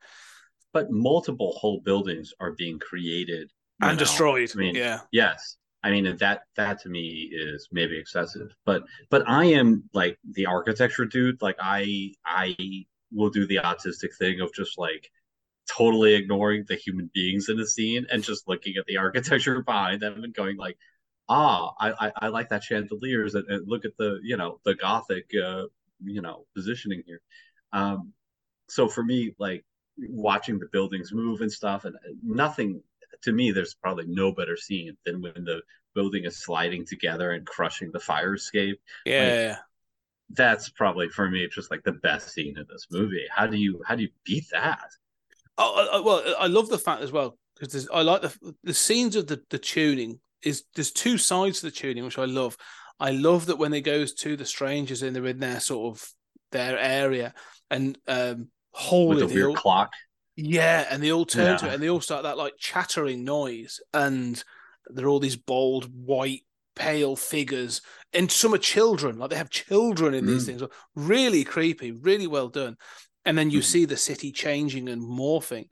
[0.72, 3.50] But multiple whole buildings are being created
[3.82, 3.98] and know.
[3.98, 4.50] destroyed.
[4.54, 5.56] I mean, yeah, Yes.
[5.83, 8.55] I mean that that to me is maybe excessive.
[8.64, 11.43] But but I am like the architecture dude.
[11.43, 12.57] Like I I
[13.12, 15.11] will do the autistic thing of just like
[15.68, 20.01] totally ignoring the human beings in the scene and just looking at the architecture behind
[20.03, 20.76] them and going like,
[21.28, 24.74] ah, I I, I like that chandeliers and, and look at the you know the
[24.74, 25.64] gothic uh
[26.05, 27.20] you know positioning here.
[27.72, 28.12] Um
[28.68, 29.64] so for me like
[29.99, 32.83] watching the buildings move and stuff and nothing
[33.22, 35.60] to me, there's probably no better scene than when the
[35.94, 38.80] building is sliding together and crushing the fire escape.
[39.04, 39.56] yeah.
[40.34, 43.26] That's probably for me just like the best scene in this movie.
[43.30, 44.88] How do you how do you beat that?
[45.58, 48.72] Oh, I, I- well, I love the fact as well because I like the the
[48.72, 52.56] scenes of the the tuning is there's two sides to the tuning which I love.
[52.98, 56.08] I love that when they goes to the strangers and they're in their sort of
[56.50, 57.34] their area
[57.70, 59.92] and um With holy the they weird all- clock.
[60.37, 63.80] Yeah, and they all turn to it and they all start that like chattering noise
[63.93, 64.43] and
[64.87, 66.43] they're all these bold white
[66.74, 67.83] pale figures
[68.14, 70.47] and some are children like they have children in these Mm.
[70.47, 70.62] things
[70.95, 72.78] really creepy really well done
[73.26, 73.64] and then you Mhm.
[73.64, 75.70] see the city changing and morphing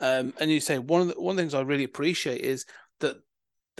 [0.00, 2.66] um, and you say one of the one of the things I really appreciate is
[2.98, 3.16] that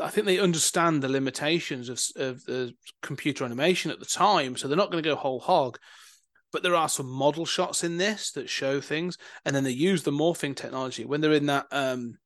[0.01, 2.72] I think they understand the limitations of of the
[3.03, 5.78] computer animation at the time, so they're not going to go whole hog.
[6.53, 10.03] But there are some model shots in this that show things, and then they use
[10.03, 11.66] the morphing technology when they're in that.
[11.70, 12.18] Um,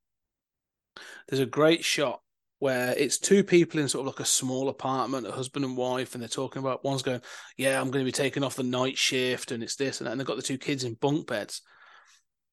[1.28, 2.20] there's a great shot
[2.58, 6.14] where it's two people in sort of like a small apartment, a husband and wife,
[6.14, 7.20] and they're talking about one's going,
[7.58, 10.12] "Yeah, I'm going to be taking off the night shift, and it's this and that,"
[10.12, 11.60] and they've got the two kids in bunk beds.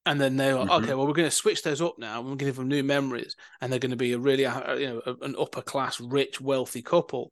[0.06, 0.84] And then they're like, Mhm.
[0.84, 2.20] okay, well, we're going to switch those up now.
[2.22, 4.74] We're going to give them new memories, and they're going to be a really, uh,
[4.74, 7.32] you know, an upper class, rich, wealthy couple.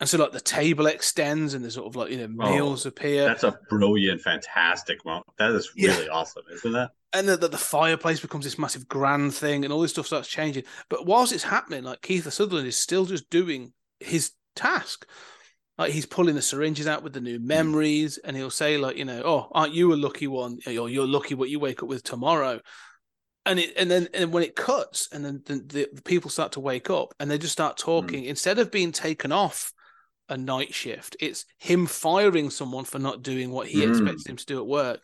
[0.00, 2.84] And so, like, the table extends, and there's sort of like, you know, Oh, meals
[2.84, 5.26] appear, That's a brilliant, fantastic moment.
[5.38, 5.96] That is Yeah.
[5.96, 6.90] really awesome, isn't that?
[7.14, 10.28] and then the, the fireplace becomes this massive grand thing, and all this stuff starts
[10.28, 10.64] changing.
[10.90, 15.06] But whilst it's happening, like Kiefer Sutherland is still just doing his task.
[15.78, 17.46] like he's pulling the syringes out with the new hmm.
[17.46, 20.58] memories, and he'll say like, you know, oh, aren't you a lucky one?
[20.66, 22.60] Or you're lucky what you wake up with tomorrow.
[23.46, 26.52] And it and then and when it cuts, and then the, the, the people start
[26.52, 27.84] to wake up, and they just start hmm.
[27.84, 29.72] talking instead of being taken off
[30.28, 33.90] a night shift, it's him firing someone for not doing what he Mm.
[33.90, 35.00] expects him to do at work,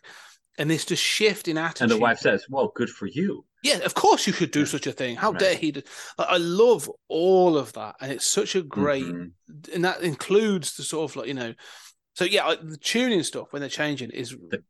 [0.57, 1.83] and this just shift in attitude.
[1.83, 4.87] And the wife says, "Well, good for you." Yeah, of course you should do such
[4.87, 5.15] a thing.
[5.15, 5.39] How Right.
[5.39, 5.71] dare he?
[5.71, 5.83] Do...
[6.17, 9.31] I love all of that, and it's such a great, Mhm.
[9.73, 11.53] and that includes the sort of like you know,
[12.15, 14.63] so yeah, the tuning stuff when they're changing is The-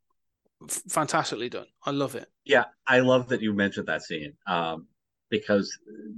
[0.89, 1.68] fantastically done.
[1.86, 2.30] I love it.
[2.43, 4.88] Yeah, I love that you mentioned that scene um,
[5.30, 5.76] because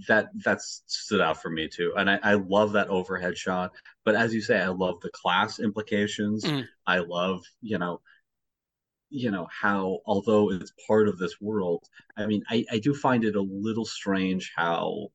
[0.07, 3.73] that that stood out for me too, and I, I love that overhead shot.
[4.05, 6.43] But as you say, I love the class implications.
[6.43, 6.67] Mm.
[6.85, 8.01] I love you know,
[9.09, 11.87] you know how although it's part of this world,
[12.17, 15.11] I mean, I, I do find it a little strange how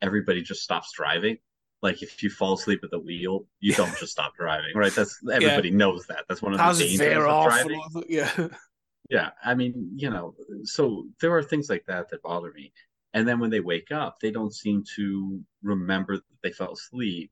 [0.00, 1.38] everybody just stops driving.
[1.82, 4.92] Like if you fall asleep at the wheel, you don't just stop driving, right?
[4.92, 6.24] That's everybody knows that.
[6.28, 7.82] That's one of the Cars dangers of driving.
[8.08, 8.48] Yeah,
[9.12, 10.34] Yeah, I mean, you know,
[10.64, 12.72] so there are things like that that bother me.
[13.12, 17.30] And then when they wake up, they don't seem to remember that they fell asleep.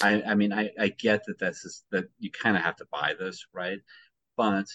[0.00, 2.86] I, I mean, I, I get that that's just, that you kind of have to
[2.90, 3.78] buy this, right?
[4.36, 4.66] But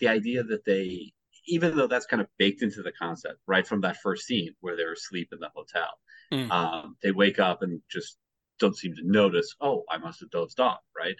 [0.00, 1.12] the idea that they,
[1.46, 4.76] even though that's kind of baked into the concept, right from that first scene where
[4.76, 5.88] they're asleep in the hotel,
[6.32, 6.50] Mm.
[6.50, 8.16] um, they wake up and just
[8.58, 9.54] don't seem to notice.
[9.60, 11.16] Oh, I must have dozed off, right?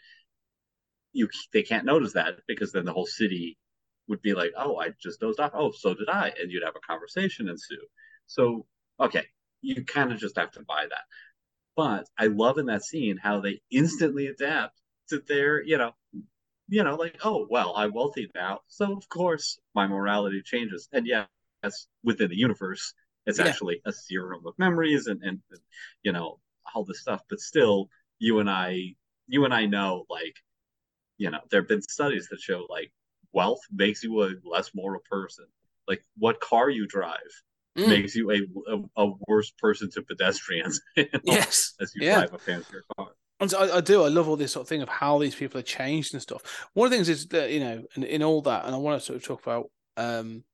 [1.12, 3.58] You they can't notice that because then the whole city
[4.08, 5.52] would be like, oh, I just dozed off.
[5.54, 7.86] Oh, so did I, and you'd have a conversation ensue.
[8.26, 8.66] So
[8.98, 9.26] okay,
[9.60, 11.04] you kind of just have to buy that.
[11.76, 15.92] But I love in that scene how they instantly adapt to their, you know,
[16.68, 20.88] you know, like, oh, well, I'm wealthy now, so of course my morality changes.
[20.92, 21.26] And yeah,
[21.62, 22.94] that's within the universe.
[23.26, 23.46] It's Yeah.
[23.46, 25.40] actually a serum of memories and, and
[26.02, 26.40] you know
[26.74, 27.22] all this stuff.
[27.28, 28.96] But still, you and I,
[29.28, 30.36] you and I know, like,
[31.18, 32.92] you know, there have been studies that show like
[33.32, 35.46] wealth makes you a less moral person.
[35.88, 37.20] Like what car you drive
[37.76, 37.88] Mm.
[37.88, 42.20] makes you a, a, a worse person to pedestrians you know, yes, as you yeah.
[42.20, 43.08] drive a fancier car.
[43.40, 44.04] I, I do.
[44.04, 46.68] I love all this sort of thing of how these people are changed and stuff.
[46.74, 49.00] One of the things is that you know, in, in all that, and I want
[49.00, 50.44] to sort of talk about um,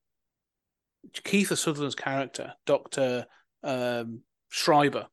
[1.12, 3.26] Kiefer Sutherland's character, Doctor
[3.62, 5.06] um, Schreber.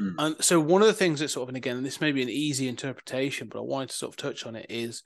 [0.00, 0.14] Mm.
[0.18, 2.28] And so one of the things that sort of, and again, this may be an
[2.28, 5.02] easy interpretation, but I wanted to sort of touch on it is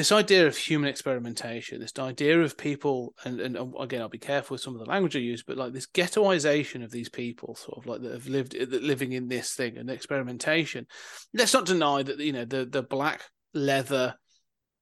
[0.00, 4.54] this idea of human experimentation, this idea of people, and, and again, I'll be careful
[4.54, 7.76] with some of the language I use, but like this ghettoization of these people, sort
[7.76, 10.86] of like that have lived that living in this thing and experimentation.
[11.34, 14.14] Let's not deny that you know the the black leather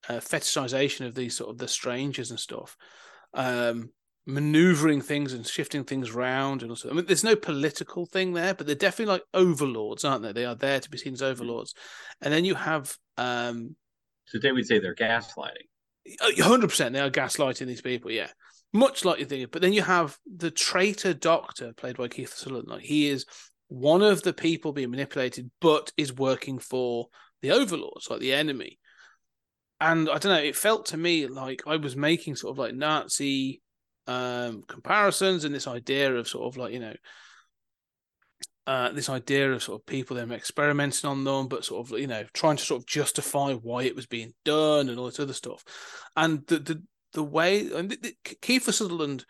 [0.09, 2.77] uh, fetishization of these sort of the strangers and stuff,
[3.35, 3.91] um,
[4.25, 8.55] maneuvering things and shifting things around, and also, I mean, there's no political thing there,
[8.55, 10.31] but they're definitely like overlords, aren't they?
[10.31, 11.75] They are there to be seen as overlords,
[12.21, 12.97] and then you have.
[13.16, 13.75] um
[14.31, 15.68] Today we'd say they're gaslighting.
[16.41, 18.29] hundred percent they are gaslighting these people, yeah.
[18.72, 22.68] Much like you think, but then you have the traitor doctor played by Kiefer Sutherland.
[22.68, 23.24] Like he is
[23.68, 27.07] one of the people being manipulated, but is working for
[27.41, 28.79] the overlords, like the enemy.
[29.81, 32.74] And I don't know, it felt to me like I was making sort of like
[32.74, 33.62] Nazi
[34.07, 36.95] um comparisons and this idea of sort of like, you know,
[38.69, 42.07] uh, this idea of sort of people them experimenting on them, but sort of you
[42.07, 45.33] know trying to sort of justify why it was being done and all this other
[45.33, 45.64] stuff,
[46.14, 46.83] and the the
[47.14, 49.25] the way and the, the, Kiefer Sutherland,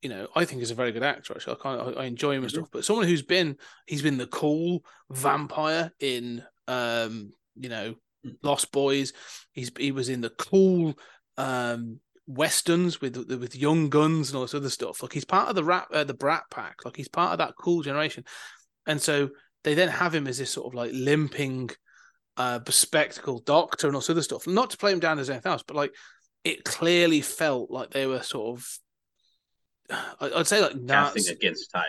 [0.00, 1.34] you know, I think is a very good actor.
[1.34, 2.54] Actually, I kind of, I enjoy him and Mhm.
[2.54, 2.68] stuff.
[2.72, 7.96] But someone who's been he's been the cool vampire in um you know
[8.42, 9.12] Lost Boys.
[9.52, 10.98] He's he was in the cool
[11.36, 15.02] um westerns with with young guns and all this other stuff.
[15.02, 16.86] Like he's part of the rap uh, the Brat Pack.
[16.86, 18.24] Like he's part of that cool generation.
[18.86, 19.30] And so
[19.64, 21.70] they then have him as this sort of like limping,
[22.36, 24.46] uh, bespectacled doctor and all this other stuff.
[24.46, 25.94] Not to play him down as anything else, but like
[26.44, 28.78] it clearly felt like they were sort of,
[30.20, 30.86] I- I'd say like casting
[31.24, 31.84] Nazi, against type,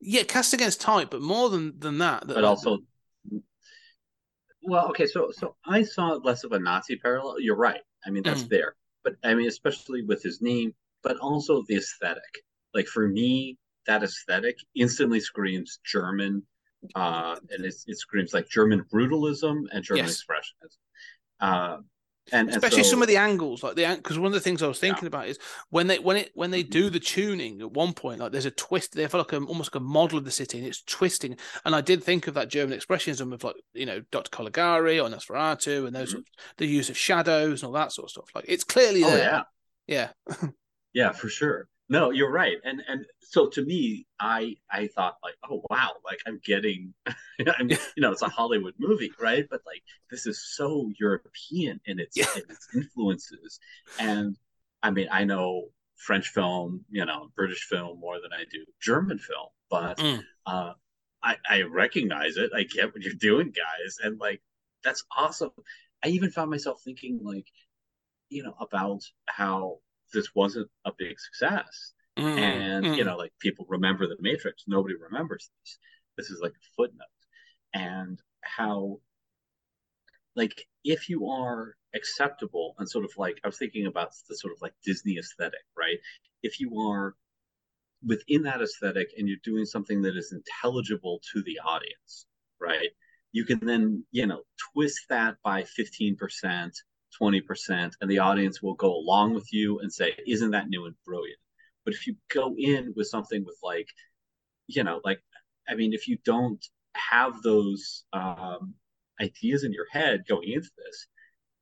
[0.00, 2.20] yeah, cast against type, but more than than that.
[2.28, 2.78] that but like, also,
[4.62, 7.40] well, okay, so so I saw less of a Nazi parallel.
[7.40, 7.80] You're right.
[8.06, 8.48] I mean, that's Mm.
[8.48, 12.22] there, but I mean, especially with his name, but also the aesthetic.
[12.74, 16.42] Like for me, that aesthetic instantly screams German,
[16.94, 20.22] uh, and it screams like German brutalism and German Yes.
[20.22, 20.76] expressionism.
[21.40, 21.78] Uh,
[22.32, 24.60] and, and especially so- some of the angles like the because one of the things
[24.60, 25.38] i was thinking about is
[25.70, 28.50] when they when it when they do the tuning at one point like there's a
[28.50, 31.36] twist they have like a, almost like a model of the city and it's twisting
[31.64, 35.08] and i did think of that german expressionism of like you know dr caligari or
[35.08, 36.18] nosferatu and those Mhm.
[36.18, 36.24] of,
[36.56, 39.44] the use of shadows and all that sort of stuff like it's clearly Oh there
[39.86, 40.48] yeah, yeah
[40.94, 41.68] yeah, for sure.
[41.88, 42.56] No, you're right.
[42.64, 46.94] And and so to me, I I thought like, oh wow, like I'm getting
[47.58, 49.46] I'm you know, it's a Hollywood movie, right?
[49.48, 52.26] But like this is so European in its Yeah.
[52.34, 53.60] in its influences.
[53.98, 54.36] And
[54.82, 59.18] I mean, I know French film, you know, British film more than I do German
[59.18, 60.26] film, but Mm.
[60.46, 60.72] uh
[61.22, 62.50] I I recognize it.
[62.54, 64.42] I get what you're doing, guys, and like
[64.82, 65.50] that's awesome.
[66.04, 67.46] I even found myself thinking like,
[68.28, 69.78] you know, about how
[70.16, 71.92] this wasn't a big success.
[72.18, 73.06] Mm, and you mm.
[73.06, 74.64] know like people remember the matrix.
[74.66, 75.78] Nobody remembers this.
[76.16, 77.06] This is like a footnote.
[77.74, 79.00] And how
[80.34, 84.52] like if you are acceptable and sort of like i was thinking about the sort
[84.52, 85.98] of like disney aesthetic right?
[86.42, 87.14] If you are
[88.06, 92.26] within that aesthetic and you're doing something that is intelligible to the audience
[92.60, 92.90] right?
[93.32, 94.42] You can then you know
[94.72, 96.70] twist that by 15%
[97.20, 100.94] 20% and the audience will go along with you and say isn't that new and
[101.04, 101.38] brilliant?
[101.84, 103.88] But if you go in with something with like
[104.66, 105.20] you know like
[105.68, 108.74] i mean if you don't have those um
[109.20, 111.06] ideas in your head going into this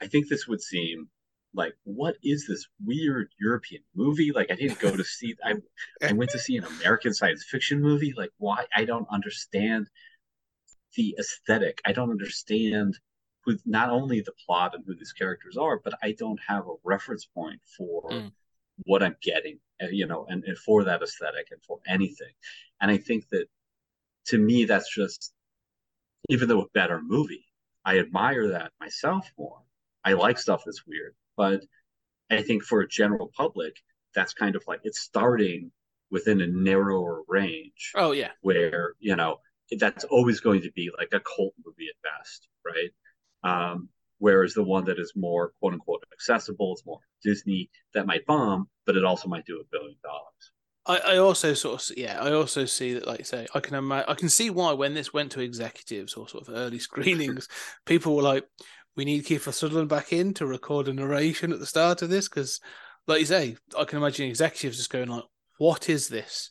[0.01, 1.09] i think this would seem
[1.55, 4.33] like what is this weird european movie?
[4.33, 5.55] Like i didn't go to see i
[6.03, 8.13] i went to see an american science fiction movie.
[8.17, 8.67] Like why?
[8.75, 9.89] I don't understand
[10.97, 11.81] the aesthetic.
[11.85, 12.99] I don't understand
[13.45, 16.75] who not only the plot and who these characters are but i don't have a
[16.85, 18.33] reference point for Mm.
[18.85, 22.33] what i'm getting uh, you know and, and for that aesthetic and for anything
[22.81, 23.47] and i think that
[24.27, 25.33] to me that's just
[26.31, 27.45] even though a better movie
[27.85, 29.61] i admire that myself more
[30.05, 31.61] i like stuff that's weird but
[32.31, 33.77] i think for a general public
[34.15, 35.71] that's kind of like it's starting
[36.11, 38.31] within a narrower range Oh yeah.
[38.43, 39.39] where you know
[39.79, 42.91] that's always going to be like a cult movie at best right
[43.45, 43.89] um
[44.19, 48.69] whereas the one that is more quote unquote accessible it's more disney that might bomb
[48.87, 50.53] but it also might do a billion dollars.
[50.87, 53.75] I, I also sort of yeah I also see that like you say I can
[53.75, 57.49] imagine I can see why when this went to executives or sort of early screenings
[57.87, 58.45] people were like
[58.97, 62.29] we need Kiefer Sutherland back in to record a narration at the start of this
[62.29, 62.61] because
[63.07, 65.25] like you say I can imagine executives just going like
[65.59, 66.51] what is this?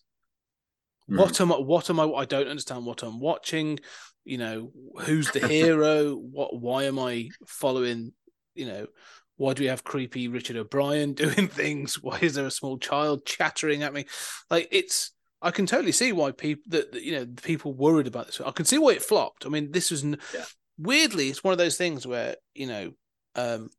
[1.07, 1.17] Hmm.
[1.17, 3.79] what am I what am I I don't understand what I'm watching
[4.25, 4.71] you know
[5.01, 6.15] who's the hero?
[6.15, 8.13] What why am I following
[8.55, 8.87] you know
[9.35, 12.01] why do we have creepy Richard O'Brien doing things?
[12.01, 14.05] Why is there a small child chattering at me?
[14.49, 15.11] Like it's
[15.41, 18.39] I can totally see why people that you know people worried about this.
[18.39, 19.45] I can see why it flopped.
[19.45, 20.45] I mean this was Yeah.
[20.77, 22.91] weirdly it's one of those things where you know
[23.35, 23.69] um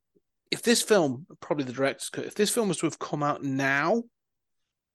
[0.51, 3.43] if this film probably the director's cut if this film was to have come out
[3.43, 4.03] now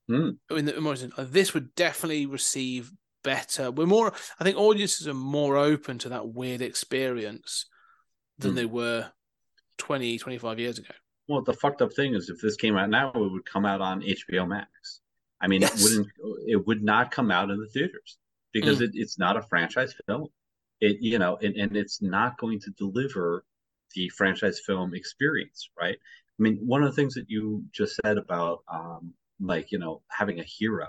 [0.08, 0.30] Hmm.
[0.50, 2.92] in the this would definitely receive
[3.34, 3.70] better.
[3.72, 7.66] We're more, I think, audiences are more open to that weird experience
[8.40, 8.56] than Hmm.
[8.56, 9.12] they were
[9.78, 10.94] 20, 25 years ago.
[11.28, 13.82] Well, the fucked up thing is, if this came out now, it would come out
[13.82, 15.02] on HBO Max.
[15.42, 15.74] I mean, Yes.
[15.76, 16.08] it wouldn't.
[16.48, 18.18] It would not come out in the theaters
[18.52, 20.28] because it, it's not a franchise film.
[20.82, 23.46] It, you know, and, and it's not going to deliver
[23.96, 25.98] the franchise film experience, right?
[25.98, 30.02] I mean, one of the things that you just said about, um, like, you know,
[30.08, 30.88] having a hero.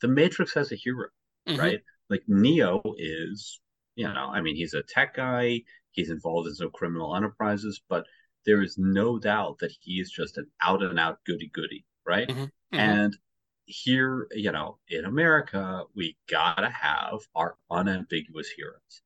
[0.00, 1.08] The Matrix has a hero,
[1.48, 1.58] Mhm.
[1.58, 1.80] right?
[2.08, 3.60] Like Neo is,
[3.96, 5.62] you know, I mean, he's a tech guy.
[5.92, 8.06] He's involved in some criminal enterprises, but
[8.44, 12.28] there is no doubt that he is just an out and out goody goody, right?
[12.28, 12.36] Mhm.
[12.36, 12.50] Mhm.
[12.72, 13.18] And
[13.66, 19.02] here, you know, in America, we gotta have our unambiguous heroes.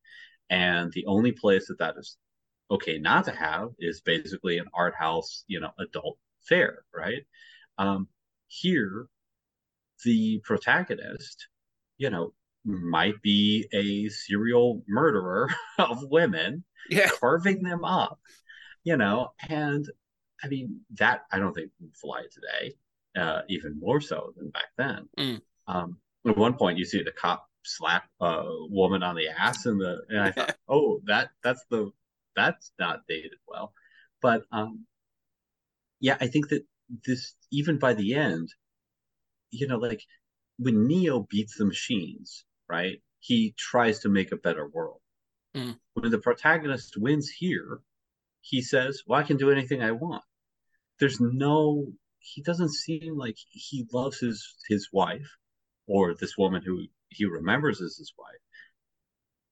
[0.51, 2.16] And the only place that that is
[2.70, 7.26] okay not to have is basically an art house, you know, adult fare, right?
[7.78, 8.09] Um,
[8.49, 9.09] here,
[10.05, 11.49] the protagonist,
[11.99, 12.32] you know,
[12.64, 18.18] might be a serial murderer of women yeah, carving them up,
[18.84, 19.86] you know, and
[20.42, 22.74] I mean that I don't think would fly today,
[23.16, 25.09] uh, even more so than back then.
[25.18, 25.40] Mm.
[25.68, 29.80] Um, at one point, you see the cop slap a woman on the ass, and
[29.80, 31.90] the and I thought, oh, that that's the
[32.34, 33.72] that's not dated well,
[34.20, 34.86] but um,
[36.01, 36.64] yeah, I think that
[37.07, 38.49] this even by the end,
[39.51, 40.03] you know, like
[40.59, 43.02] when Neo beats the machines, right?
[43.20, 45.00] He tries to make a better world.
[45.54, 45.78] Mm.
[45.94, 47.80] When the protagonist wins here,
[48.40, 50.22] he says, Well, I can do anything I want.
[50.98, 55.36] There's no he doesn't seem like he loves his his wife
[55.86, 58.40] or this woman who he remembers as his wife.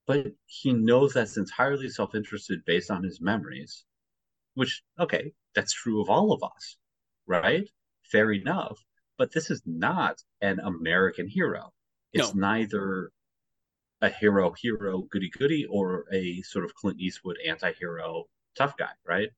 [0.07, 3.85] But he knows that's entirely self-interested based on his memories,
[4.55, 6.77] which okay, that's true of all of us,
[7.27, 7.69] right?
[8.11, 8.79] Fair enough.
[9.19, 11.73] But this is not an American hero.
[12.13, 13.11] It's neither
[14.01, 18.25] a hero hero goody goody or a sort of Clint Eastwood anti-hero
[18.57, 19.29] tough guy, right?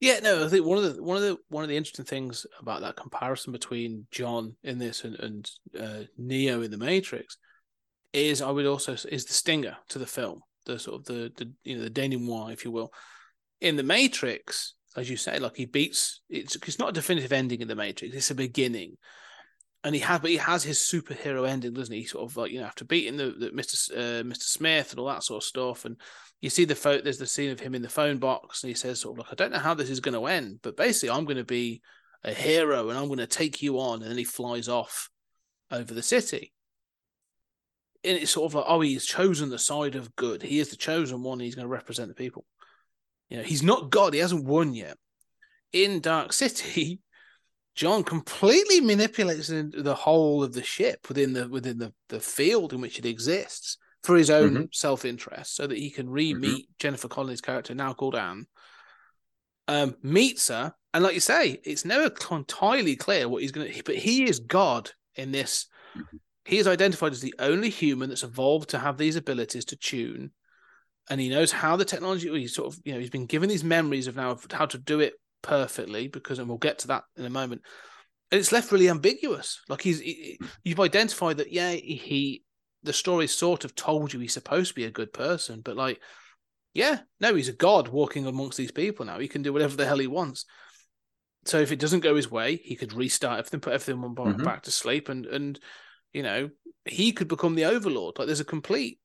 [0.00, 2.46] Yeah, no, I think one of the one of the one of the interesting things
[2.58, 7.36] about that comparison between John in this and, and uh, Neo in the Matrix
[8.12, 11.52] is I would also is the stinger to the film, the sort of the the
[11.64, 12.92] you know the denouement, if you will.
[13.60, 17.60] In the Matrix, as you say, like he beats it's it's not a definitive ending
[17.60, 18.96] in the Matrix, it's a beginning.
[19.82, 22.04] And he has, but he has his superhero ending, doesn't he?
[22.04, 23.90] Sort of like you know, after beating the, the Mr.
[23.90, 24.44] Uh, Mr.
[24.44, 26.00] Smith and all that sort of stuff, and
[26.40, 27.02] you see the photo.
[27.02, 29.32] There's the scene of him in the phone box, and he says, "Sort of like,
[29.32, 31.82] I don't know how this is going to end, but basically, I'm going to be
[32.22, 35.10] a hero, and I'm going to take you on." And then he flies off
[35.70, 36.54] over the city,
[38.04, 40.42] and it's sort of like, oh, he's chosen the side of good.
[40.42, 41.40] He is the chosen one.
[41.40, 42.44] He's going to represent the people.
[43.34, 44.14] You know, he's not God.
[44.14, 44.96] He hasn't won yet.
[45.72, 47.00] In Dark City,
[47.74, 52.80] John completely manipulates the whole of the ship within the within the, the field in
[52.80, 54.68] which it exists for his own Mhm.
[54.74, 58.46] self interest, so that he can re-meet Jennifer Connelly's character, now called Anne.
[59.66, 63.82] Um, meets her, and like you say, it's never entirely clear what he's going to.
[63.82, 65.66] But he is God in this.
[66.44, 70.30] He is identified as the only human that's evolved to have these abilities to tune,
[71.10, 72.28] and he knows how the technology.
[72.30, 74.78] He's sort of, you know, he's been given these memories of now of how to
[74.78, 77.62] do it perfectly because, and we'll get to that in a moment.
[78.30, 79.60] And it's left really ambiguous.
[79.68, 82.42] Like he's, he- you've identified that, yeah, he,
[82.82, 86.00] the story sort of told you he's supposed to be a good person, but like,
[86.72, 89.18] yeah, no, he's a god walking amongst these people now.
[89.18, 90.44] He can do whatever the hell he wants.
[91.44, 94.44] So if it doesn't go his way, he could restart everything, put back, Mhm.
[94.44, 95.60] back to sleep, and and
[96.12, 96.50] you know
[96.84, 98.18] he could become the overlord.
[98.18, 98.98] Like there's a complete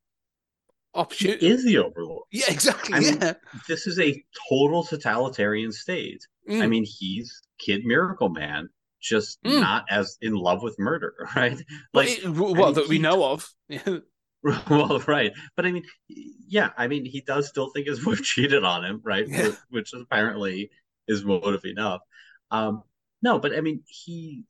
[1.15, 2.23] He is the overlord.
[2.31, 2.95] Yeah, exactly.
[2.95, 3.35] I mean.
[3.67, 6.25] This is a total totalitarian state.
[6.49, 6.69] I Mm.
[6.69, 8.69] mean, he's Kid Miracle Man,
[9.01, 9.61] just Mm.
[9.61, 11.57] not as in love with murder, right?
[11.93, 13.47] Like, it- well, mean, that we know of.
[14.69, 15.33] Well, right.
[15.57, 19.01] But I mean, yeah, I mean, he does still think his wife cheated on him,
[19.03, 19.27] right?
[19.27, 19.47] Yeah.
[19.47, 20.71] Which, which apparently
[21.09, 21.99] is motive enough.
[22.49, 22.83] Um,
[23.21, 24.45] no, but I mean, he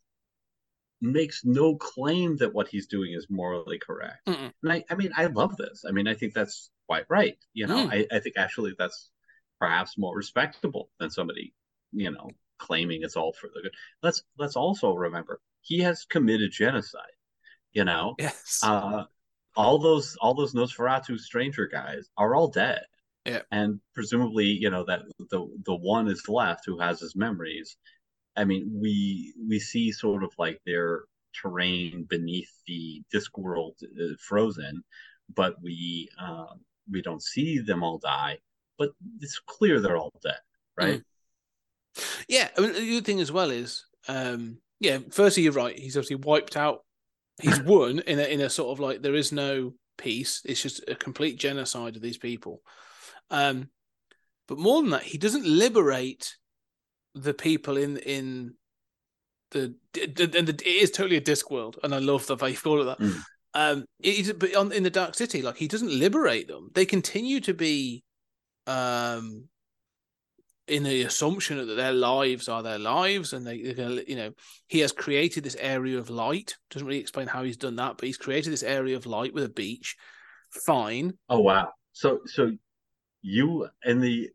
[1.02, 4.26] makes no claim that what he's doing is morally correct.
[4.28, 4.52] Mm-mm.
[4.64, 5.86] And I, I mean, I love this.
[5.88, 7.38] I mean, I think that's quite right.
[7.54, 7.94] You know, Mm.
[8.12, 9.10] I, I think actually that's
[9.60, 11.54] perhaps more respectable than somebody,
[11.92, 13.74] you know, claiming it's all for the good.
[14.04, 17.16] Let's let's also remember he has committed genocide.
[17.72, 18.60] You know, Yes.
[18.64, 19.04] uh,
[19.56, 22.82] all those all those Nosferatu stranger guys are all dead.
[23.26, 23.42] Yeah.
[23.52, 27.78] And presumably, you know, that the the one is left who has his memories.
[28.40, 34.82] I mean, we we see sort of like their terrain beneath the Discworld uh, frozen,
[35.36, 36.46] but we uh,
[36.90, 38.38] we don't see them all die.
[38.78, 40.40] But it's clear they're all dead,
[40.78, 41.04] right?
[42.30, 45.00] Yeah, I mean, the other thing as well is, um, yeah.
[45.12, 45.78] Firstly, you're right.
[45.78, 46.86] He's obviously wiped out.
[47.42, 50.42] He's won in a in a sort of like there is no peace.
[50.46, 52.62] It's just a complete genocide of these people.
[53.30, 53.70] Um,
[54.48, 56.38] but more than that, he doesn't liberate
[57.16, 58.54] the people in in
[59.52, 62.58] the and the, it is totally a disc world, and I love the way you
[62.58, 63.00] call it that.
[63.00, 63.22] Mm.
[63.56, 66.70] Um, it but on in the Dark City, like he doesn't liberate them.
[66.74, 68.04] They continue to be,
[68.68, 69.46] um,
[70.68, 74.32] in the assumption that their lives are their lives, and they, they're gonna, you know,
[74.68, 76.58] he has created this area of light.
[76.70, 79.44] Doesn't really explain how he's done that, but he's created this area of light with
[79.44, 79.96] a beach.
[80.66, 81.14] Fine.
[81.28, 81.70] Oh wow.
[81.94, 82.52] So so
[83.22, 84.30] you in the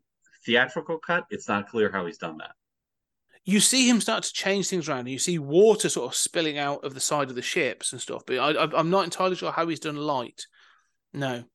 [0.45, 2.51] theatrical cut, it's not clear how he's done that.
[3.45, 6.57] You see him start to change things around, and you see water sort of spilling
[6.57, 8.23] out of the side of the ships and stuff.
[8.25, 10.47] But I, I, I'm not entirely sure how he's done light.
[11.13, 11.45] No.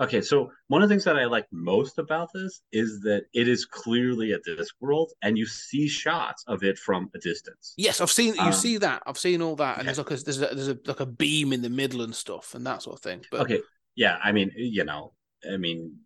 [0.00, 3.48] Okay, so one of the things that I like most about this is that it
[3.48, 7.74] is clearly a Discworld, and you see shots of it from a distance.
[7.76, 8.34] Yes, I've seen.
[8.34, 9.02] You Um, see that.
[9.06, 9.86] I've seen all that, and okay.
[9.86, 12.54] there's like a there's a, there's a like a beam in the middle and stuff,
[12.54, 13.26] and that sort of thing.
[13.30, 13.60] But Okay,
[13.94, 15.12] yeah, I mean, you know,
[15.50, 15.98] I mean,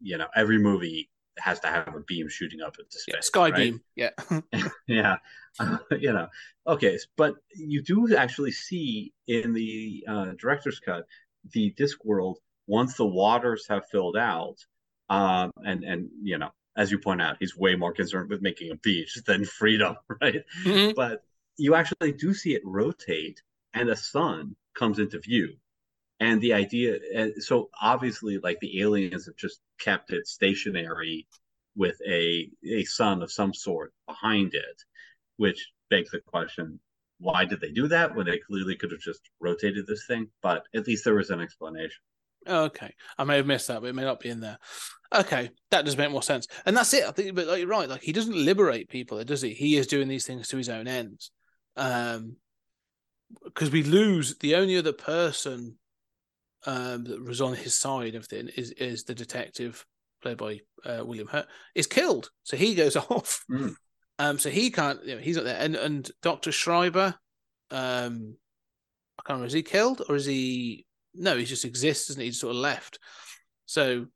[0.00, 1.08] you know, every movie
[1.40, 3.14] has to have a beam shooting up into space.
[3.14, 3.56] yeah, sky right?
[3.56, 3.80] beam.
[3.96, 4.10] Yeah.
[4.86, 5.16] yeah
[5.98, 6.28] you know
[6.66, 11.04] okay but you do actually see in the uh, director's cut
[11.52, 14.56] the disc world once the waters have filled out
[15.10, 18.70] um and and you know as you point out he's way more concerned with making
[18.70, 20.94] a beach than freedom right Mhm.
[20.94, 21.24] but
[21.56, 23.42] you actually do see it rotate
[23.74, 25.56] and a sun comes into view
[26.20, 26.98] and the idea
[27.40, 31.26] so obviously like the aliens have just kept it stationary
[31.76, 34.82] with a a sun of some sort behind it
[35.36, 36.78] which begs the question
[37.20, 40.62] why did they do that when they clearly could have just rotated this thing but
[40.74, 42.00] at least there was an explanation
[42.46, 44.58] okay, I may have missed that, but it may not be in there.
[45.14, 47.04] Okay, that does make more sense, and that's it.
[47.04, 47.88] I think, but like, you're right.
[47.88, 49.54] Like he doesn't liberate people, does he?
[49.54, 51.30] He is doing these things to his own ends.
[51.76, 52.36] Um,
[53.44, 55.76] because we lose the only other person
[56.68, 59.84] um that was on his side of thing is is the detective
[60.22, 62.30] played by uh, William Hurt, is killed.
[62.42, 63.44] So he goes off.
[63.50, 63.74] Mm.
[64.18, 64.98] Um, so he can't.
[65.04, 65.58] You know, he's not there.
[65.60, 67.14] And and Doctor Schreber,
[67.70, 68.36] um,
[69.16, 69.46] I can't remember.
[69.46, 70.84] Is he killed or is he?
[71.14, 72.26] No, he just exists, doesn't he?
[72.26, 72.98] He's sort of left.
[73.66, 74.06] So.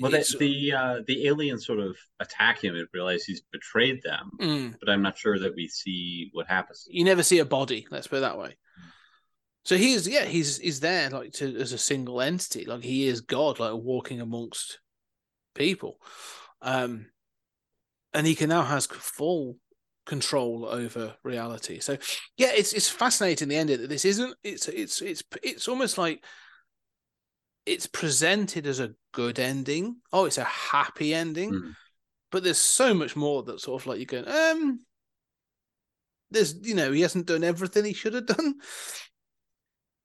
[0.00, 4.74] Well, the uh, the aliens sort of attack him and realize he's betrayed them, Mm.
[4.80, 6.86] but I'm not sure that we see what happens.
[6.88, 7.86] you never see a body.
[7.90, 8.56] Let's put it that way.
[9.70, 13.06] So he is, yeah, he's he's there like to as a single entity, like he
[13.06, 14.80] is God, like walking amongst
[15.54, 16.00] people,
[16.60, 17.06] um,
[18.12, 19.58] and he can now has full
[20.06, 21.78] control over reality.
[21.78, 21.98] So
[22.36, 23.88] yeah, it's it's fascinating the end of it.
[23.88, 26.24] This isn't it's it's it's it's almost like
[27.64, 29.98] it's presented as a good ending.
[30.12, 31.74] Oh, it's a happy ending, Mhm.
[32.32, 34.80] but there's so much more that sort of like you're going, um,
[36.32, 38.56] there's you know he hasn't done everything he should have done.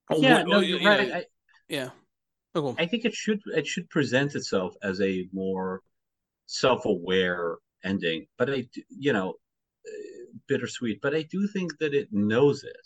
[0.10, 1.14] Or Yeah, no, or, you're you know, right.
[1.14, 1.26] I,
[1.68, 1.89] yeah.
[2.53, 2.76] Oh.
[2.78, 5.82] I think it should it should present itself as a more
[6.45, 9.34] self-aware ending, but I, you know,
[9.86, 11.01] uh, bittersweet.
[11.01, 12.78] But I do think that it knows it.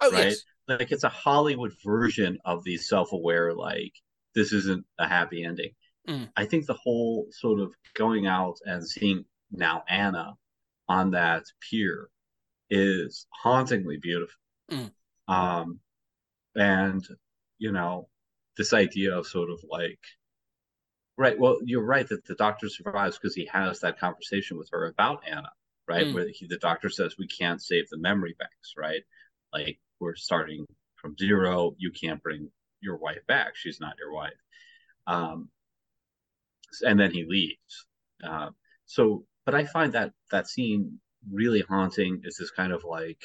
[0.00, 0.26] oh right?
[0.26, 3.52] yes, Like it's a Hollywood version of the self-aware.
[3.54, 3.94] Like
[4.34, 5.70] this isn't a happy ending.
[6.08, 6.28] Mm.
[6.36, 10.34] I think the whole sort of going out and seeing now Anna
[10.88, 12.08] on that pier
[12.70, 14.40] is hauntingly beautiful.
[14.70, 14.90] Mm.
[15.28, 15.80] Um,
[16.56, 17.06] and
[17.58, 18.08] you know,
[18.56, 20.00] this idea of sort of like,
[21.16, 21.38] right?
[21.38, 25.22] Well, you're right that the doctor survives because he has that conversation with her about
[25.26, 25.50] Anna,
[25.88, 26.06] right?
[26.06, 26.14] Mm.
[26.14, 29.02] Where he, the doctor says we can't save the memory banks, right?
[29.52, 31.74] Like we're starting from zero.
[31.78, 32.50] You can't bring
[32.80, 33.56] your wife back.
[33.56, 34.32] She's not your wife.
[35.06, 35.48] Um,
[36.82, 37.86] and then he leaves.
[38.22, 38.50] Uh,
[38.84, 41.00] so, but I find that that scene
[41.32, 42.20] really haunting.
[42.24, 43.24] Is this kind of like,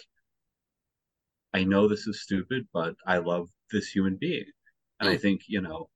[1.53, 4.45] I know this is stupid, but I love this human being,
[4.99, 5.21] and I Mm.
[5.21, 5.89] think you know,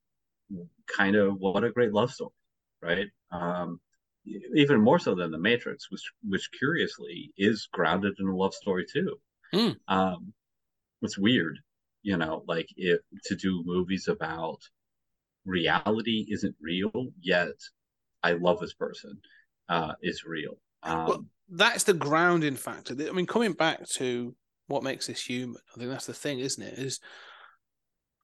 [0.88, 2.32] kind of what a great love story,
[2.82, 3.08] right?
[3.32, 3.80] Um,
[4.56, 8.86] even more so than the Matrix, which which curiously is grounded in a love story
[8.92, 9.18] too.
[9.54, 9.80] Mm.
[9.88, 10.34] Um,
[11.04, 11.60] it's weird,
[12.04, 14.60] you know, like if to do movies about
[15.46, 17.56] reality isn't real, yet
[18.24, 19.22] I love this person
[19.70, 20.60] uh, is real.
[20.84, 22.96] Um, Well, that's the grounding factor.
[23.08, 24.36] I mean, coming back to
[24.68, 26.80] what makes us human, I think that's the thing, isn't it?
[26.80, 27.00] Is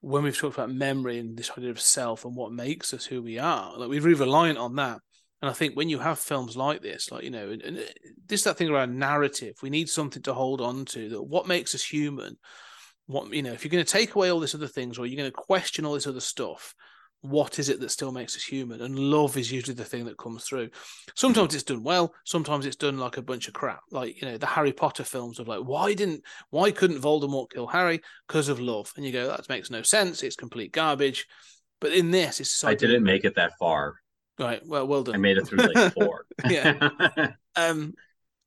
[0.01, 3.21] when we've talked about memory and this idea of self and what makes us who
[3.21, 4.99] we are, like we're really reliant on that.
[5.41, 7.83] And I think when you have films like this, like you know, and, and uh,
[8.27, 11.09] this that thing around narrative, we need something to hold on to.
[11.09, 12.35] That what makes us human.
[13.07, 15.17] What you know, if you're going to take away all this other things, or you're
[15.17, 16.75] going to question all this other stuff,
[17.21, 18.81] what is it that still makes us human?
[18.81, 20.69] And love is usually the thing that comes through.
[21.15, 23.81] Sometimes it's done well, sometimes it's done like a bunch of crap.
[23.91, 27.67] Like, you know, the Harry Potter films of like, why didn't why couldn't Voldemort kill
[27.67, 28.01] Harry?
[28.27, 28.91] Because of love.
[28.97, 31.27] And you go, that makes no sense, it's complete garbage.
[31.79, 33.95] But in this, it's this I didn't make it that far.
[34.39, 34.61] right.
[34.65, 35.15] Well, well done.
[35.15, 36.25] I made it through like four.
[36.49, 37.31] Yeah.
[37.55, 37.93] um,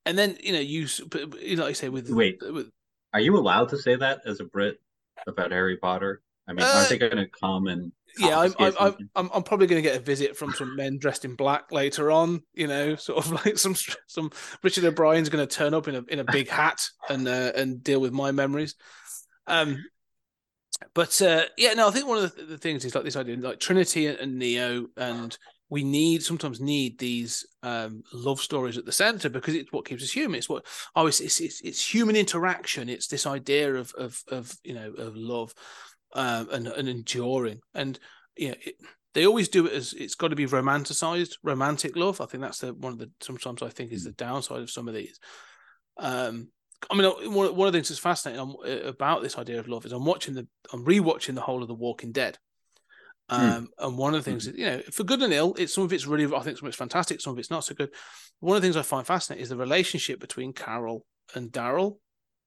[0.06, 2.38] and then you know, you s- but- but, you know, like I say with Wait.
[2.42, 2.70] with
[3.12, 4.80] Are you allowed to say that as a Brit
[5.28, 6.22] about Harry Potter?
[6.48, 9.30] I mean, Uh, aren't they going to come and yeah, I'm, I'm, I'm.
[9.34, 12.42] I'm, probably going to get a visit from some men dressed in black later on.
[12.52, 13.74] You know, sort of like some
[14.06, 14.30] some
[14.62, 17.82] Richard O'Brien's going to turn up in a in a big hat and uh, and
[17.82, 18.74] deal with my memories.
[19.46, 19.84] Um,
[20.94, 23.36] but uh, yeah, no, I think one of the, the things is like this idea,
[23.36, 25.36] like Trinity and, and Neo, and
[25.70, 30.02] we need sometimes need these um, love stories at the center because it's what keeps
[30.02, 30.38] us human.
[30.38, 32.88] It's what oh, it's it's it's, it's human interaction.
[32.88, 35.54] It's this idea of of of you know of love
[36.14, 37.98] um, and and enduring, and
[38.36, 38.74] you know, it,
[39.14, 42.20] they always do it as it's got to be romanticized, romantic love.
[42.20, 44.88] I think that's the one of the sometimes I think is the downside of some
[44.88, 45.18] of these.
[45.98, 46.48] Um,
[46.90, 49.92] I mean, one, one of the things that's fascinating about this idea of love is
[49.92, 52.38] I'm watching the, I'm rewatching the whole of The Walking Dead.
[53.30, 55.84] Um, and one of the things that, you know, for good and ill, it's some
[55.84, 57.90] of it's really, I think some of it's fantastic, some of it's not so good.
[58.40, 61.96] One of the things I find fascinating is the relationship between Carol and Daryl.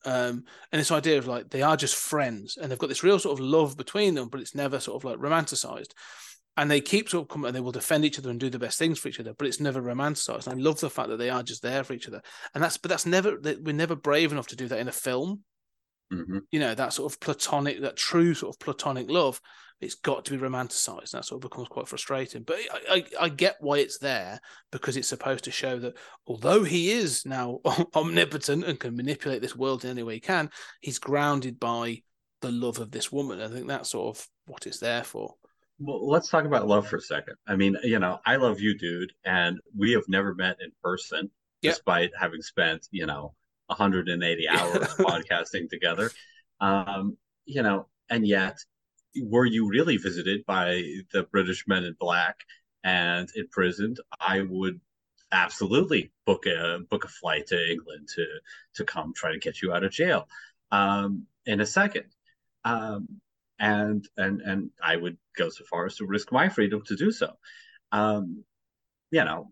[0.06, 3.20] Um, and this idea of like they are just friends and they've got this real
[3.20, 5.92] sort of love between them, but it's never sort of like romanticized.
[6.56, 8.58] And they keep sort of coming and they will defend each other and do the
[8.58, 10.48] best things for each other, but it's never romanticized.
[10.48, 12.22] And I love the fact that they are just there for each other.
[12.56, 14.92] And that's, but that's never, that we're never brave enough to do that in a
[14.94, 15.44] film.
[16.12, 16.42] Mhm.
[16.52, 19.40] You know, that sort of platonic, that true sort of platonic love,
[19.80, 21.12] it's got to be romanticized.
[21.12, 22.44] That sort of becomes quite frustrating.
[22.44, 22.58] But
[22.90, 24.40] I, I, I get why it's there
[24.72, 27.60] because it's supposed to show that although he is now
[27.96, 30.50] omnipotent and can manipulate this world in any way he can,
[30.82, 32.02] he's grounded by
[32.42, 33.42] the love of this woman.
[33.42, 35.36] I think that's sort of what it's there for.
[35.80, 37.36] Well, let's talk about love for a second.
[37.48, 41.30] I mean, you know, I love you, dude, and we have never met in person,
[41.62, 41.74] Yep.
[41.74, 43.34] despite having spent, you know,
[43.68, 46.10] 180 hours podcasting together.
[46.60, 48.58] Um, you know, and yet
[49.24, 52.46] were you really visited by the British men in black
[52.84, 54.80] and imprisoned, I would
[55.32, 58.26] absolutely book a book a flight to England to
[58.76, 60.28] to come try to get you out of jail
[60.72, 62.06] um, in a second.
[62.64, 63.22] Um,
[63.60, 67.12] and and and I would go so far as to risk my freedom to do
[67.12, 67.34] so.
[67.92, 68.44] Um,
[69.12, 69.52] you know,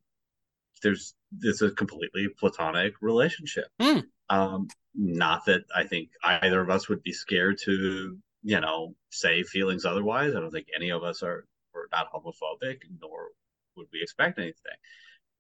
[0.84, 3.68] there's it's a completely platonic relationship.
[3.80, 4.00] Hmm.
[4.30, 9.42] Um, not that I think either of us would be scared to, you know, say
[9.42, 10.36] feelings otherwise.
[10.36, 13.30] I don't think any of us are we're not homophobic, nor
[13.76, 14.78] would we expect anything.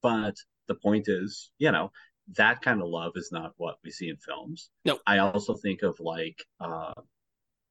[0.02, 0.36] But
[0.68, 1.91] the point is, you know,
[2.36, 4.72] that kind of love is not what we see in films.
[4.84, 4.98] No.
[5.06, 6.94] I also think of like, uh,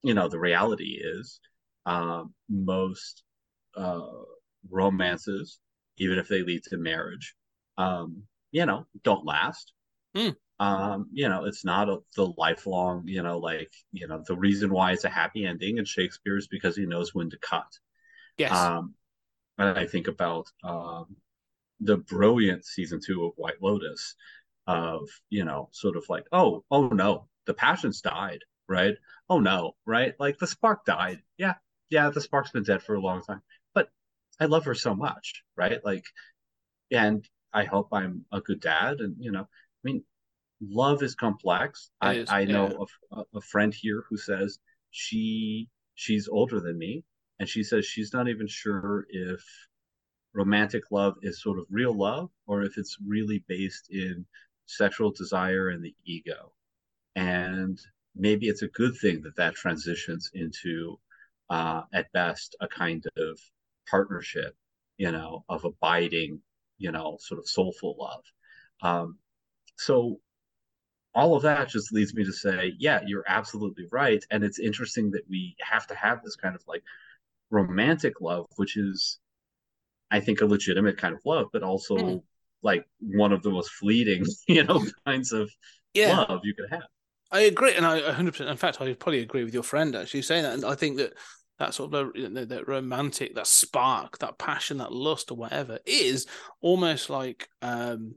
[0.02, 1.40] you know, the reality is
[1.84, 3.24] uh, most
[3.76, 4.06] uh,
[4.70, 5.58] romances,
[5.98, 7.34] even if they lead to marriage,
[7.76, 9.72] um, you know, don't last.
[10.14, 10.30] Hmm.
[10.60, 14.70] Um, you know, it's not a, the lifelong, you know, like, you know, the reason
[14.70, 17.66] why it's a happy ending in Shakespeare is because he knows when to cut.
[18.38, 18.52] Yes.
[18.52, 18.94] Um,
[19.58, 21.16] and I think about um,
[21.80, 24.14] the brilliant season two of White Lotus,
[24.66, 28.96] of you know, sort of like, oh, oh no, the passions died, right?
[29.28, 30.14] Oh no, right?
[30.18, 31.20] Like the spark died.
[31.36, 31.54] Yeah,
[31.90, 33.42] yeah, the spark's been dead for a long time,
[33.74, 33.90] but
[34.40, 35.84] I love her so much, right?
[35.84, 36.04] Like,
[36.90, 39.46] and I hope I'm a good dad, and you know, I
[39.82, 40.04] mean,
[40.60, 41.90] love is complex.
[42.02, 44.58] It I is, I know a, a friend here who says
[44.90, 47.04] she she's older than me
[47.38, 49.42] and she says she's not even sure if
[50.32, 54.26] romantic love is sort of real love or if it's really based in
[54.66, 56.52] sexual desire and the ego.
[57.14, 57.78] And
[58.16, 60.98] maybe it's a good thing that that transitions into
[61.50, 63.38] uh, at best a kind of
[63.88, 64.56] partnership
[64.96, 66.40] you know of abiding
[66.78, 68.24] you know sort of soulful love.
[68.82, 69.18] Um,
[69.76, 70.20] so
[71.14, 75.10] all of that just leads me to say yeah you're absolutely right and it's interesting
[75.10, 76.82] that we have to have this kind of like
[77.50, 79.18] romantic love, which is,
[80.10, 82.24] I think, a legitimate kind of love, but also Mhm.
[82.62, 85.50] like one of the most fleeting, you know, kinds of
[85.94, 86.24] yeah.
[86.28, 86.88] love you could have.
[87.30, 88.32] I agree, and I 100.
[88.32, 90.54] percent In fact, I probably agree with your friend actually saying that.
[90.54, 91.14] And I think that
[91.58, 95.78] that sort of you know, that romantic, that spark, that passion, that lust, or whatever,
[95.84, 96.26] is
[96.60, 98.16] almost like um,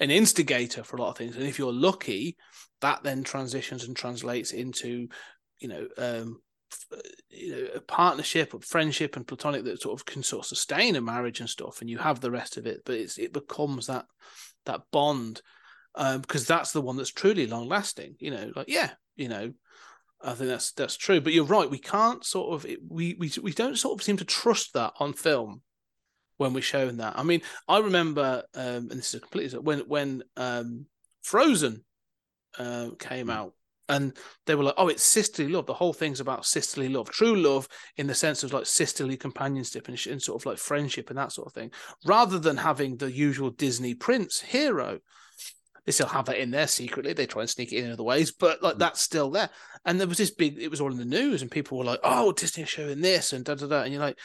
[0.00, 1.36] an instigator for a lot of things.
[1.36, 2.36] And if you're lucky,
[2.80, 5.08] that then transitions and translates into,
[5.58, 6.40] you know, um,
[7.28, 10.96] you know, a partnership, or friendship, and platonic that sort of can sort of sustain
[10.96, 11.80] a marriage and stuff.
[11.80, 14.06] And you have the rest of it, but it's it becomes that
[14.66, 15.42] that bond
[15.94, 18.16] um, because that's the one that's truly long lasting.
[18.18, 19.52] You know, like yeah, you know,
[20.22, 21.20] I think that's that's true.
[21.20, 24.16] But you're right, we can't sort of it, we we we don't sort of seem
[24.18, 25.62] to trust that on film
[26.40, 27.18] when we're showing that.
[27.18, 30.86] I mean, I remember, um, and this is a completely when when um,
[31.22, 31.84] Frozen
[32.58, 33.52] uh, came out.
[33.90, 35.66] And they were like, "Oh, it's sisterly love.
[35.66, 39.88] The whole thing's about sisterly love, true love, in the sense of like sisterly companionship
[39.88, 41.72] and, and sort of like friendship and that sort of thing,
[42.06, 45.00] rather than having the usual Disney prince hero
[45.86, 47.14] they still have that in there secretly.
[47.14, 49.50] They try and sneak it in other ways, but like that's still there.
[49.84, 52.00] And there was this big, it was all in the news, and people were like,
[52.04, 53.82] "Oh, Disney showing this," and da da da.
[53.82, 54.18] And you're like,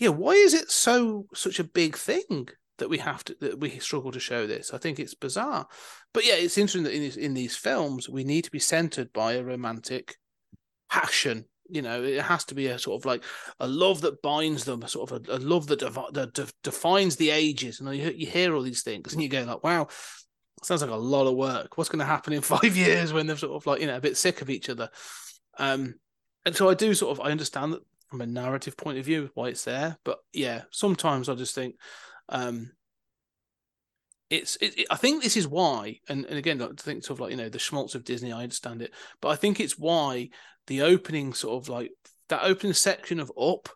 [0.00, 2.48] "Yeah, why is it so such a big thing
[2.78, 5.66] that we have to that we struggle to show this?" I think it's bizarre,
[6.12, 9.12] but yeah, it's interesting that in these, in these films we need to be centered
[9.12, 10.16] by a romantic
[10.90, 11.44] passion.
[11.72, 13.22] You know, it has to be a sort of like
[13.60, 17.14] a love that binds them, a sort of a, a love that, that de- defines
[17.14, 17.78] the ages.
[17.78, 19.88] And you, you hear all these things, and you go like, "Wow."
[20.62, 21.76] sounds like a lot of work.
[21.78, 24.00] What's going to happen in five years when they're sort of like you know a
[24.00, 24.90] bit sick of each other?
[25.58, 25.94] Um,
[26.44, 29.30] and so I do sort of I understand that from a narrative point of view
[29.34, 31.76] why it's there, but yeah, sometimes I just think
[32.28, 32.72] um,
[34.28, 37.16] it's it, it- I think this is why, and and again, like, I think sort
[37.16, 39.78] of like you know the schmaltz of Disney, I understand it, but I think it's
[39.78, 40.30] why
[40.66, 41.90] the opening sort of like
[42.28, 43.68] that opening section of Up.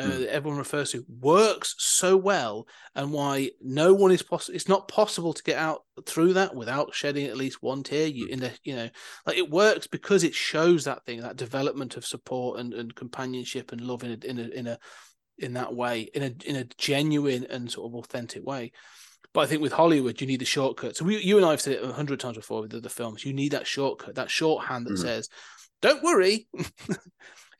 [0.00, 0.20] Uh, Hmm.
[0.20, 4.56] that everyone refers to works so well, and why no one is possible.
[4.56, 8.06] It's not possible to get out through that without shedding at least one tear.
[8.06, 8.88] You in the you know,
[9.26, 13.72] like it works because it shows that thing, that development of support and, and companionship
[13.72, 14.78] and love in a, in a in a
[15.38, 18.72] in that way, in a in a genuine and sort of authentic way.
[19.32, 20.96] But I think with Hollywood, you need the shortcut.
[20.96, 22.88] So we, you and I have said it a hundred times before with the, the
[22.88, 23.24] films.
[23.24, 25.02] You need that shortcut, that shorthand that Mhm.
[25.02, 25.28] says,
[25.80, 26.48] "Don't worry,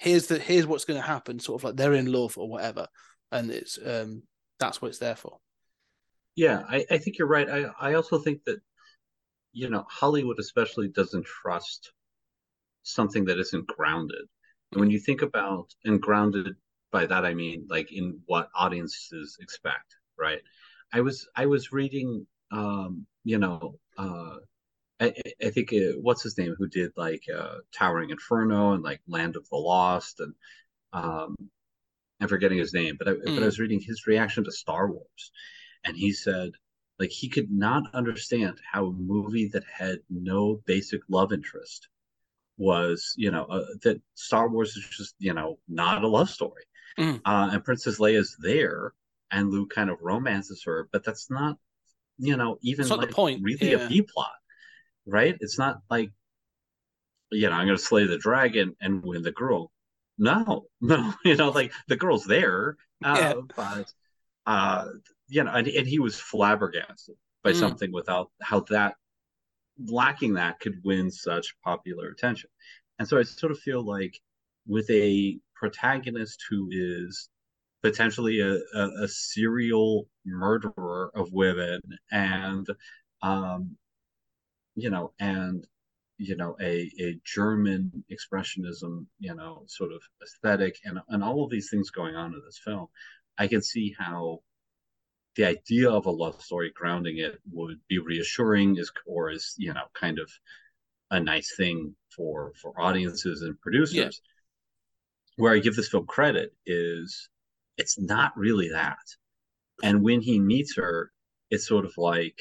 [0.01, 2.89] here's the here's what's going to happen." Sort of like they're in love or whatever,
[3.31, 4.23] and it's um
[4.59, 5.39] that's what it's there for.
[6.37, 7.49] Yeah, I, I think you're right.
[7.49, 8.61] I, I also think that,
[9.53, 11.93] you know, Hollywood especially doesn't trust
[12.83, 14.27] something that isn't grounded.
[14.73, 16.55] And when you think about, and grounded
[16.93, 20.41] by that I mean like in what audiences expect, right?
[20.93, 24.37] I was I was reading um, you know, uh
[25.01, 25.15] I,
[25.45, 29.37] I- think uh, what's his name who did like uh, Towering Inferno and like Land
[29.37, 30.35] of the Lost and
[30.93, 31.37] um,
[32.21, 33.45] I'm forgetting his name, but I, but I Mm.
[33.47, 35.33] was reading his reaction to Star Wars,
[35.85, 36.51] and he said
[36.99, 41.89] like he could not understand how a movie that had no basic love interest
[42.59, 46.65] was you know uh, that Star Wars is just you know not a love story,
[46.99, 47.21] Mm.
[47.25, 48.93] uh, and Princess Leia's there
[49.31, 51.57] and Luke kind of romances her, but that's not
[52.19, 53.87] you know even not the point, really yeah.
[53.87, 54.33] a B plot,
[55.07, 55.37] right?
[55.41, 56.11] It's not like
[57.33, 59.71] you know I'm going to slay the dragon and win the girl.
[60.19, 63.35] No, no, you know like the girl's there, uh, Yeah.
[63.57, 63.93] but
[64.47, 64.87] uh,
[65.29, 67.61] you know, and, and he was flabbergasted by Mm.
[67.61, 68.97] something without how that
[69.89, 72.51] lacking that could win such popular attention.
[72.99, 74.21] And so I sort of feel like
[74.67, 77.29] with a protagonist who is
[77.83, 81.81] potentially a, a, a serial murderer of women
[82.13, 82.67] and
[83.23, 83.77] um
[84.75, 85.67] you know and
[86.19, 91.51] you know a a german expressionism you know sort of aesthetic and and all of
[91.51, 92.87] these things going on in this film
[93.39, 94.41] i can see how
[95.37, 99.73] the idea of a love story grounding it would be reassuring is or is you
[99.73, 100.31] know kind of
[101.11, 104.11] a nice thing for for audiences and producers Yeah.
[105.37, 107.29] where i give this film credit is
[107.77, 108.99] it's not really that
[109.83, 111.11] and when he meets her
[111.51, 112.39] it's sort of like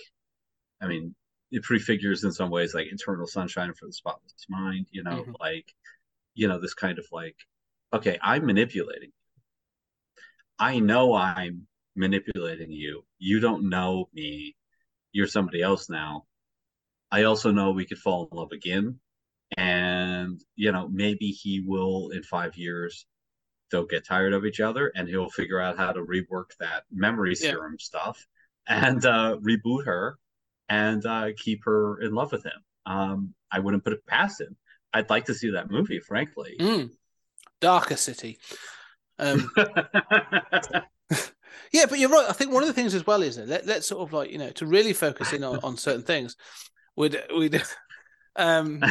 [0.82, 1.16] i mean
[1.52, 5.34] it prefigures in some ways like eternal sunshine for the spotless mind you know Mhm.
[5.40, 5.74] like
[6.34, 7.36] you know this kind of like
[7.94, 9.12] okay i'm manipulating
[10.60, 13.04] i know i'm manipulating you.
[13.18, 14.56] You don't know me.
[15.12, 16.26] You're somebody else now.
[17.12, 19.00] I also know we could fall in love again.
[19.58, 23.06] And you know maybe he will in five years
[23.72, 27.36] they'll get tired of each other and he'll figure out how to rework that memory
[27.40, 27.52] Yeah.
[27.52, 28.26] serum stuff
[28.68, 30.18] and uh, reboot her
[30.70, 34.56] and uh, keep her in love with him um, i wouldn't put it past him
[34.94, 36.90] i'd like to see that movie frankly Mm.
[37.62, 38.40] Darker City.
[39.18, 39.52] Um,
[41.74, 42.26] yeah, but you're right.
[42.30, 44.32] I think one of the things as well is that let, let's sort of like
[44.32, 46.38] you know to really focus in on, on certain things.
[46.96, 47.62] We'd we'd
[48.38, 48.82] um,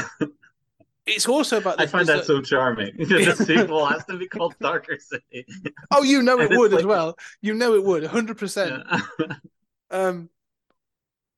[1.06, 1.80] it's also about.
[1.80, 5.46] i find that so charming the sequel has to be called darker city
[5.90, 7.16] Oh, you know it and would as well.
[7.40, 8.82] You know it would, hundred percent.
[9.90, 10.28] Um,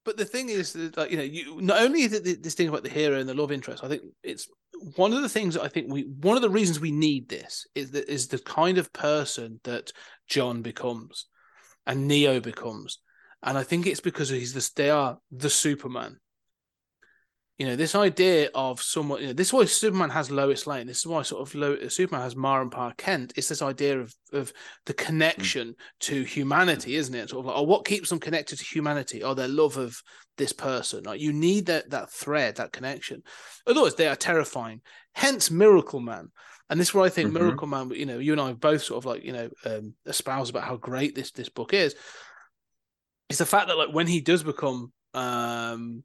[0.04, 2.68] but the thing is, that, like you know, you not only is it this thing
[2.68, 3.84] about the hero and the love interest.
[3.84, 4.48] I think it's
[4.96, 7.66] one of the things that I think we one of the reasons we need this
[7.74, 9.92] is that is the kind of person that
[10.26, 11.26] John becomes
[11.86, 12.98] and Neo becomes,
[13.42, 14.70] and I think it's because he's this.
[14.70, 16.18] They are the Superman.
[17.60, 19.20] You know, this idea of someone.
[19.20, 20.86] You know, this is why Superman has Lois Lane.
[20.86, 23.34] This is why sort of Lo- Superman has Mara and Pa Kent.
[23.36, 24.50] It's this idea of of
[24.86, 27.28] the connection to humanity, isn't it?
[27.28, 29.22] Sort of like, oh, what keeps them connected to humanity?
[29.22, 29.94] Oh, their love of
[30.38, 31.04] this person.
[31.04, 33.22] Like you need that that thread, that connection.
[33.66, 34.80] Otherwise, they are terrifying.
[35.14, 36.30] Hence, Miracle Man.
[36.70, 37.34] And this is where I think Mhm.
[37.34, 37.90] Miracle Man.
[37.90, 40.78] You know, you and I both sort of like you know um, espouse about how
[40.78, 41.94] great this this book is.
[43.28, 46.04] It's the fact that like when he does become um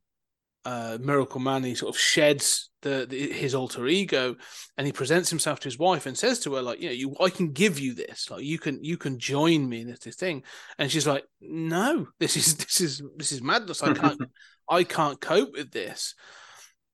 [0.65, 4.35] uh, Miracle Man, he sort of sheds the, the his alter ego,
[4.77, 7.15] and he presents himself to his wife and says to her, like, you know, you,
[7.19, 10.15] I can give you this, like, you can, you can join me in this, this
[10.15, 10.43] thing,
[10.77, 13.83] and she's like, no, this is, this is, this is madness.
[13.83, 14.21] I can't,
[14.69, 16.15] I can't cope with this.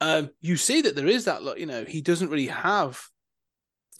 [0.02, 3.02] Um, you see that there is that, like, you know, he doesn't really have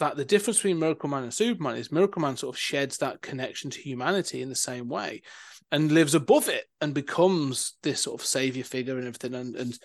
[0.00, 0.16] that.
[0.16, 3.70] The difference between Miracle Man and Superman is Miracle Man sort of sheds that connection
[3.70, 5.22] to humanity in the same way
[5.72, 9.34] and lives above it and becomes this sort of savior figure and everything.
[9.34, 9.78] And, and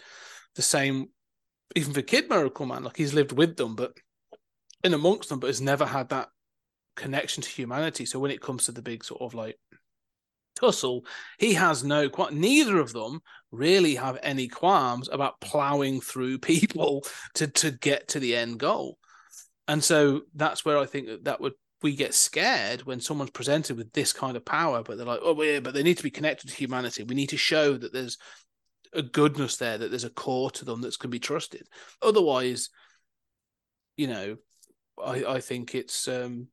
[0.55, 1.07] the same
[1.75, 3.93] even for kid miracle man like he's lived with them but
[4.83, 6.29] in amongst them but has never had that
[6.95, 8.05] connection to humanity.
[8.05, 9.57] So when it comes to the big sort of like
[10.55, 11.05] tussle
[11.37, 17.03] he has no quite neither of them really have any qualms about plowing through people
[17.35, 18.97] to to get to the end goal.
[19.69, 23.77] And so that's where i think that, that would we get scared when someone's presented
[23.77, 26.09] with this kind of power, but they're like, oh, yeah, but they need to be
[26.09, 27.03] connected to humanity.
[27.03, 28.17] We need to show that there's
[28.93, 31.67] a goodness there, that there's a core to them that can be trusted.
[32.01, 32.69] Otherwise,
[33.95, 34.37] you know,
[35.03, 36.47] I, I think it's um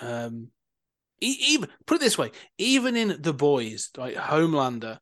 [0.00, 0.48] um
[1.20, 4.98] even put it this way, even in the boys, like Homelander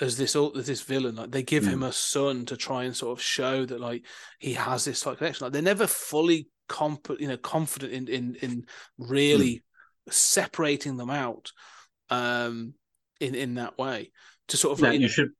[0.00, 3.18] as this as this villain, like they give him a son to try and sort
[3.18, 4.06] of show that like
[4.38, 5.44] he has this like connection.
[5.44, 8.64] Like they're never fully comp- you know, confident in in in
[8.98, 9.64] really
[10.10, 11.52] separating them out
[12.10, 12.74] um
[13.20, 14.10] in in that way
[14.48, 15.30] to sort of now like you should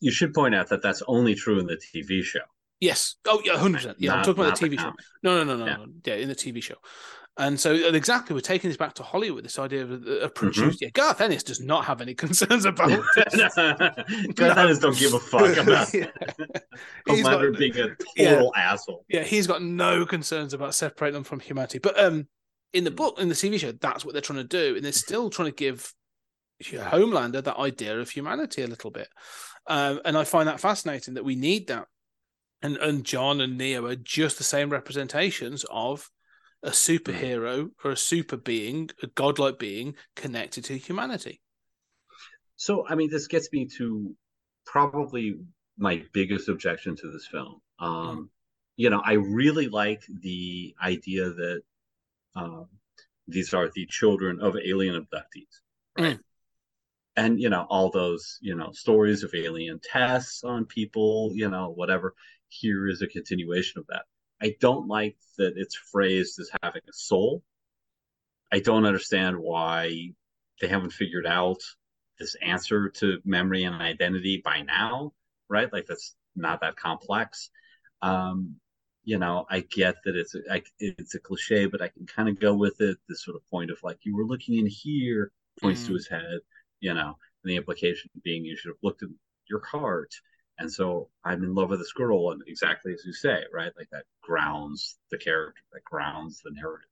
[0.00, 2.40] you should point out that that's only true in the TV show.
[2.80, 3.16] yes.
[3.26, 4.92] Oh yeah 100% yeah i'm talking about the tv show.
[5.22, 5.76] no no no no Yeah.
[5.76, 5.86] no.
[6.04, 6.76] Yeah in the tv show
[7.38, 9.44] And so uh, exactly, we're taking this back to Hollywood.
[9.44, 10.76] This idea of a, a producer.
[10.80, 13.54] Yeah, Garth Ennis does not have any concerns about this.
[13.54, 13.58] Garth
[14.58, 16.06] Ennis don't give a fuck about Yeah.
[17.06, 18.34] Got- being a yeah.
[18.34, 19.04] total asshole.
[19.08, 21.78] Yeah, he's got no concerns about separating them from humanity.
[21.78, 22.26] But um,
[22.72, 24.92] in the book, in the TV show, that's what they're trying to do, and they're
[24.92, 25.94] still trying to give
[26.62, 29.08] Homelander that idea of humanity a little bit.
[29.68, 31.86] Um, and I find that fascinating that we need that.
[32.62, 36.10] And and John and Neo are just the same representations of
[36.62, 41.40] a superhero or a super being, a godlike being connected to humanity.
[42.56, 44.14] So, I mean, this gets me to
[44.66, 45.36] probably
[45.76, 47.60] my biggest objection to this film.
[47.78, 48.30] Um,
[48.80, 51.62] You know, I really like the idea that
[52.36, 52.68] um,
[53.26, 55.54] these are the children of alien abductees,
[55.98, 56.16] right?
[56.16, 56.20] Mm.
[57.16, 61.70] And, you know, all those, you know, stories of alien tests on people, you know,
[61.70, 62.14] whatever.
[62.46, 64.04] Here is a continuation of that.
[64.40, 67.42] I don't like that it's phrased as having a soul.
[68.52, 70.12] I don't understand why
[70.60, 71.62] they haven't figured out
[72.18, 75.12] this answer to memory and identity by now,
[75.48, 75.72] right?
[75.72, 77.50] Like that's not that complex.
[78.02, 78.56] Um,
[79.04, 82.28] you know, I get that it's a, I, it's a cliche, but I can kind
[82.28, 82.98] of go with it.
[83.08, 85.94] This sort of point of like you were looking in here points to Mm.
[85.94, 86.40] his head,
[86.80, 89.08] you know, and the implication being you should have looked at
[89.48, 90.14] your heart.
[90.58, 93.72] And so I'm in love with this girl, and exactly as you say, right?
[93.76, 96.88] Like that grounds the character, that grounds the narrative.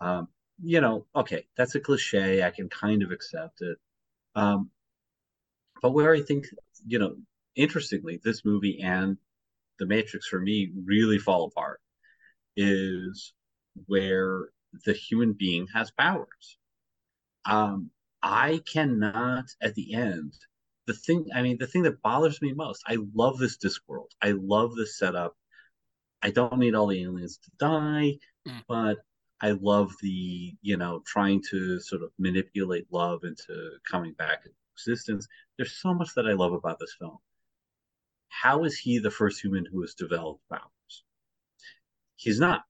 [0.00, 0.28] Um,
[0.62, 2.42] you know, okay, that's a cliche.
[2.42, 3.78] I can kind of accept it.
[4.34, 4.70] Um,
[5.82, 6.46] but where I think,
[6.86, 7.16] you know,
[7.56, 9.18] interestingly, this movie and
[9.78, 11.80] The Matrix for me really fall apart
[12.56, 13.32] is
[13.86, 14.48] where
[14.84, 16.58] the human being has powers.
[17.44, 17.90] Um,
[18.22, 20.34] I cannot at the end.
[20.86, 24.10] The thing, I mean, the thing that bothers me most, I love this Discworld.
[24.22, 25.36] I love this setup.
[26.22, 28.64] I don't need all the aliens to die, Mm.
[28.66, 28.98] but
[29.40, 34.56] I love the, you know, trying to sort of manipulate love into coming back into
[34.74, 35.26] existence.
[35.56, 37.18] There's so much that I love about this film.
[38.28, 41.04] How is he the first human who has developed powers?
[42.16, 42.64] He's not.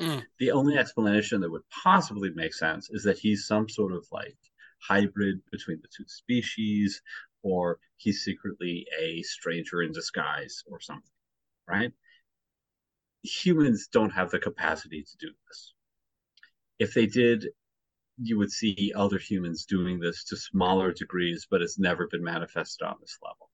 [0.00, 0.24] Mm.
[0.38, 4.36] The only explanation that would possibly make sense is that he's some sort of like
[4.80, 7.00] hybrid between the two species,
[7.42, 11.10] or he's secretly a stranger in disguise or something,
[11.68, 11.92] right?
[13.22, 15.74] Humans don't have the capacity to do this.
[16.78, 17.48] If they did,
[18.18, 22.86] you would see other humans doing this to smaller degrees, but it's never been manifested
[22.86, 23.50] on this level.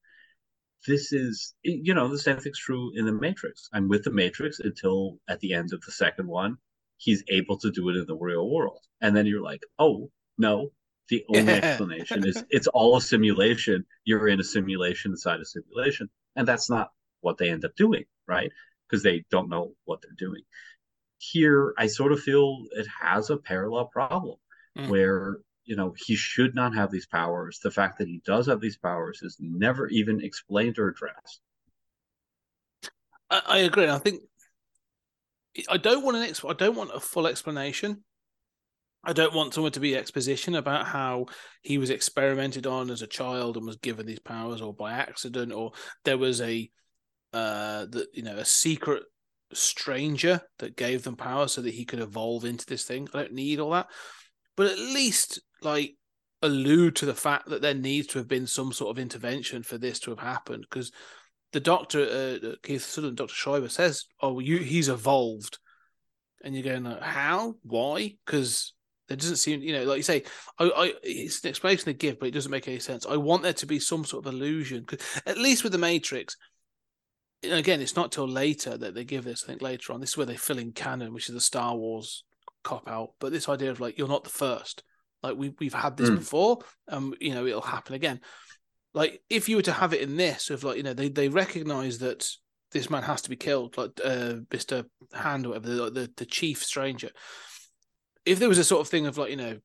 [0.87, 3.69] This is, you know, the same thing's true in the Matrix.
[3.73, 6.57] I'm with the Matrix until at the end of the second one,
[6.97, 8.81] he's able to do it in the real world.
[9.01, 10.71] And then you're like, oh, no,
[11.09, 13.85] the only explanation is it's all a simulation.
[14.05, 16.11] You're in a simulation inside a simulation.
[16.37, 18.51] And that's not what they end up doing, right?
[18.89, 20.43] Because they don't know what they're doing.
[21.19, 24.37] Here, I sort of feel it has a parallel problem
[24.77, 24.89] Mm.
[24.89, 27.59] where, you know, he should not have these powers.
[27.59, 31.41] The fact that he does have these powers is never even explained or addressed.
[33.31, 33.89] I, I agree.
[33.89, 34.23] I think
[35.69, 38.05] I don't want an ex- I don't want a full explanation.
[39.05, 41.27] I don't want someone to be exposition about how
[41.63, 45.53] he was experimented on as a child and was given these powers, or by accident,
[45.53, 45.73] or
[46.05, 46.71] there was a
[47.33, 49.03] uh that you know a secret
[49.53, 53.09] stranger that gave them power so that he could evolve into this thing.
[53.15, 53.87] I don't need all that,
[54.57, 55.95] but at least like
[56.43, 59.77] allude to the fact that there needs to have been some sort of intervention for
[59.77, 60.93] this to have happened because
[61.53, 65.59] the doctor, uh, Kiefer Sutherland, Doctor Schreber says, "Oh, you he's evolved,"
[66.43, 67.55] and you're going, "How?
[67.63, 68.75] Why?" Because
[69.09, 70.25] there doesn't seem, you know, like you say,
[70.59, 73.07] I, I it's an explanation they give, but it doesn't make any sense.
[73.07, 74.87] I want there to be some sort of illusion,
[75.27, 76.37] at least with the Matrix.
[77.43, 79.45] Again, it's not till later that they give this.
[79.45, 81.77] I think later on, this is where they fill in canon, which is the Star
[81.77, 82.25] Wars
[82.65, 83.11] cop out.
[83.21, 84.83] But this idea of like you're not the first,
[85.23, 86.17] like we we've had this Mm.
[86.17, 86.59] before,
[86.89, 88.21] um, you know, it'll happen again
[88.95, 91.29] like if you were to have it in this of like you know they they
[91.29, 92.29] recognize that
[92.73, 96.27] this man has to be killed like uh mr hand or whatever the, the the
[96.27, 97.11] chief stranger
[98.29, 99.59] if there was a sort of thing of like you know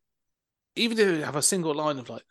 [0.76, 2.24] even if you have a single line of like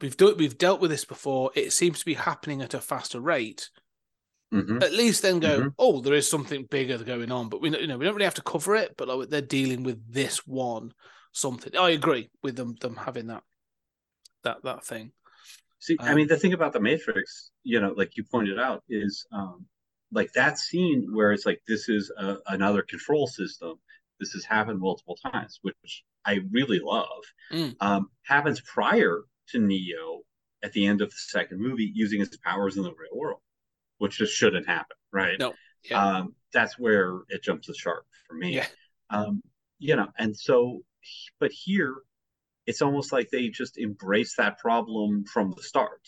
[0.00, 3.20] we've done we've dealt with this before it seems to be happening at a faster
[3.20, 3.70] rate
[4.52, 4.82] Mhm.
[4.82, 5.74] at least then go Mhm.
[5.78, 8.34] oh there is something bigger going on but we you know we don't really have
[8.34, 10.92] to cover it but like they're dealing with this one
[11.32, 13.42] something i agree with them them having that
[14.44, 15.12] that that thing
[15.80, 18.82] See, I Um, mean, the thing about the Matrix, you know, like you pointed out,
[18.88, 19.64] is um,
[20.10, 23.78] like that scene where it's like this is a, another control system.
[24.20, 27.22] This has happened multiple times, which I really love.
[27.52, 27.76] Mm.
[27.80, 30.22] Um, happens prior to Neo
[30.62, 33.40] at the end of the second movie using his powers in the real world,
[33.98, 35.38] which just shouldn't happen, right?
[35.38, 35.54] No.
[35.88, 36.04] Yeah.
[36.04, 38.56] Um, that's where it jumps the shark for me.
[38.56, 38.66] Yeah.
[39.10, 39.42] Um,
[39.78, 40.80] you know, and so,
[41.38, 41.94] but here,
[42.66, 46.02] it's almost like they just embrace that problem from the start,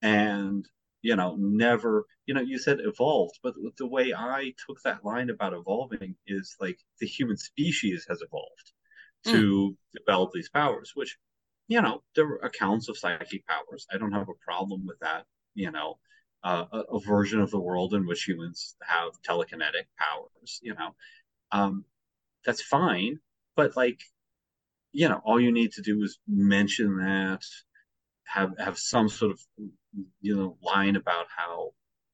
[0.00, 0.64] and
[1.02, 5.30] you know, never, you know, you said evolved, but the way I took that line
[5.30, 8.72] about evolving is like the human species has evolved
[9.24, 11.16] to develop these powers, which,
[11.68, 13.86] you know, there are accounts of psychic powers.
[13.92, 15.98] I don't have a problem with that, you know,
[16.42, 20.94] uh, a, a version of the world in which humans have telekinetic powers, you know,
[21.52, 21.84] um,
[22.44, 23.20] that's fine.
[23.54, 24.00] But like,
[24.92, 27.42] you know, all you need to do is mention that,
[28.32, 29.40] have have some sort of
[30.20, 31.72] you know line about how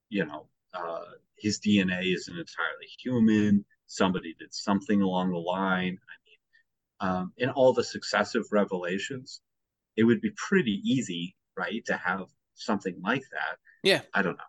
[0.09, 1.05] you know uh,
[1.37, 3.65] his DNA isn't entirely human.
[3.87, 5.97] Somebody did something along the line.
[6.13, 6.39] I mean,
[7.01, 9.41] um, in all the successive revelations,
[9.97, 13.57] it would be pretty easy, right, to have something like that.
[13.83, 14.01] Yeah.
[14.13, 14.45] I don't know.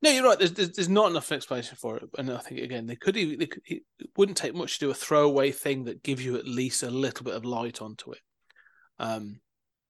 [0.00, 0.38] No, you're right.
[0.38, 3.46] There's, there's not enough explanation for it, and I think again they could even they
[3.46, 3.82] could, it
[4.16, 7.24] wouldn't take much to do a throwaway thing that gives you at least a little
[7.24, 8.20] bit of light onto it.
[8.98, 9.40] Um,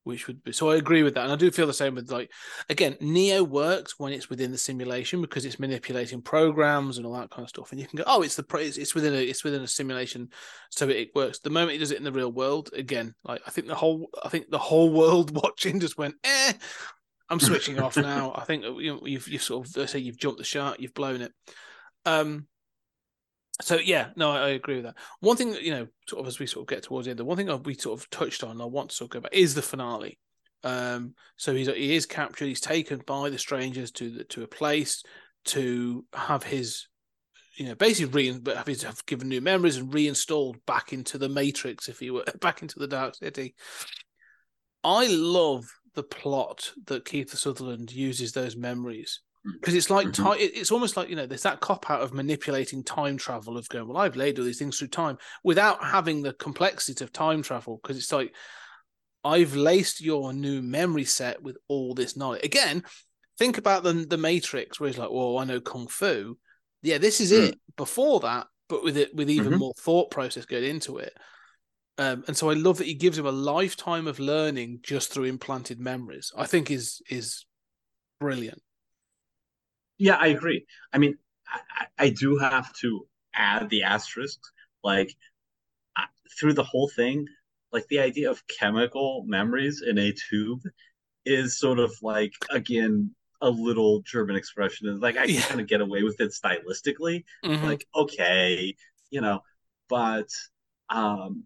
[0.08, 2.10] which would be so I agree with that, and I do feel the same with
[2.10, 2.32] like
[2.70, 7.30] again Neo works when it's within the simulation because it's manipulating programs and all that
[7.30, 9.44] kind of stuff, and you can go oh it's the it's, it's within a it's
[9.44, 10.30] within a simulation,
[10.70, 11.40] so it, works.
[11.40, 14.08] The moment he does it in the real world, again, like I think the whole
[14.24, 16.54] I think the whole world watching just went eh.
[17.28, 18.32] I'm switching off now.
[18.34, 21.20] I think you know, you've you've sort of say you've jumped the shark, you've blown
[21.20, 21.32] it.
[22.06, 22.46] Um,
[23.60, 24.96] so yeah, no, I, I agree with that.
[25.20, 27.18] One thing that you know, sort of as we sort of get towards the end,
[27.18, 29.62] the one thing we sort of touched on, I want to talk about is the
[29.62, 30.18] finale.
[30.64, 32.46] Um, so he's he is captured.
[32.46, 35.02] He's taken by the strangers to the, to a place
[35.46, 36.86] to have his,
[37.56, 41.28] you know, basically re have his have given new memories and reinstalled back into the
[41.28, 43.54] matrix, if you were back into the dark city.
[44.84, 45.64] I love
[45.94, 50.36] the plot that Kiefer Sutherland uses those memories because it's like Mhm.
[50.36, 53.56] ti- it- it's almost like you know there's that cop out of manipulating time travel
[53.56, 57.12] of going well I've laid all these things through time without having the complexity of
[57.12, 58.34] time travel because it's like
[59.24, 62.84] I've laced your new memory set with all this knowledge again
[63.38, 66.38] think about the the Matrix where he's like well I know kung fu
[66.82, 67.48] yeah this is Mm.
[67.48, 69.58] it before that but with it with even Mhm.
[69.58, 71.16] more thought process going into it
[72.00, 75.24] um, and so I love that he gives him a lifetime of learning just through
[75.24, 76.30] implanted memories.
[76.36, 77.44] I think is is
[78.20, 78.62] brilliant.
[79.98, 80.66] Yeah, I agree.
[80.92, 81.18] I mean,
[81.48, 84.38] I, I do have to add the asterisk,
[84.84, 85.14] like
[85.96, 86.06] I-
[86.38, 87.26] through the whole thing,
[87.72, 90.62] like the idea of chemical memories in a tube
[91.26, 95.00] is sort of like again a little German expression.
[95.00, 95.42] Like I can Yeah.
[95.42, 97.62] kind of get away with it stylistically, Mhm.
[97.62, 98.76] like okay,
[99.10, 99.42] you know,
[99.88, 100.28] but
[100.90, 101.44] um,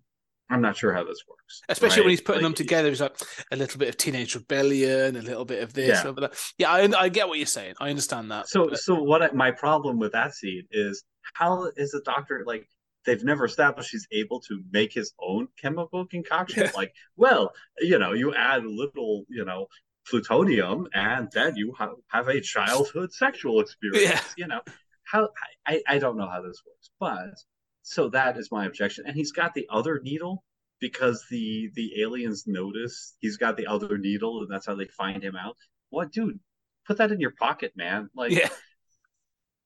[0.53, 1.63] I'm not sure how this works.
[1.69, 2.05] Especially right?
[2.05, 3.17] when he's putting them together, he's like
[3.51, 5.95] a little bit of teenage rebellion, a little bit of this, Yeah.
[5.95, 6.53] a little bit of that.
[6.59, 7.75] Yeah, I, I get what you're saying.
[7.81, 8.49] I understand that.
[8.49, 9.23] So, but- so what?
[9.23, 11.05] I, my problem with that scene is
[11.35, 12.67] how is the doctor like?
[13.05, 16.63] They've never established he's able to make his own chemical concoction.
[16.63, 16.71] Yeah.
[16.77, 17.51] Like, well,
[17.81, 19.67] you know, you add a little, you know,
[20.07, 24.05] plutonium, and then you ha- have a childhood sexual experience.
[24.11, 24.21] Yeah.
[24.37, 24.61] You know,
[25.05, 25.31] how
[25.67, 27.35] I I don't know how this works, but
[27.83, 29.05] so that is my objection.
[29.07, 30.45] And he's got the other needle
[30.81, 35.23] because the the aliens notice he's got the other needle, and that's how they find
[35.23, 35.57] him out.
[35.91, 36.41] What, dude?
[36.87, 38.11] Put that in your pocket, man.
[38.15, 38.49] Like, yeah,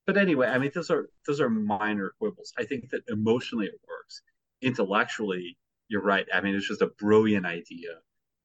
[0.06, 2.52] but anyway, I mean, those are those are minor quibbles.
[2.58, 4.22] I think that emotionally it works.
[4.62, 6.26] Intellectually, you're right.
[6.32, 7.90] I mean, it's just a brilliant idea.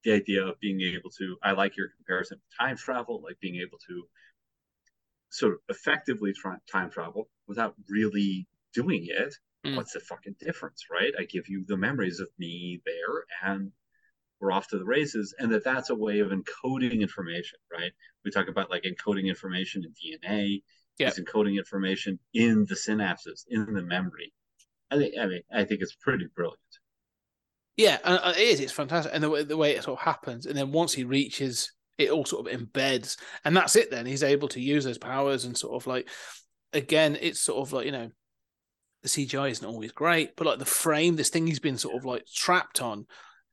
[0.04, 3.58] The idea of being able to, I like your comparison to time travel, like being
[3.58, 4.04] able to
[5.30, 9.36] sort of effectively try, time travel without really doing it.
[9.66, 9.76] Mm.
[9.76, 11.12] What's the fucking difference, right?
[11.20, 13.72] I give you the memories of me there, and
[14.40, 15.36] we're off to the races.
[15.38, 17.92] And that that's a way of encoding information, right?
[18.26, 20.64] We talk about like encoding information in DNA
[20.98, 21.10] Yeah.
[21.10, 24.34] is encoding information in the synapses, in the memory.
[24.90, 26.60] I think, I mean, I think it's pretty brilliant.
[27.78, 28.60] yeah, and uh, it is.
[28.60, 31.04] It's fantastic, and the way, the way it sort of happens, and then once he
[31.04, 33.90] reaches, it all sort of embeds, and that's it.
[33.92, 36.10] Then he's able to use those powers and sort of like,
[36.74, 38.10] again, it's sort of like you know,
[39.02, 42.06] the CGI isn't always great, but like the frame, this thing he's been sort of
[42.06, 43.06] like trapped on,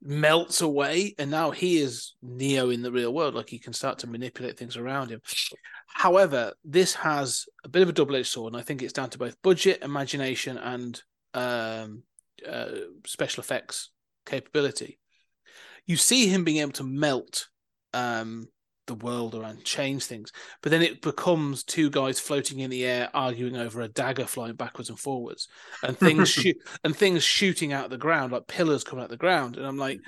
[0.02, 3.34] melts away, and now he is Neo in the real world.
[3.34, 5.20] Like he can start to manipulate things around him.
[5.88, 9.18] However, this has a bit of a double-edged sword, and I think it's down to
[9.18, 11.02] both budget, imagination, and
[11.34, 12.02] um,
[12.46, 12.68] uh,
[13.06, 13.90] special effects
[14.26, 14.98] capability.
[15.86, 17.48] You see him being able to melt
[17.94, 18.48] um,
[18.88, 20.32] the world around, change things,
[20.62, 24.56] but then it becomes two guys floating in the air arguing over a dagger flying
[24.56, 25.46] backwards and forwards,
[25.82, 29.56] and things shoot and things shooting out the ground like pillars coming out the ground,
[29.56, 30.00] and I'm like.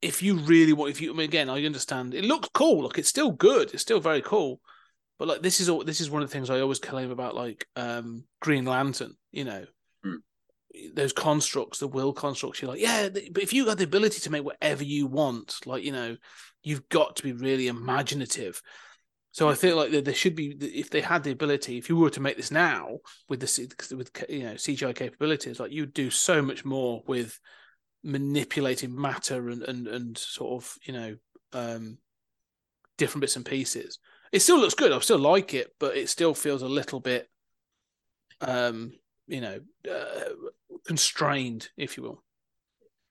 [0.00, 2.14] If you really want, if you I mean, again, I understand.
[2.14, 2.82] It looks cool.
[2.84, 3.72] Look, it's still good.
[3.74, 4.60] It's still very cool.
[5.18, 5.82] But like, this is all.
[5.82, 9.16] This is one of the things I always claim about like um Green Lantern.
[9.32, 9.64] You know.
[10.94, 12.60] Those constructs, the will constructs.
[12.60, 15.84] You're like, yeah, but if you got the ability to make whatever you want, like
[15.84, 16.16] you know,
[16.62, 18.62] you've got to be really imaginative.
[19.32, 21.96] So I feel like there there should be, if they had the ability, if you
[21.96, 22.98] were to make this now
[23.28, 27.38] with the with you know CGI capabilities, like you'd do so much more with
[28.02, 31.16] manipulating matter and and and sort of you know
[31.52, 31.98] um
[32.96, 33.98] different bits and pieces.
[34.32, 34.92] It still looks good.
[34.92, 37.28] I still like it, but it still feels a little bit
[38.40, 38.92] um
[39.26, 39.60] you know
[39.90, 40.30] uh,
[40.86, 42.22] constrained, if you will.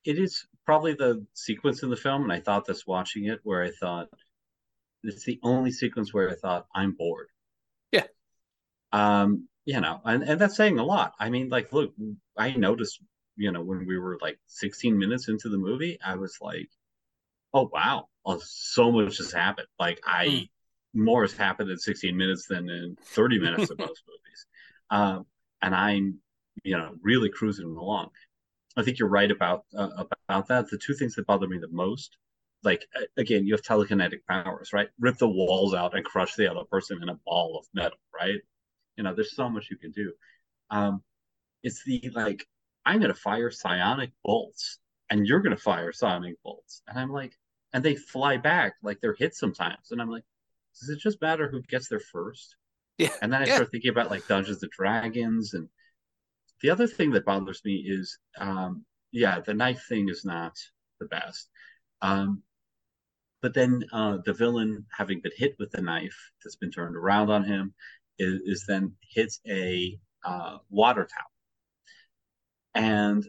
[0.06, 3.64] it is probably the sequence in the film, and I thought this watching it, where
[3.64, 4.10] I thought
[5.04, 7.30] it's the only sequence where I thought I'm bored.
[7.92, 8.06] Yeah.
[8.92, 11.14] Um, you know, and, and that's saying a lot.
[11.20, 11.94] I mean, like, look,
[12.38, 13.02] I noticed,
[13.36, 16.70] you know, when we were like 16 minutes into the movie, I was like,
[17.54, 19.68] oh wow, oh, so much has happened.
[19.80, 20.50] Like I Mm.
[20.94, 24.46] more has happened in 16 minutes than in 30 minutes of most movies.
[24.90, 25.26] Um,
[25.62, 26.20] and I'm,
[26.68, 28.10] you know, really cruising along.
[28.78, 30.70] I think you're right about uh, about that.
[30.70, 32.18] The two things that bother me the most,
[32.64, 32.88] like
[33.18, 34.90] again, you have telekinetic powers, right?
[35.00, 38.40] Rip the walls out and crush the other person in a ball of metal, right?
[38.98, 40.14] You know, there's so much you can do.
[40.72, 41.04] Um,
[41.64, 42.48] it's the like,
[42.86, 44.80] I'm gonna fire psionic bolts,
[45.10, 47.38] and you're gonna fire psionic bolts, and I'm like,
[47.74, 50.24] and they fly back like they're hit sometimes, and I'm like,
[50.80, 52.56] does it just matter who gets there first?
[52.98, 53.48] Yeah, And then I yeah.
[53.48, 55.70] start thinking about like Dungeons and Dragons, and
[56.62, 60.54] the other thing that bothers me is, um, yeah, the knife thing is not
[61.00, 61.50] the best.
[62.02, 62.44] Um,
[63.42, 67.30] but then uh, the villain, having been hit with the knife that's been turned around
[67.30, 67.74] on him,
[68.18, 72.84] is, is then hits a uh, water tower.
[72.84, 73.26] And,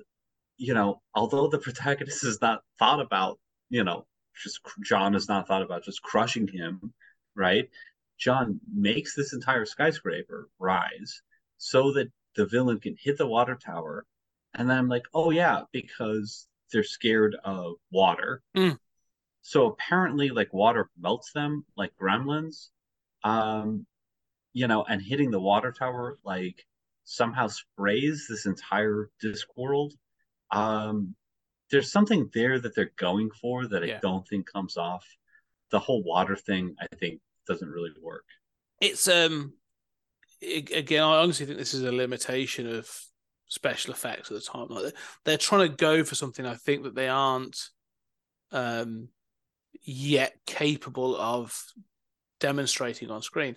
[0.57, 3.39] you know, although the protagonist is not thought about,
[3.69, 4.07] you know,
[4.43, 6.93] just John is not thought about just crushing him,
[7.35, 7.69] right?
[8.19, 11.23] John makes this entire skyscraper rise
[11.59, 14.07] so that the villain can hit the water tower.
[14.55, 18.43] And then I'm like, oh, yeah, because they're scared of water.
[18.57, 18.79] Mm.
[19.43, 22.69] So apparently, like, water melts them like gremlins.
[23.25, 23.87] Um,
[24.53, 26.65] you know, and hitting the water tower, like,
[27.05, 29.91] somehow sprays this entire Discworld.
[30.53, 31.17] Um,
[31.71, 33.97] there's something there that they're going for that Yeah.
[33.97, 35.05] I don't think comes off.
[35.71, 38.25] The whole water thing, I think, doesn't really work.
[38.81, 39.55] It's um
[40.43, 42.89] again, I honestly think this is a limitation of
[43.49, 44.67] special effects at the time.
[44.69, 44.95] Like
[45.25, 47.59] they're, trying to go for something I think that they aren't
[48.53, 49.09] um
[49.83, 51.59] yet capable of
[52.41, 53.57] demonstrating on screen.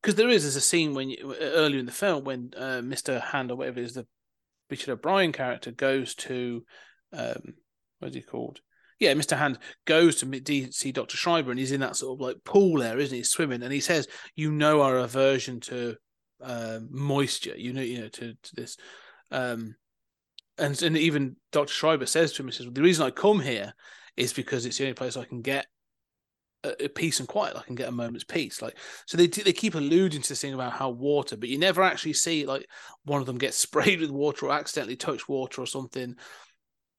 [0.00, 3.20] Because there is, there's a scene when earlier in the film when uh, Mr.
[3.20, 4.06] Hand or whatever it is the
[4.70, 6.64] Richard O'Brien character goes to
[7.12, 7.54] um
[7.98, 8.60] what is he called?
[8.98, 9.36] Yeah, Mr.
[9.36, 11.16] Hand goes to see Dr.
[11.16, 13.22] Schreber and he's in that sort of like pool there, isn't he?
[13.22, 15.96] Swimming, and he says, "You know our aversion to
[16.42, 17.56] uh, moisture.
[17.56, 18.76] You know, you know to, to this."
[19.30, 19.76] Um,
[20.58, 21.72] and and even Dr.
[21.72, 23.74] Schreber says to him, "He says well, the reason I come here
[24.16, 25.66] is because it's the only place I can get
[26.64, 27.56] a, a peace and quiet.
[27.56, 28.76] I can get a moment's peace." Like
[29.06, 32.12] so, they they keep alluding to this thing about how water, but you never actually
[32.14, 32.66] see like
[33.04, 36.16] one of them get sprayed with water or accidentally touch water or something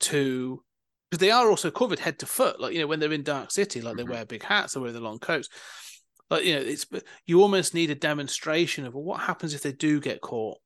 [0.01, 0.63] to
[1.09, 2.59] because they are also covered head to foot.
[2.59, 4.09] Like you know, when they're in Dark City, like they Mhm.
[4.09, 5.49] wear big hats, they wear the long coats.
[6.31, 6.87] Like you know, it's
[7.27, 10.57] you almost need a demonstration of well, what happens if they do get caught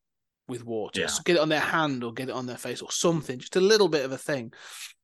[0.48, 1.02] with water.
[1.02, 1.08] Yeah.
[1.08, 3.40] So get it on their hand or get it on their face or something.
[3.40, 4.54] Just a little bit of a thing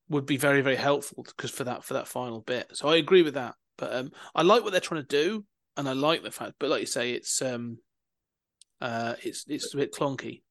[0.10, 2.68] would be very very helpful because for that for that final bit.
[2.74, 3.56] So I agree with that.
[3.80, 5.44] But um, I like what they're trying to do,
[5.78, 6.54] and I like the fact.
[6.60, 7.80] But like you say, it's um,
[8.80, 10.44] uh, it's it's a bit clunky.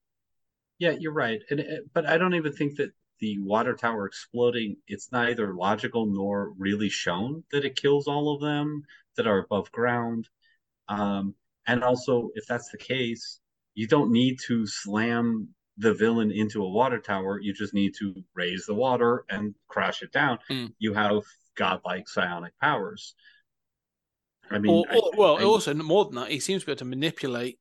[0.80, 1.40] Yeah, you're right.
[1.50, 6.06] And it, but I don't even think that the water tower exploding, it's neither logical
[6.06, 8.82] nor really shown that it kills all of them
[9.16, 10.28] that are above ground.
[10.88, 11.34] Um,
[11.66, 13.40] and also, if that's the case,
[13.74, 17.40] you don't need to slam the villain into a water tower.
[17.40, 20.38] You just need to raise the water and crash it down.
[20.48, 20.66] Hmm.
[20.78, 21.22] You have
[21.56, 23.14] godlike psionic powers.
[24.50, 26.78] I mean, or, I- well, I- also more than that, he seems to be able
[26.80, 27.58] to manipulate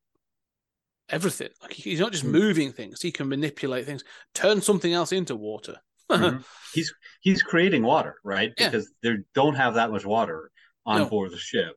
[1.08, 1.50] everything.
[1.62, 2.32] Like he's not just Mhm.
[2.32, 4.04] moving things; he can manipulate things,
[4.34, 5.80] turn something else into water.
[6.10, 6.44] Mhm.
[6.74, 8.52] he's he's creating water, right?
[8.58, 8.70] Yeah.
[8.70, 10.52] Because they don't have that much water
[10.90, 11.06] on No.
[11.06, 11.76] board the ship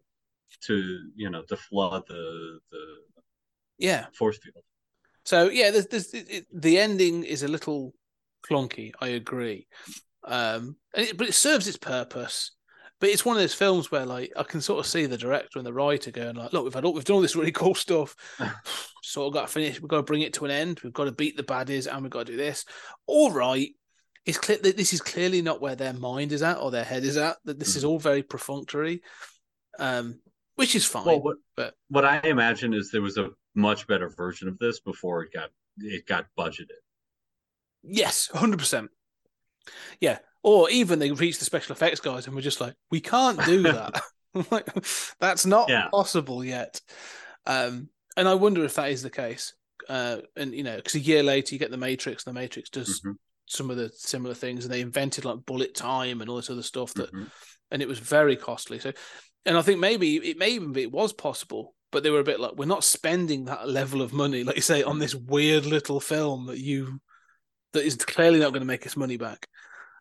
[0.67, 2.85] to you know to flood the the
[3.79, 4.07] yeah.
[4.17, 4.65] force field.
[5.25, 7.95] So yeah, there's, there's it, the ending is a little
[8.49, 8.93] clunky.
[9.01, 9.67] I agree,
[10.25, 12.53] um, and it, but it serves its purpose.
[13.01, 15.59] But it's one of those films where like I can sort of see the director
[15.59, 17.75] and the writer going like, look, we've had all, we've done all this really cool
[17.75, 18.15] stuff.
[19.03, 19.81] sort of got to finish.
[19.81, 20.81] We've got to bring it to an end.
[20.85, 22.65] We've got to beat the baddies, and we've got to do this.
[23.07, 23.71] All right.
[24.25, 27.03] It's clear that this is clearly not where their mind is at or their head
[27.05, 27.37] is at.
[27.45, 29.03] That this is all very perfunctory,
[29.79, 30.21] um,
[30.55, 31.05] which is fine.
[31.05, 34.81] Well, what but- what I imagine is there was a much better version of this
[34.81, 36.69] before it got it got budgeted.
[37.83, 38.91] Yes, hundred percent.
[40.01, 43.45] Yeah, or even they reached the special effects guys and we're just like, we can't
[43.45, 44.01] do that.
[45.21, 45.89] that's not Yeah.
[45.91, 46.81] possible yet.
[47.47, 49.55] Um, and I wonder if that is the case.
[49.89, 52.23] Uh, and you know, because a year later you get the Matrix.
[52.25, 53.17] The Matrix does Mhm,
[53.53, 56.63] some of the similar things, and they invented like bullet time and all this other
[56.63, 57.31] stuff that, mhm.
[57.71, 58.79] and it was very costly.
[58.79, 58.93] So,
[59.45, 62.25] and I think maybe it may even be it was possible, but they were a
[62.25, 65.67] bit like, we're not spending that level of money, like you say, on this weird
[65.67, 67.01] little film that you
[67.73, 69.47] that is clearly not going to make us money back.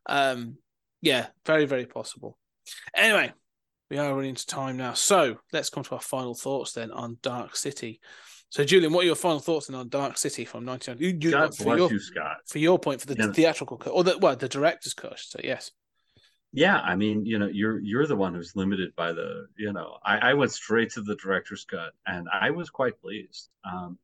[0.07, 0.57] Um,
[1.01, 2.37] yeah, very, very possible.
[2.93, 3.33] Anyway,
[3.89, 4.93] we are running into time now.
[4.93, 7.99] So let's come to our final thoughts then on Dark City.
[8.51, 11.05] So, Julian, what are your final thoughts on Dark City from 1990?
[11.05, 12.37] You, you, God for, your, you, Scott.
[12.45, 13.31] for your point, for the Yeah.
[13.31, 15.71] theatrical cut, or the, well, the director's cut, so yes.
[16.51, 19.97] Yeah, I mean, you know, you're you're the one who's limited by the, you know,
[20.03, 23.47] I, I went straight to the director's cut and I was quite pleased.
[23.63, 23.97] Um,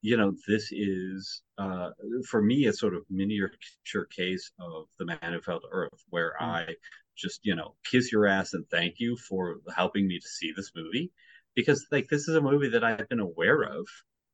[0.00, 1.90] you know, this is uh
[2.26, 6.32] for me a sort of miniature case of the man who fell to earth, where
[6.40, 6.44] Mm.
[6.46, 6.74] I
[7.14, 10.70] just, you know, kiss your ass and thank you for helping me to see this
[10.74, 11.12] movie.
[11.58, 13.86] Because like this is a movie that I've been aware of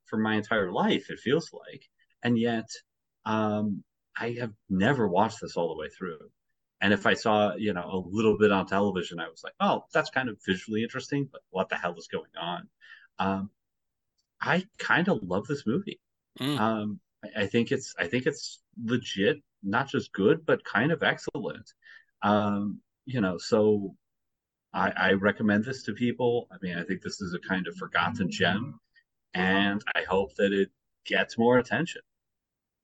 [0.05, 1.83] for my entire life, it feels like.
[2.23, 2.69] And yet
[3.25, 3.83] um
[4.25, 6.19] I have never watched this all the way through.
[6.81, 9.85] And if I saw, you know, a little bit on television, I was like, oh,
[9.95, 12.69] that's kind of visually interesting, but what the hell is going on?
[13.19, 13.51] Um,
[14.39, 16.01] I kind of love this movie.
[16.39, 16.59] Mm.
[16.61, 21.03] Um, I, I think it's, I think it's legit, not just good, but kind of
[21.03, 21.73] excellent.
[22.21, 23.97] Um, you know, so
[24.75, 26.49] I, I recommend this to people.
[26.51, 28.81] I mean, I think this is a kind of forgotten gem,
[29.33, 30.71] and I hope that it
[31.07, 32.03] gets more attention.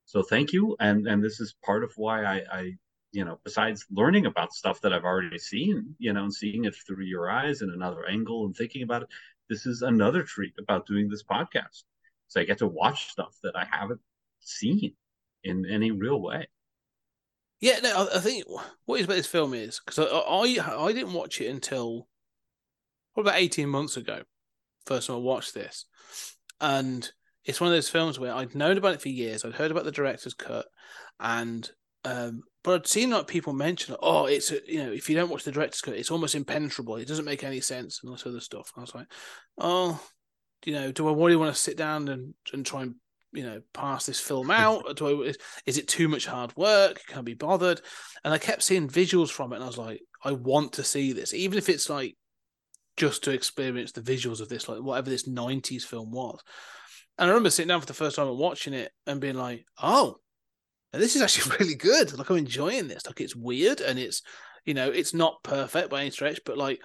[0.06, 2.72] So thank you, and and this is part of why I, I
[3.12, 6.74] you know, besides learning about stuff that I've already seen, you know, and seeing it
[6.86, 9.08] through your eyes in another angle and thinking about it,
[9.48, 11.82] this is another treat about doing this podcast.
[12.28, 14.00] So I get to watch stuff that I haven't
[14.38, 14.94] seen
[15.42, 16.46] in any real way.
[17.60, 18.44] Yeah, no, I, think
[18.86, 22.08] what is about this film is because I, I I didn't watch it until
[23.12, 24.22] probably about eighteen months ago.
[24.86, 25.84] First time I watched this,
[26.60, 27.10] and
[27.44, 29.44] it's one of those films where I'd known about it for years.
[29.44, 30.66] I'd heard about the director's cut,
[31.18, 31.70] and
[32.06, 35.30] um, but I'd seen like people mention, oh, it's a, you know, if you don't
[35.30, 36.96] watch the director's cut, it's almost impenetrable.
[36.96, 38.72] It doesn't make any sense and all this other stuff.
[38.74, 39.06] And I was like,
[39.58, 40.02] oh,
[40.64, 42.94] you know, do I really want to sit down and and try and
[43.32, 44.96] you know pass this film out?
[44.96, 47.02] Do I, is, is it too much hard work?
[47.06, 47.80] Can I be bothered?
[48.24, 51.12] And I kept seeing visuals from it, and I was like, I want to see
[51.12, 52.16] this, even if it's like
[52.96, 56.40] just to experience the visuals of this, like whatever this '90s film was.
[57.18, 59.66] And I remember sitting down for the first time and watching it and being like,
[59.82, 60.16] oh,
[60.92, 62.16] this is actually really good.
[62.16, 63.06] Like I'm enjoying this.
[63.06, 64.22] Like it's weird and it's,
[64.64, 66.80] you know, it's not perfect by any stretch, but like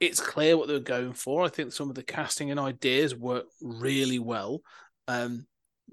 [0.00, 1.44] it's clear what they were going for.
[1.44, 4.60] I think some of the casting and ideas work really well.
[5.06, 5.46] Um,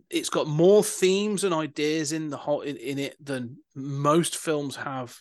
[0.10, 4.76] it's got more themes and ideas in the whole in, in it than most films
[4.78, 5.18] have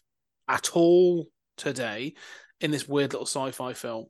[0.49, 1.27] at all
[1.57, 2.15] today
[2.61, 4.07] in this weird little sci-fi film.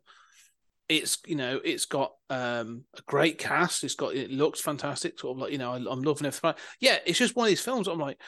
[0.89, 3.83] It's you know it's got um, a great cast.
[3.83, 5.19] It's got it looks fantastic.
[5.19, 6.41] Sort of like you know I, I'm loving it.
[6.81, 7.89] Yeah, it's just one of these films.
[7.89, 8.21] I'm like,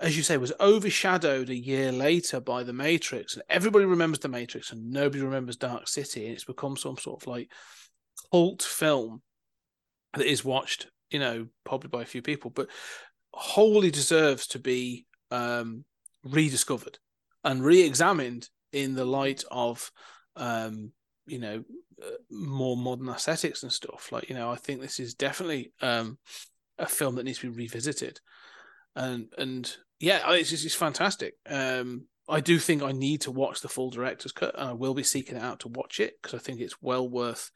[0.00, 4.28] as you say, was overshadowed a year later by The Matrix, and everybody remembers The
[4.28, 7.50] Matrix, and nobody remembers Dark City, and it's become some sort of like
[8.30, 9.20] cult film
[10.14, 12.68] that is watched, you know, probably by a few people, but
[13.32, 15.84] wholly deserves to be um,
[16.24, 16.98] rediscovered
[17.44, 19.90] and re-examined in the light of,
[20.36, 20.92] um,
[21.26, 21.64] you know,
[22.02, 24.10] uh, more modern aesthetics and stuff.
[24.12, 26.18] Like, you know, I think this is definitely um,
[26.78, 28.20] a film that needs to be revisited,
[28.96, 31.34] and and yeah, it's just it's fantastic.
[31.48, 34.94] Um, I do think I need to watch the full director's cut, and I will
[34.94, 37.50] be seeking it out to watch it because I think it's well worth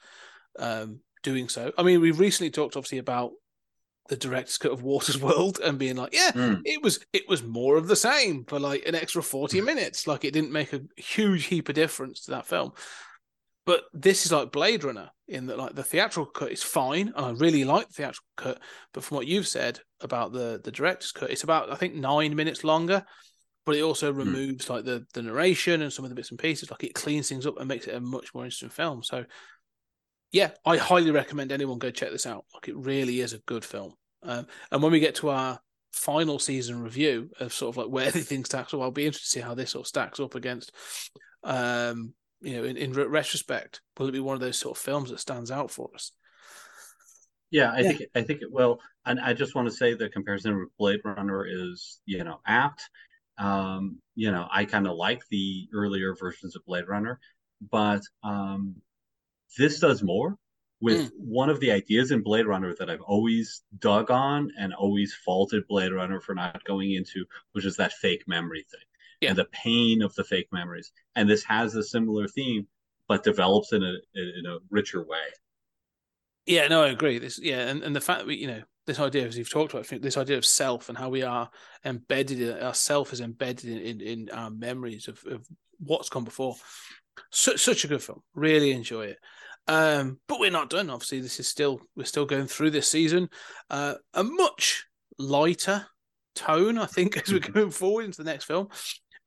[0.59, 1.73] um, doing so.
[1.77, 3.33] I mean, we recently talked obviously about
[4.09, 6.61] the director's cut of Waters World and being like, yeah, Mm.
[6.65, 10.07] it was it was more of the same for like an extra 40 minutes.
[10.07, 12.73] Like it didn't make a huge heap of difference to that film.
[13.65, 17.27] But this is like Blade Runner in that like the theatrical cut is fine, and
[17.27, 18.63] I really like the theatrical cut.
[18.95, 22.37] But from what you've said about the the director's cut, it's about I think nine
[22.37, 23.05] minutes longer,
[23.65, 26.71] but it also removes like the the narration and some of the bits and pieces.
[26.71, 29.03] Like it cleans things up and makes it a much more interesting film.
[29.03, 29.25] So
[30.37, 32.45] yeah, I highly recommend anyone go check this out.
[32.55, 33.95] Like it really is a good film.
[34.23, 35.61] Um, and when we get to our
[35.93, 39.41] final season review of sort of like where everything stacks up, I'll be interested to
[39.41, 40.73] see how this sort of stacks up against,
[41.45, 44.83] um, you know, in, in re- retrospect, will it be one of those sort of
[44.83, 46.13] films that stands out for us?
[47.51, 47.93] Yeah, I Yeah.
[47.93, 51.01] think I think it will, and I just want to say the comparison with Blade
[51.05, 52.83] Runner is, you know, apt.
[53.39, 57.21] Um, you know, I kind of like the earlier versions of Blade Runner,
[57.71, 58.77] but um,
[59.59, 60.37] this does more.
[60.81, 61.11] with mm.
[61.19, 65.67] one of the ideas in Blade Runner that I've always dug on and always faulted
[65.69, 68.81] Blade Runner for not going into, which is that fake memory thing
[69.23, 69.31] Yeah.
[69.31, 70.93] and the pain of the fake memories.
[71.15, 72.67] And this has a similar theme,
[73.09, 75.27] but develops in a in a richer way.
[76.45, 77.19] Yeah, no, I agree.
[77.19, 79.75] This, yeah, and, and the fact that we, you know, this idea, as you've talked
[79.75, 81.51] about, this idea of self and how we are
[81.85, 85.45] embedded, in, our self is embedded in, in, in our memories of, of
[85.81, 86.55] what's gone before.
[87.31, 88.23] Such, such a good film.
[88.35, 89.19] Really enjoy it.
[89.69, 90.91] Um, but we're not done.
[90.91, 93.29] Obviously, this is still we're still going through this season.
[93.71, 94.87] Uh, a much
[95.19, 95.87] lighter
[96.35, 98.69] tone, I think, as we're going forward into the next film.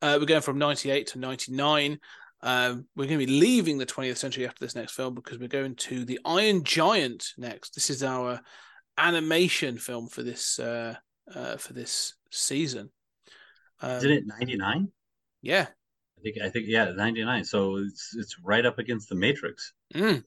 [0.02, 2.00] Uh, we're going from ninety eight to ninety nine.
[2.42, 5.50] Um, we're going to be leaving the 20th century after this next film because we're
[5.50, 7.76] going to the Iron Giant next.
[7.76, 8.40] This is our
[8.98, 10.96] animation film for this uh,
[11.34, 12.92] uh, for this season.
[13.82, 14.92] Um, Isn't it 99?
[15.42, 15.68] Yeah.
[16.20, 17.46] I think I think yeah, 99.
[17.46, 19.74] So it's it's right up against the Matrix.
[19.94, 20.24] Mm.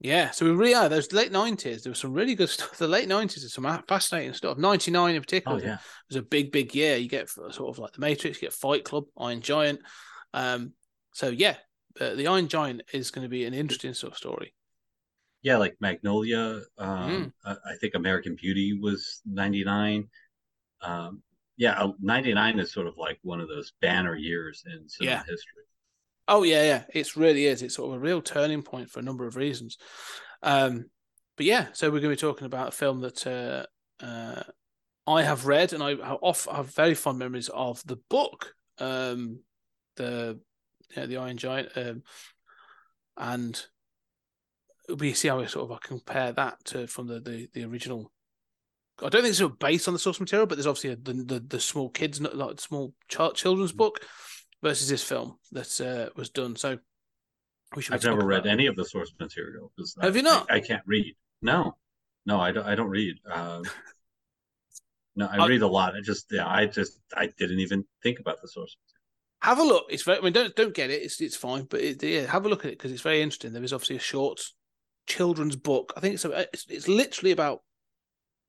[0.00, 0.30] Yeah.
[0.30, 1.82] So we really are those late 90s.
[1.82, 2.76] There was some really good stuff.
[2.78, 4.58] The late 90s is some fascinating stuff.
[4.58, 5.78] 99 in particular Oh yeah.
[6.08, 6.96] was a big, big year.
[6.96, 9.80] You get sort of like the Matrix, you get Fight Club, Iron Giant.
[10.34, 10.72] Um,
[11.12, 11.56] so yeah,
[12.00, 14.52] uh, the Iron Giant is going to be an interesting sort of story.
[15.42, 16.60] Yeah, like Magnolia.
[16.76, 17.32] Um, Mm.
[17.44, 20.08] I, I think American Beauty was 99.
[20.82, 21.22] Um,
[21.56, 25.18] yeah, uh, 99 is sort of like one of those banner years in cinema Yeah.
[25.20, 25.62] history.
[26.28, 27.62] Oh yeah, yeah, it really is.
[27.62, 29.78] It's sort of a real turning point for a number of reasons.
[30.42, 30.86] Um,
[31.36, 34.42] but yeah, so we're going to be talking about a film that uh, uh,
[35.06, 39.40] I have read, and I have, off, have very fond memories of the book, um,
[39.96, 40.40] the
[40.96, 42.02] yeah, the Iron Giant, um,
[43.16, 43.64] and
[44.98, 48.10] we see how we sort of compare that to from the the, the original.
[49.00, 50.96] I don't think it's sort of based on the source material, but there's obviously a,
[50.96, 54.00] the, the the small kids, like small child, children's book,
[54.62, 56.56] versus this film that uh, was done.
[56.56, 56.78] So
[57.74, 57.94] we should.
[57.94, 59.70] I've never read about- any of the source material.
[60.00, 60.46] Have I- you not?
[60.50, 61.14] I, I can't read.
[61.42, 61.76] No,
[62.24, 62.66] no, I don't.
[62.66, 63.16] I don't read.
[63.30, 63.64] Um,
[65.16, 65.94] no, I I- read a lot.
[65.94, 68.76] I just, yeah, I just, I didn't even think about the source.
[69.42, 69.86] Have a look.
[69.90, 70.18] It's very.
[70.18, 71.02] I mean, don't don't get it.
[71.02, 73.52] It's it's fine, but it, yeah, have a look at it because it's very interesting.
[73.52, 74.40] There is obviously a short
[75.06, 75.92] children's book.
[75.96, 77.62] I think it's a, it's, it's literally about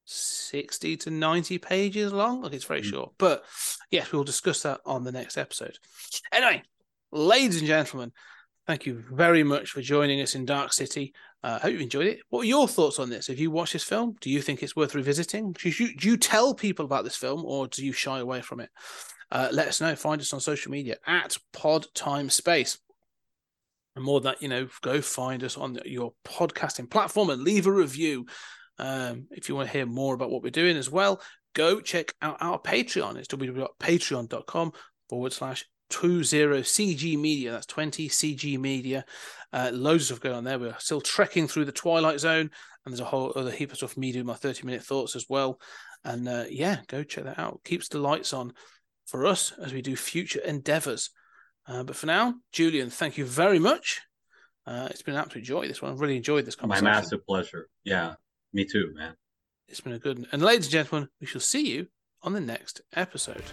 [0.09, 2.41] sixty to ninety pages long.
[2.41, 2.89] Like it's very Mm.
[2.89, 3.13] short.
[3.17, 3.43] But
[3.91, 5.77] yes, we'll discuss that on the next episode.
[6.31, 6.63] Anyway,
[7.11, 8.13] ladies and gentlemen,
[8.65, 11.13] thank you very much for joining us in Dark City.
[11.43, 12.19] Uh, I hope you enjoyed it.
[12.29, 13.27] What are your thoughts on this?
[13.27, 14.15] Have you watched this film?
[14.21, 15.51] Do you think it's worth revisiting?
[15.51, 18.59] Do you, do you tell people about this film or do you shy away from
[18.59, 18.69] it?
[19.29, 19.95] Uh, let us know.
[19.95, 22.79] Find us on social media at Pod Time Space.
[23.95, 27.71] And more that, you know, go find us on your podcasting platform and leave a
[27.71, 28.25] review.
[28.79, 31.21] Um, if you want to hear more about what we're doing as well,
[31.53, 33.17] go check out our Patreon.
[33.17, 34.73] It's www.patreon.com
[35.09, 37.51] forward slash 20CG Media.
[37.51, 39.05] That's 20 CG Media.
[39.53, 40.59] Uh, loads of stuff going on there.
[40.59, 42.49] We're still trekking through the Twilight Zone,
[42.85, 43.97] and there's a whole other heap of stuff.
[43.97, 45.59] Me doing my 30 minute thoughts as well.
[46.03, 47.61] And uh, yeah, go check that out.
[47.63, 48.53] Keeps the lights on
[49.05, 51.09] for us as we do future endeavors.
[51.65, 54.01] Uh, but for now, Julian, thank you very much.
[54.65, 55.67] Uh, it's been an absolute joy.
[55.67, 56.85] This one, I've really enjoyed this conversation.
[56.85, 57.69] My massive pleasure.
[57.83, 58.15] Yeah,
[58.53, 59.15] me too, man.
[59.67, 60.27] It's been a good one.
[60.31, 61.87] And ladies and gentlemen, we shall see you
[62.21, 63.43] on the next episode.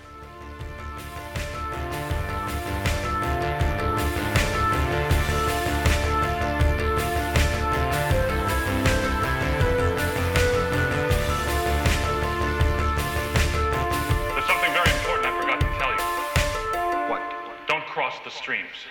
[18.24, 18.86] the streams.